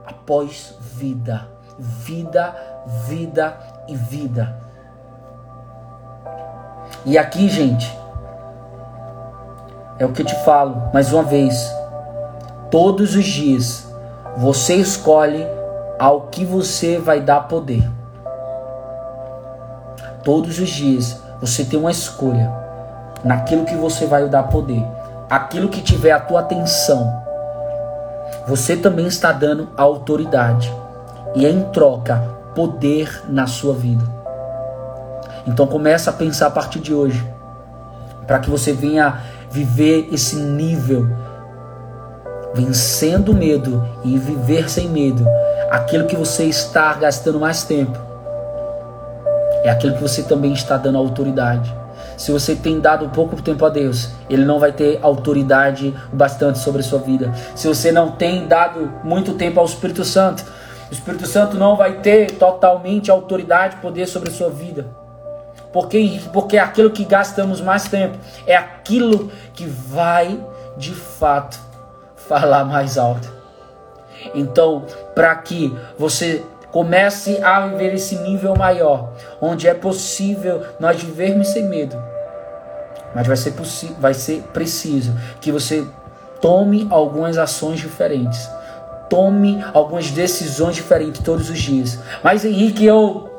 após 0.05 0.75
vida, 0.79 1.47
vida, 1.79 2.55
vida 3.07 3.57
e 3.87 3.95
vida. 3.95 4.59
E 7.05 7.17
aqui, 7.17 7.49
gente, 7.49 7.91
é 9.99 10.05
o 10.05 10.13
que 10.13 10.21
eu 10.21 10.25
te 10.25 10.35
falo 10.45 10.89
mais 10.93 11.11
uma 11.11 11.23
vez. 11.23 11.53
Todos 12.71 13.15
os 13.15 13.25
dias 13.25 13.85
você 14.37 14.75
escolhe 14.75 15.45
ao 15.99 16.21
que 16.27 16.45
você 16.45 16.97
vai 16.97 17.19
dar 17.19 17.41
poder. 17.41 17.83
Todos 20.23 20.57
os 20.59 20.69
dias 20.69 21.21
você 21.41 21.65
tem 21.65 21.77
uma 21.77 21.91
escolha 21.91 22.49
naquilo 23.23 23.65
que 23.65 23.75
você 23.75 24.05
vai 24.05 24.27
dar 24.29 24.43
poder. 24.43 24.85
Aquilo 25.29 25.69
que 25.69 25.81
tiver 25.81 26.11
a 26.11 26.19
tua 26.19 26.39
atenção, 26.39 27.21
você 28.47 28.75
também 28.75 29.05
está 29.05 29.31
dando 29.31 29.69
autoridade. 29.75 30.73
E 31.35 31.45
em 31.45 31.61
troca, 31.71 32.23
poder 32.55 33.23
na 33.27 33.45
sua 33.45 33.73
vida. 33.73 34.03
Então 35.45 35.67
começa 35.67 36.09
a 36.09 36.13
pensar 36.13 36.47
a 36.47 36.51
partir 36.51 36.79
de 36.79 36.93
hoje, 36.93 37.23
para 38.25 38.39
que 38.39 38.49
você 38.49 38.73
venha 38.73 39.21
viver 39.51 40.09
esse 40.11 40.35
nível 40.35 41.07
vencendo 42.53 43.31
o 43.31 43.35
medo 43.35 43.87
e 44.03 44.17
viver 44.17 44.69
sem 44.69 44.89
medo. 44.89 45.25
Aquilo 45.69 46.07
que 46.07 46.15
você 46.15 46.45
está 46.45 46.93
gastando 46.93 47.39
mais 47.39 47.63
tempo 47.63 47.97
é 49.63 49.69
aquilo 49.69 49.95
que 49.95 50.01
você 50.01 50.23
também 50.23 50.53
está 50.53 50.77
dando 50.77 50.97
autoridade. 50.97 51.73
Se 52.17 52.31
você 52.31 52.55
tem 52.55 52.79
dado 52.79 53.09
pouco 53.09 53.41
tempo 53.41 53.65
a 53.65 53.69
Deus, 53.69 54.09
Ele 54.29 54.43
não 54.43 54.59
vai 54.59 54.71
ter 54.71 54.99
autoridade 55.01 55.93
bastante 56.11 56.59
sobre 56.59 56.81
a 56.81 56.83
sua 56.83 56.99
vida. 56.99 57.33
Se 57.55 57.67
você 57.67 57.91
não 57.91 58.11
tem 58.11 58.47
dado 58.47 58.91
muito 59.03 59.33
tempo 59.33 59.59
ao 59.59 59.65
Espírito 59.65 60.03
Santo, 60.03 60.43
o 60.89 60.93
Espírito 60.93 61.27
Santo 61.27 61.55
não 61.57 61.75
vai 61.75 61.99
ter 61.99 62.31
totalmente 62.31 63.11
autoridade 63.11 63.77
poder 63.77 64.07
sobre 64.07 64.29
a 64.29 64.31
sua 64.31 64.49
vida. 64.49 64.98
Porque, 65.71 66.19
porque 66.33 66.57
é 66.57 66.59
aquilo 66.59 66.89
que 66.89 67.05
gastamos 67.05 67.61
mais 67.61 67.87
tempo 67.87 68.17
é 68.47 68.55
aquilo 68.55 69.31
que 69.53 69.65
vai 69.65 70.39
de 70.77 70.93
fato 70.93 71.59
falar 72.15 72.65
mais 72.65 72.97
alto. 72.97 73.31
Então, 74.33 74.85
para 75.13 75.35
que 75.35 75.75
você 75.97 76.43
comece 76.71 77.41
a 77.43 77.67
viver 77.67 77.93
esse 77.93 78.15
nível 78.17 78.55
maior, 78.55 79.11
onde 79.41 79.67
é 79.67 79.73
possível 79.73 80.63
nós 80.79 81.01
vivermos 81.01 81.49
sem 81.49 81.63
medo, 81.67 82.01
mas 83.13 83.25
vai 83.25 83.37
ser, 83.37 83.53
vai 83.99 84.13
ser 84.13 84.43
preciso 84.53 85.15
que 85.41 85.51
você 85.51 85.85
tome 86.41 86.87
algumas 86.89 87.37
ações 87.37 87.79
diferentes. 87.79 88.49
Tome 89.09 89.63
algumas 89.73 90.11
decisões 90.11 90.75
diferentes 90.75 91.21
todos 91.23 91.49
os 91.49 91.57
dias. 91.57 91.97
Mas 92.23 92.45
Henrique, 92.45 92.85
eu 92.85 93.29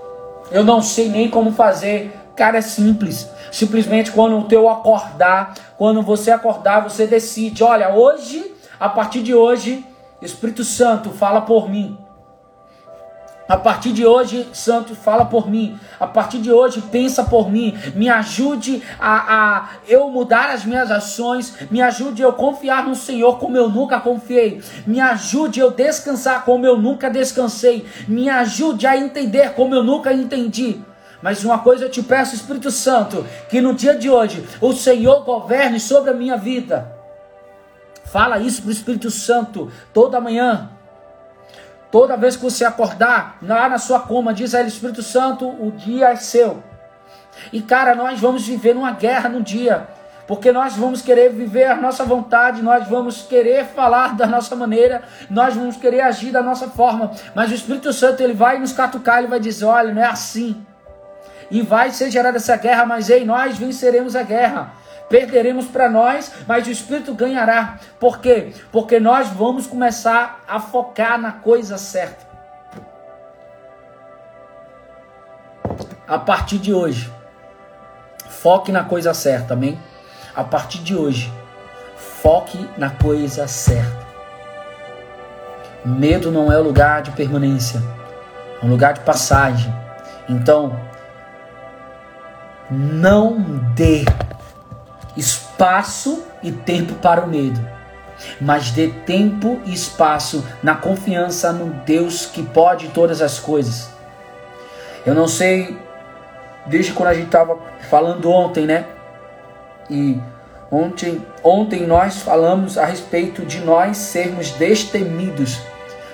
eu 0.51 0.65
não 0.65 0.83
sei 0.83 1.09
nem 1.09 1.31
como 1.31 1.53
fazer. 1.53 2.20
Cara, 2.41 2.57
é 2.57 2.63
simples. 2.63 3.29
Simplesmente 3.53 4.13
quando 4.13 4.39
o 4.39 4.45
teu 4.45 4.67
acordar, 4.67 5.53
quando 5.77 6.01
você 6.01 6.31
acordar, 6.31 6.81
você 6.81 7.07
decide, 7.07 7.63
olha, 7.63 7.93
hoje, 7.93 8.55
a 8.81 8.89
partir 8.89 9.23
de 9.23 9.35
hoje, 9.35 9.85
Espírito 10.23 10.65
Santo 10.65 11.11
fala 11.11 11.43
por 11.43 11.69
mim. 11.69 11.99
A 13.47 13.59
partir 13.59 13.93
de 13.93 14.07
hoje, 14.07 14.49
Santo, 14.55 14.95
fala 14.95 15.27
por 15.27 15.51
mim. 15.51 15.79
A 15.99 16.07
partir 16.07 16.39
de 16.39 16.51
hoje, 16.51 16.81
pensa 16.81 17.25
por 17.25 17.51
mim. 17.51 17.77
Me 17.95 18.09
ajude 18.09 18.83
a, 18.99 19.59
a 19.59 19.69
eu 19.87 20.09
mudar 20.09 20.49
as 20.49 20.65
minhas 20.65 20.91
ações. 20.91 21.55
Me 21.71 21.83
ajude 21.83 22.23
eu 22.23 22.33
confiar 22.33 22.89
no 22.89 22.95
Senhor 22.95 23.39
como 23.39 23.59
eu 23.59 23.69
nunca 23.69 24.01
confiei. 24.01 24.63
Me 24.87 24.99
ajude 24.99 25.61
eu 25.61 25.71
descansar 25.71 26.43
como 26.47 26.65
eu 26.65 26.79
nunca 26.79 27.11
descansei. 27.11 27.85
Me 28.09 28.31
ajude 28.31 28.87
a 28.87 28.97
entender 28.97 29.53
como 29.53 29.75
eu 29.75 29.85
nunca 29.85 30.11
entendi. 30.11 30.81
Mas 31.23 31.45
uma 31.45 31.59
coisa 31.59 31.85
eu 31.85 31.91
te 31.91 32.03
peço, 32.03 32.35
Espírito 32.35 32.71
Santo, 32.71 33.27
que 33.49 33.61
no 33.61 33.75
dia 33.75 33.95
de 33.95 34.09
hoje 34.09 34.47
o 34.61 34.73
Senhor 34.73 35.25
governe 35.25 35.79
sobre 35.79 36.11
a 36.11 36.15
minha 36.15 36.37
vida. 36.37 36.91
Fala 38.07 38.39
isso 38.39 38.63
para 38.63 38.71
o 38.71 38.73
Espírito 38.73 39.11
Santo 39.11 39.71
toda 39.93 40.21
manhã. 40.21 40.71
Toda 41.91 42.17
vez 42.17 42.37
que 42.37 42.43
você 42.43 42.65
acordar, 42.65 43.39
lá 43.43 43.69
na 43.69 43.79
sua 43.79 44.01
cama, 44.01 44.33
diz 44.33 44.55
a 44.55 44.61
ele, 44.61 44.69
Espírito 44.69 45.03
Santo, 45.03 45.49
o 45.49 45.73
dia 45.73 46.11
é 46.11 46.17
seu. 46.17 46.63
E 47.53 47.61
cara, 47.61 47.95
nós 47.95 48.21
vamos 48.21 48.47
viver 48.47 48.75
numa 48.75 48.93
guerra 48.93 49.29
no 49.29 49.43
dia. 49.43 49.89
Porque 50.27 50.53
nós 50.53 50.77
vamos 50.77 51.03
querer 51.03 51.31
viver 51.33 51.65
a 51.65 51.75
nossa 51.75 52.05
vontade, 52.05 52.63
nós 52.63 52.87
vamos 52.87 53.23
querer 53.23 53.67
falar 53.67 54.15
da 54.15 54.29
nossa 54.29 54.55
maneira, 54.55 55.03
nós 55.29 55.55
vamos 55.55 55.77
querer 55.77 56.03
agir 56.03 56.31
da 56.31 56.41
nossa 56.41 56.69
forma. 56.69 57.11
Mas 57.35 57.51
o 57.51 57.55
Espírito 57.55 57.93
Santo, 57.93 58.23
ele 58.23 58.35
vai 58.35 58.57
nos 58.57 58.73
catucar, 58.73 59.19
ele 59.19 59.27
vai 59.27 59.41
dizer: 59.41 59.65
olha, 59.65 59.93
não 59.93 60.01
é 60.01 60.07
assim. 60.07 60.65
E 61.51 61.63
vai 61.63 61.91
ser 61.91 62.11
gerada 62.11 62.37
essa 62.37 62.57
guerra, 62.57 62.87
mas 62.87 63.11
ei, 63.11 63.25
nós 63.25 63.59
venceremos 63.59 64.15
a 64.15 64.23
guerra 64.23 64.81
perderemos 65.11 65.67
para 65.67 65.91
nós, 65.91 66.33
mas 66.47 66.67
o 66.69 66.71
Espírito 66.71 67.13
ganhará. 67.13 67.79
Por 67.99 68.21
quê? 68.21 68.55
Porque 68.71 69.01
nós 69.01 69.29
vamos 69.29 69.67
começar 69.67 70.41
a 70.47 70.61
focar 70.61 71.21
na 71.21 71.33
coisa 71.33 71.77
certa. 71.77 72.31
A 76.07 76.19
partir 76.19 76.59
de 76.59 76.73
hoje, 76.73 77.13
foque 78.29 78.71
na 78.71 78.85
coisa 78.85 79.13
certa, 79.13 79.55
amém? 79.55 79.79
A 80.35 80.45
partir 80.45 80.79
de 80.79 80.95
hoje, 80.95 81.33
foque 81.97 82.69
na 82.79 82.91
coisa 82.91 83.49
certa. 83.49 84.09
Medo 85.85 86.31
não 86.31 86.53
é 86.53 86.59
lugar 86.59 87.03
de 87.03 87.11
permanência, 87.13 87.83
é 88.63 88.65
um 88.65 88.69
lugar 88.69 88.93
de 88.93 89.01
passagem. 89.01 89.75
Então, 90.29 90.79
não 92.71 93.39
dê 93.75 94.05
espaço 95.17 96.23
e 96.43 96.53
tempo 96.53 96.95
para 96.95 97.23
o 97.23 97.29
medo, 97.29 97.61
mas 98.41 98.71
dê 98.71 98.89
tempo 98.89 99.61
e 99.65 99.73
espaço 99.73 100.45
na 100.63 100.75
confiança 100.75 101.53
no 101.53 101.71
Deus 101.85 102.27
que 102.27 102.43
pode 102.43 102.89
todas 102.89 103.21
as 103.21 103.39
coisas. 103.39 103.91
Eu 105.05 105.15
não 105.15 105.27
sei, 105.27 105.79
desde 106.67 106.93
quando 106.93 107.09
a 107.09 107.15
gente 107.15 107.27
estava 107.27 107.59
falando 107.89 108.31
ontem, 108.31 108.67
né? 108.67 108.87
E 109.89 110.21
ontem, 110.71 111.25
ontem 111.43 111.87
nós 111.87 112.23
falamos 112.23 112.79
a 112.79 112.85
respeito 112.85 113.45
de 113.45 113.61
nós 113.61 113.97
sermos 113.97 114.51
destemidos, 114.53 115.59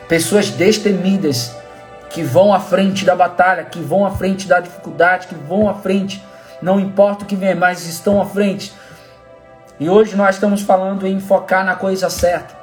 pessoas 0.09 0.51
destemidas 0.51 1.55
que 2.11 2.23
vão 2.23 2.55
à 2.55 2.61
frente 2.61 3.05
da 3.05 3.15
batalha, 3.15 3.65
que 3.65 3.81
vão 3.81 4.07
à 4.07 4.11
frente 4.11 4.49
da 4.49 4.61
dificuldade, 4.61 5.27
que 5.27 5.35
vão 5.35 5.69
à 5.69 5.75
frente, 5.75 6.25
não 6.61 6.81
importa 6.81 7.25
o 7.25 7.27
que 7.27 7.37
vem, 7.37 7.55
mas 7.55 7.87
estão 7.87 8.21
à 8.21 8.25
frente 8.27 8.73
e 9.79 9.91
hoje 9.91 10.17
nós 10.17 10.37
estamos 10.37 10.63
falando 10.63 11.07
em 11.07 11.21
focar 11.21 11.65
na 11.65 11.75
coisa 11.75 12.09
certa. 12.09 12.55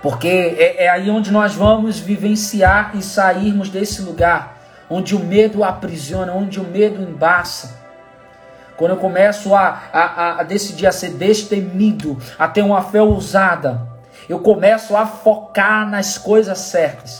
Porque 0.00 0.28
é, 0.28 0.84
é, 0.84 0.88
aí 0.88 1.10
onde 1.10 1.32
nós 1.32 1.54
vamos 1.54 1.98
vivenciar 1.98 2.92
e 2.94 3.02
sairmos 3.02 3.68
desse 3.68 4.02
lugar 4.02 4.56
onde 4.88 5.16
o 5.16 5.18
medo 5.18 5.64
aprisiona, 5.64 6.32
onde 6.32 6.60
o 6.60 6.64
medo 6.64 7.02
embaça. 7.02 7.74
Quando 8.76 8.92
eu 8.92 8.96
começo 8.98 9.52
a, 9.54 9.82
a, 9.92 10.40
a 10.40 10.42
decidir 10.44 10.86
a 10.86 10.92
ser 10.92 11.10
destemido, 11.10 12.16
a 12.38 12.46
ter 12.46 12.62
uma 12.62 12.82
fé 12.82 13.02
ousada, 13.02 13.82
eu 14.28 14.38
começo 14.38 14.96
a 14.96 15.04
focar 15.04 15.88
nas 15.88 16.16
coisas 16.16 16.58
certas. 16.58 17.18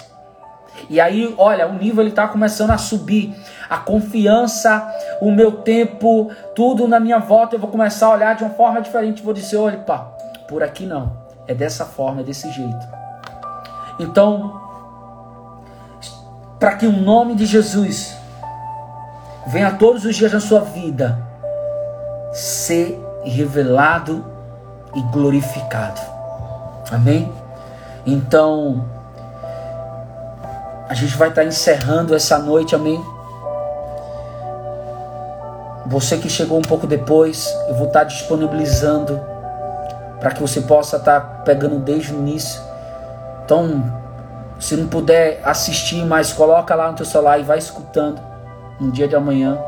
E 0.89 1.01
aí, 1.01 1.35
olha, 1.37 1.66
o 1.66 1.74
nível 1.74 2.07
está 2.07 2.29
começando 2.29 2.70
a 2.70 2.79
subir 2.79 3.35
a 3.68 3.79
confiança, 3.79 4.87
o 5.20 5.31
meu 5.31 5.53
tempo, 5.53 6.31
tudo 6.55 6.87
na 6.87 7.01
minha 7.01 7.18
volta, 7.18 7.57
eu 7.57 7.61
vou 7.61 7.70
começar 7.70 8.07
a 8.07 8.11
olhar 8.11 8.35
de 8.37 8.45
uma 8.45 8.55
forma 8.55 8.81
diferente. 8.81 9.22
Vou 9.22 9.35
dizer, 9.35 9.57
olha, 9.57 9.79
pá, 9.79 9.99
por 10.49 10.62
aqui 10.62 10.87
não. 10.87 11.12
É 11.49 11.55
dessa 11.55 11.85
forma, 11.85 12.20
é 12.20 12.24
desse 12.24 12.51
jeito. 12.51 12.87
Então, 13.99 14.61
para 16.59 16.74
que 16.74 16.87
o 16.87 16.93
nome 16.93 17.35
de 17.35 17.47
Jesus 17.47 18.16
venha 19.47 19.72
todos 19.72 20.05
os 20.05 20.16
dias 20.16 20.33
na 20.33 20.41
sua 20.41 20.61
vida 20.61 21.18
ser 22.33 23.01
revelado 23.24 24.24
e 24.95 25.03
glorificado. 25.03 26.01
Amém? 26.91 27.33
Então, 28.05 28.85
a 30.89 30.95
gente 30.95 31.16
vai 31.16 31.28
estar 31.28 31.45
encerrando 31.45 32.14
essa 32.14 32.39
noite, 32.39 32.74
amém? 32.74 33.05
Você 35.87 36.16
que 36.18 36.28
chegou 36.28 36.59
um 36.59 36.62
pouco 36.62 36.87
depois, 36.87 37.53
eu 37.68 37.74
vou 37.74 37.87
estar 37.89 38.05
disponibilizando 38.05 39.20
para 40.20 40.30
que 40.30 40.41
você 40.41 40.61
possa 40.61 40.97
estar 40.97 41.43
pegando 41.45 41.78
desde 41.78 42.12
o 42.12 42.18
início. 42.18 42.61
Então, 43.45 43.84
se 44.59 44.76
não 44.76 44.89
puder 44.89 45.41
assistir, 45.45 46.05
mas 46.05 46.32
coloca 46.32 46.74
lá 46.74 46.91
no 46.91 46.97
teu 46.97 47.07
celular 47.07 47.39
e 47.39 47.43
vai 47.43 47.59
escutando 47.59 48.20
no 48.80 48.91
dia 48.91 49.07
de 49.07 49.14
amanhã. 49.14 49.59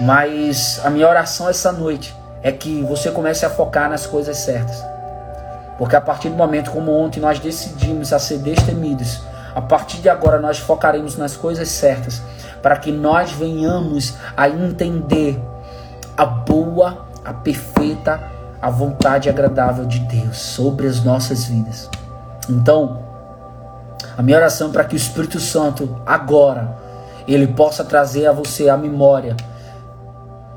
Mas 0.00 0.80
a 0.84 0.90
minha 0.90 1.08
oração 1.08 1.48
essa 1.48 1.70
noite 1.70 2.14
é 2.42 2.50
que 2.50 2.82
você 2.82 3.10
comece 3.10 3.46
a 3.46 3.50
focar 3.50 3.88
nas 3.88 4.06
coisas 4.06 4.36
certas. 4.38 4.84
Porque 5.78 5.96
a 5.96 6.00
partir 6.00 6.28
do 6.28 6.36
momento 6.36 6.70
como 6.70 6.92
ontem 6.92 7.20
nós 7.20 7.38
decidimos 7.38 8.12
a 8.12 8.18
ser 8.18 8.38
destemidos, 8.38 9.22
a 9.54 9.60
partir 9.60 9.98
de 9.98 10.08
agora 10.08 10.40
nós 10.40 10.58
focaremos 10.58 11.16
nas 11.16 11.36
coisas 11.36 11.68
certas, 11.68 12.22
para 12.62 12.76
que 12.76 12.90
nós 12.90 13.32
venhamos 13.32 14.14
a 14.36 14.48
entender 14.48 15.40
a 16.16 16.24
boa, 16.24 17.06
a 17.24 17.32
perfeita, 17.32 18.20
a 18.60 18.70
vontade 18.70 19.28
agradável 19.28 19.84
de 19.84 20.00
Deus 20.00 20.38
sobre 20.38 20.86
as 20.86 21.02
nossas 21.04 21.44
vidas. 21.44 21.88
Então, 22.48 23.02
a 24.16 24.22
minha 24.22 24.36
oração 24.36 24.68
é 24.68 24.72
para 24.72 24.84
que 24.84 24.94
o 24.94 24.96
Espírito 24.96 25.40
Santo 25.40 26.00
agora 26.06 26.76
ele 27.26 27.46
possa 27.48 27.84
trazer 27.84 28.26
a 28.26 28.32
você 28.32 28.68
a 28.68 28.76
memória 28.76 29.36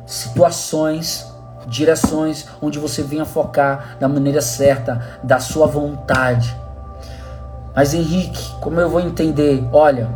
situações, 0.05 1.27
direções 1.67 2.47
onde 2.61 2.79
você 2.79 3.03
venha 3.03 3.25
focar 3.25 3.97
da 3.99 4.07
maneira 4.07 4.41
certa, 4.41 5.19
da 5.21 5.39
sua 5.39 5.67
vontade. 5.67 6.55
Mas 7.77 7.93
Henrique, 7.93 8.55
como 8.59 8.79
eu 8.79 8.89
vou 8.89 8.99
entender? 8.99 9.63
Olha, 9.71 10.09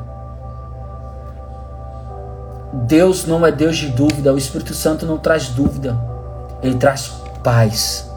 Deus 2.73 3.27
não 3.27 3.45
é 3.45 3.51
Deus 3.51 3.77
de 3.77 3.89
dúvida, 3.89 4.33
o 4.33 4.37
Espírito 4.37 4.73
Santo 4.73 5.05
não 5.05 5.19
traz 5.19 5.49
dúvida, 5.49 5.95
ele 6.63 6.73
traz 6.73 7.11
paz. 7.43 8.09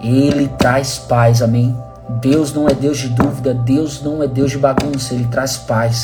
Ele 0.00 0.48
traz 0.58 0.98
paz, 0.98 1.40
amém? 1.40 1.80
Deus 2.20 2.52
não 2.52 2.68
é 2.68 2.74
Deus 2.74 2.98
de 2.98 3.10
dúvida, 3.10 3.54
Deus 3.54 4.02
não 4.02 4.24
é 4.24 4.26
Deus 4.26 4.50
de 4.50 4.58
bagunça, 4.58 5.14
ele 5.14 5.28
traz 5.28 5.56
paz. 5.56 6.02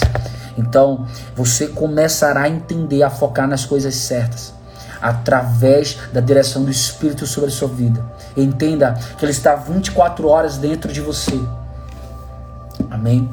Então, 0.56 1.04
você 1.34 1.66
começará 1.66 2.42
a 2.42 2.48
entender, 2.48 3.02
a 3.02 3.10
focar 3.10 3.48
nas 3.48 3.64
coisas 3.64 3.96
certas, 3.96 4.54
através 5.02 5.98
da 6.12 6.20
direção 6.20 6.62
do 6.62 6.70
Espírito 6.70 7.26
sobre 7.26 7.48
a 7.50 7.52
sua 7.52 7.66
vida. 7.66 8.00
Entenda 8.36 8.96
que 9.18 9.24
ele 9.24 9.32
está 9.32 9.56
24 9.56 10.28
horas 10.28 10.56
dentro 10.56 10.92
de 10.92 11.00
você. 11.00 11.36
Amém? 12.94 13.28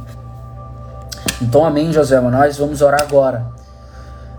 Então, 1.40 1.64
amém, 1.64 1.94
José. 1.94 2.20
Nós 2.20 2.58
vamos 2.58 2.82
orar 2.82 3.02
agora 3.02 3.46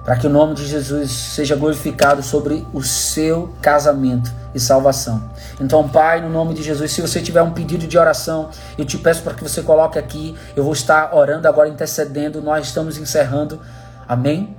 para 0.04 0.16
que 0.16 0.26
o 0.26 0.30
nome 0.30 0.54
de 0.54 0.66
Jesus 0.66 1.12
seja 1.12 1.54
glorificado 1.54 2.24
sobre 2.24 2.66
o 2.72 2.82
seu 2.82 3.54
casamento 3.62 4.32
e 4.52 4.58
salvação. 4.58 5.22
Então, 5.60 5.88
Pai, 5.88 6.20
no 6.20 6.28
nome 6.28 6.54
de 6.54 6.62
Jesus, 6.62 6.90
se 6.90 7.00
você 7.00 7.20
tiver 7.20 7.40
um 7.40 7.52
pedido 7.52 7.86
de 7.86 7.96
oração, 7.96 8.50
eu 8.76 8.84
te 8.84 8.98
peço 8.98 9.22
para 9.22 9.34
que 9.34 9.44
você 9.44 9.62
coloque 9.62 9.96
aqui. 9.96 10.36
Eu 10.56 10.64
vou 10.64 10.72
estar 10.72 11.14
orando 11.14 11.46
agora, 11.46 11.68
intercedendo. 11.68 12.42
Nós 12.42 12.66
estamos 12.66 12.98
encerrando. 12.98 13.60
Amém? 14.08 14.56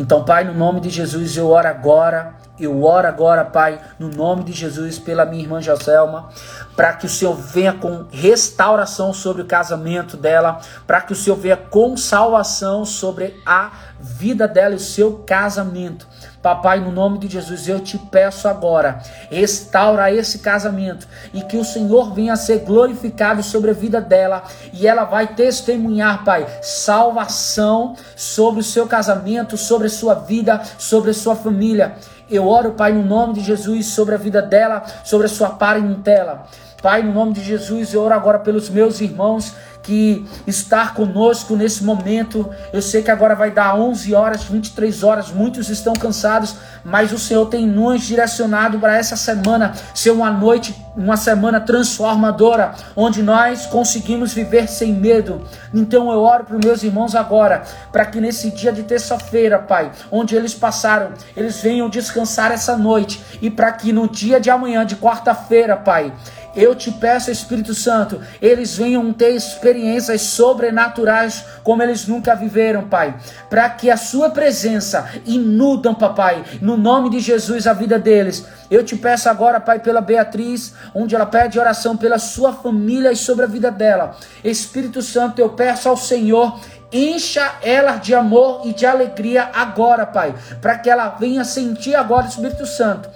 Então, 0.00 0.24
Pai, 0.24 0.44
no 0.44 0.54
nome 0.54 0.80
de 0.80 0.88
Jesus, 0.88 1.36
eu 1.36 1.50
oro 1.50 1.68
agora 1.68 2.34
eu 2.60 2.84
oro 2.84 3.08
agora, 3.08 3.42
Pai, 3.42 3.80
no 3.98 4.08
nome 4.08 4.44
de 4.44 4.52
Jesus, 4.52 4.98
pela 4.98 5.24
minha 5.24 5.42
irmã 5.42 5.62
Joselma, 5.62 6.28
para 6.76 6.92
que 6.92 7.06
o 7.06 7.08
Senhor 7.08 7.34
venha 7.34 7.72
com 7.72 8.04
restauração 8.10 9.14
sobre 9.14 9.40
o 9.40 9.46
casamento 9.46 10.14
dela, 10.14 10.60
para 10.86 11.00
que 11.00 11.12
o 11.12 11.16
Senhor 11.16 11.36
venha 11.36 11.56
com 11.56 11.96
salvação 11.96 12.84
sobre 12.84 13.40
a 13.46 13.70
vida 13.98 14.46
dela 14.46 14.74
e 14.74 14.76
o 14.76 14.80
seu 14.80 15.24
casamento. 15.26 16.06
Papai, 16.42 16.80
no 16.80 16.90
nome 16.90 17.18
de 17.18 17.28
Jesus, 17.28 17.68
eu 17.68 17.80
te 17.80 17.98
peço 17.98 18.48
agora, 18.48 19.02
restaura 19.30 20.10
esse 20.10 20.38
casamento 20.38 21.06
e 21.34 21.42
que 21.42 21.58
o 21.58 21.64
Senhor 21.64 22.14
venha 22.14 22.32
a 22.32 22.36
ser 22.36 22.60
glorificado 22.60 23.42
sobre 23.42 23.72
a 23.72 23.74
vida 23.74 24.00
dela 24.00 24.44
e 24.72 24.86
ela 24.86 25.04
vai 25.04 25.34
testemunhar, 25.34 26.24
Pai, 26.24 26.46
salvação 26.62 27.94
sobre 28.16 28.60
o 28.60 28.64
seu 28.64 28.86
casamento, 28.86 29.58
sobre 29.58 29.88
a 29.88 29.90
sua 29.90 30.14
vida, 30.14 30.62
sobre 30.78 31.10
a 31.10 31.14
sua 31.14 31.36
família. 31.36 31.96
Eu 32.30 32.48
oro, 32.48 32.72
Pai, 32.72 32.92
no 32.92 33.04
nome 33.04 33.34
de 33.34 33.42
Jesus, 33.42 33.86
sobre 33.86 34.14
a 34.14 34.18
vida 34.18 34.40
dela, 34.40 34.82
sobre 35.04 35.26
a 35.26 35.30
sua 35.30 35.50
parentela. 35.50 36.46
Pai, 36.80 37.02
no 37.02 37.12
nome 37.12 37.34
de 37.34 37.44
Jesus, 37.44 37.92
eu 37.92 38.00
oro 38.00 38.14
agora 38.14 38.38
pelos 38.38 38.70
meus 38.70 39.02
irmãos 39.02 39.54
que 39.82 40.26
estar 40.46 40.94
conosco 40.94 41.56
nesse 41.56 41.82
momento. 41.84 42.48
Eu 42.72 42.82
sei 42.82 43.02
que 43.02 43.10
agora 43.10 43.34
vai 43.34 43.50
dar 43.50 43.74
11 43.74 44.14
horas, 44.14 44.44
23 44.44 45.02
horas, 45.02 45.30
muitos 45.30 45.68
estão 45.68 45.92
cansados, 45.94 46.56
mas 46.84 47.12
o 47.12 47.18
Senhor 47.18 47.46
tem 47.46 47.66
nos 47.66 48.02
direcionado 48.02 48.78
para 48.78 48.96
essa 48.96 49.16
semana 49.16 49.72
ser 49.94 50.10
uma 50.10 50.30
noite, 50.30 50.74
uma 50.96 51.16
semana 51.16 51.60
transformadora, 51.60 52.74
onde 52.96 53.22
nós 53.22 53.66
conseguimos 53.66 54.32
viver 54.32 54.68
sem 54.68 54.92
medo. 54.92 55.42
Então 55.72 56.10
eu 56.10 56.20
oro 56.20 56.44
para 56.44 56.56
os 56.56 56.64
meus 56.64 56.82
irmãos 56.82 57.14
agora, 57.14 57.62
para 57.92 58.04
que 58.04 58.20
nesse 58.20 58.50
dia 58.50 58.72
de 58.72 58.82
terça-feira, 58.82 59.58
Pai, 59.58 59.90
onde 60.10 60.34
eles 60.34 60.54
passaram, 60.54 61.12
eles 61.36 61.60
venham 61.60 61.88
descansar 61.88 62.52
essa 62.52 62.76
noite 62.76 63.20
e 63.40 63.50
para 63.50 63.72
que 63.72 63.92
no 63.92 64.08
dia 64.08 64.40
de 64.40 64.50
amanhã, 64.50 64.84
de 64.84 64.96
quarta-feira, 64.96 65.76
Pai, 65.76 66.12
eu 66.54 66.74
te 66.74 66.90
peço, 66.90 67.30
Espírito 67.30 67.74
Santo, 67.74 68.20
eles 68.40 68.76
venham 68.76 69.12
ter 69.12 69.30
experiências 69.30 70.22
sobrenaturais 70.22 71.44
como 71.62 71.82
eles 71.82 72.06
nunca 72.06 72.34
viveram, 72.34 72.88
Pai, 72.88 73.14
para 73.48 73.68
que 73.70 73.90
a 73.90 73.96
sua 73.96 74.30
presença 74.30 75.08
inundam, 75.24 75.94
papai, 75.94 76.44
no 76.60 76.76
nome 76.76 77.10
de 77.10 77.20
Jesus 77.20 77.66
a 77.66 77.72
vida 77.72 77.98
deles. 77.98 78.44
Eu 78.70 78.84
te 78.84 78.96
peço 78.96 79.28
agora, 79.28 79.60
Pai, 79.60 79.78
pela 79.78 80.00
Beatriz, 80.00 80.74
onde 80.94 81.14
ela 81.14 81.26
pede 81.26 81.58
oração 81.58 81.96
pela 81.96 82.18
sua 82.18 82.52
família 82.52 83.12
e 83.12 83.16
sobre 83.16 83.44
a 83.44 83.48
vida 83.48 83.70
dela. 83.70 84.16
Espírito 84.44 85.02
Santo, 85.02 85.40
eu 85.40 85.50
peço 85.50 85.88
ao 85.88 85.96
Senhor 85.96 86.58
Encha 86.92 87.52
ela 87.62 87.96
de 87.96 88.12
amor 88.16 88.62
e 88.64 88.72
de 88.72 88.84
alegria 88.84 89.48
agora, 89.54 90.04
Pai, 90.04 90.34
para 90.60 90.76
que 90.76 90.90
ela 90.90 91.08
venha 91.20 91.44
sentir 91.44 91.94
agora 91.94 92.26
o 92.26 92.28
Espírito 92.28 92.66
Santo 92.66 93.08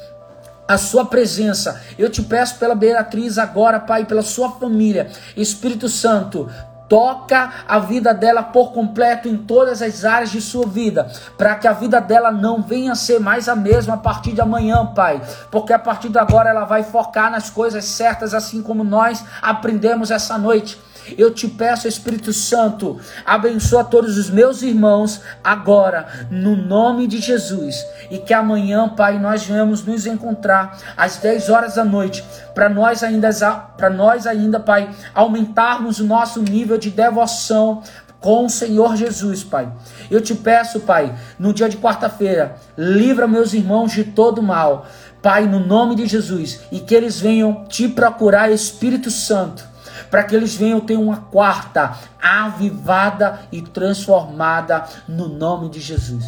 a 0.66 0.78
sua 0.78 1.04
presença. 1.04 1.80
Eu 1.98 2.08
te 2.10 2.22
peço 2.22 2.58
pela 2.58 2.74
Beatriz 2.74 3.38
agora, 3.38 3.78
Pai, 3.78 4.04
pela 4.04 4.22
sua 4.22 4.50
família. 4.52 5.10
Espírito 5.36 5.88
Santo, 5.88 6.50
toca 6.88 7.52
a 7.66 7.78
vida 7.78 8.12
dela 8.12 8.42
por 8.42 8.72
completo 8.72 9.28
em 9.28 9.36
todas 9.36 9.82
as 9.82 10.04
áreas 10.04 10.30
de 10.30 10.40
sua 10.40 10.66
vida, 10.66 11.10
para 11.36 11.54
que 11.56 11.66
a 11.66 11.72
vida 11.72 12.00
dela 12.00 12.30
não 12.30 12.62
venha 12.62 12.92
a 12.92 12.96
ser 12.96 13.18
mais 13.18 13.48
a 13.48 13.56
mesma 13.56 13.94
a 13.94 13.98
partir 13.98 14.32
de 14.32 14.40
amanhã, 14.40 14.86
Pai, 14.86 15.20
porque 15.50 15.72
a 15.72 15.78
partir 15.78 16.08
de 16.08 16.18
agora 16.18 16.50
ela 16.50 16.64
vai 16.64 16.82
focar 16.82 17.30
nas 17.30 17.50
coisas 17.50 17.84
certas, 17.84 18.34
assim 18.34 18.62
como 18.62 18.84
nós 18.84 19.24
aprendemos 19.40 20.10
essa 20.10 20.36
noite. 20.38 20.78
Eu 21.18 21.32
te 21.32 21.46
peço, 21.46 21.86
Espírito 21.86 22.32
Santo, 22.32 22.98
abençoa 23.26 23.84
todos 23.84 24.16
os 24.16 24.30
meus 24.30 24.62
irmãos 24.62 25.20
agora, 25.42 26.06
no 26.30 26.56
nome 26.56 27.06
de 27.06 27.18
Jesus. 27.20 27.84
E 28.10 28.18
que 28.18 28.32
amanhã, 28.32 28.88
Pai, 28.88 29.18
nós 29.18 29.44
venhamos 29.44 29.84
nos 29.84 30.06
encontrar 30.06 30.78
às 30.96 31.18
10 31.18 31.50
horas 31.50 31.74
da 31.74 31.84
noite, 31.84 32.24
para 32.54 32.68
nós 32.68 33.02
ainda, 33.02 33.30
para 33.76 33.90
nós 33.90 34.26
ainda, 34.26 34.58
Pai, 34.58 34.90
aumentarmos 35.14 36.00
o 36.00 36.04
nosso 36.04 36.40
nível 36.40 36.78
de 36.78 36.90
devoção 36.90 37.82
com 38.18 38.46
o 38.46 38.50
Senhor 38.50 38.96
Jesus, 38.96 39.44
Pai. 39.44 39.70
Eu 40.10 40.22
te 40.22 40.34
peço, 40.34 40.80
Pai, 40.80 41.14
no 41.38 41.52
dia 41.52 41.68
de 41.68 41.76
quarta-feira, 41.76 42.56
livra 42.78 43.28
meus 43.28 43.52
irmãos 43.52 43.92
de 43.92 44.04
todo 44.04 44.42
mal. 44.42 44.86
Pai, 45.20 45.46
no 45.46 45.60
nome 45.60 45.94
de 45.94 46.06
Jesus, 46.06 46.60
e 46.72 46.80
que 46.80 46.94
eles 46.94 47.20
venham 47.20 47.64
te 47.66 47.88
procurar, 47.88 48.50
Espírito 48.50 49.10
Santo 49.10 49.73
para 50.14 50.22
que 50.22 50.36
eles 50.36 50.54
venham 50.54 50.78
ter 50.78 50.96
uma 50.96 51.16
quarta 51.16 51.96
avivada 52.22 53.40
e 53.50 53.60
transformada 53.60 54.84
no 55.08 55.26
nome 55.26 55.68
de 55.68 55.80
Jesus. 55.80 56.24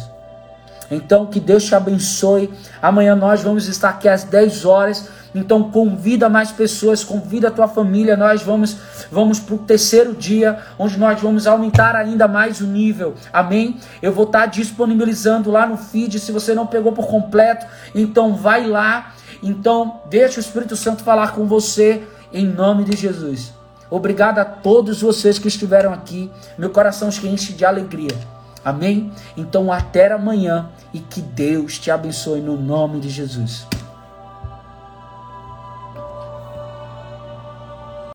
Então, 0.91 1.25
que 1.27 1.39
Deus 1.39 1.63
te 1.63 1.73
abençoe. 1.73 2.53
Amanhã 2.81 3.15
nós 3.15 3.43
vamos 3.43 3.65
estar 3.69 3.87
aqui 3.87 4.09
às 4.09 4.25
10 4.25 4.65
horas. 4.65 5.07
Então, 5.33 5.71
convida 5.71 6.27
mais 6.27 6.51
pessoas, 6.51 7.01
convida 7.01 7.47
a 7.47 7.51
tua 7.51 7.69
família. 7.69 8.17
Nós 8.17 8.41
vamos 8.41 8.75
vamos 9.09 9.39
para 9.39 9.55
o 9.55 9.59
terceiro 9.59 10.13
dia, 10.13 10.59
onde 10.77 10.99
nós 10.99 11.21
vamos 11.21 11.47
aumentar 11.47 11.95
ainda 11.95 12.27
mais 12.27 12.59
o 12.59 12.67
nível. 12.67 13.15
Amém? 13.31 13.77
Eu 14.01 14.11
vou 14.11 14.25
estar 14.25 14.47
disponibilizando 14.47 15.49
lá 15.49 15.65
no 15.65 15.77
feed. 15.77 16.19
Se 16.19 16.33
você 16.33 16.53
não 16.53 16.67
pegou 16.67 16.91
por 16.91 17.07
completo, 17.07 17.65
então 17.95 18.35
vai 18.35 18.67
lá. 18.67 19.13
Então, 19.41 20.01
deixa 20.09 20.41
o 20.41 20.41
Espírito 20.41 20.75
Santo 20.75 21.05
falar 21.05 21.31
com 21.31 21.45
você 21.45 22.05
em 22.33 22.45
nome 22.45 22.83
de 22.83 22.97
Jesus. 22.97 23.55
Obrigado 23.89 24.39
a 24.39 24.45
todos 24.45 25.01
vocês 25.01 25.39
que 25.39 25.47
estiveram 25.47 25.93
aqui. 25.93 26.29
Meu 26.57 26.69
coração 26.69 27.11
se 27.11 27.27
enche 27.27 27.53
de 27.53 27.63
alegria. 27.63 28.15
Amém? 28.63 29.11
Então 29.37 29.71
até 29.71 30.11
amanhã 30.11 30.69
e 30.93 30.99
que 30.99 31.21
Deus 31.21 31.79
te 31.79 31.89
abençoe 31.89 32.41
no 32.41 32.57
nome 32.57 32.99
de 32.99 33.09
Jesus. 33.09 33.65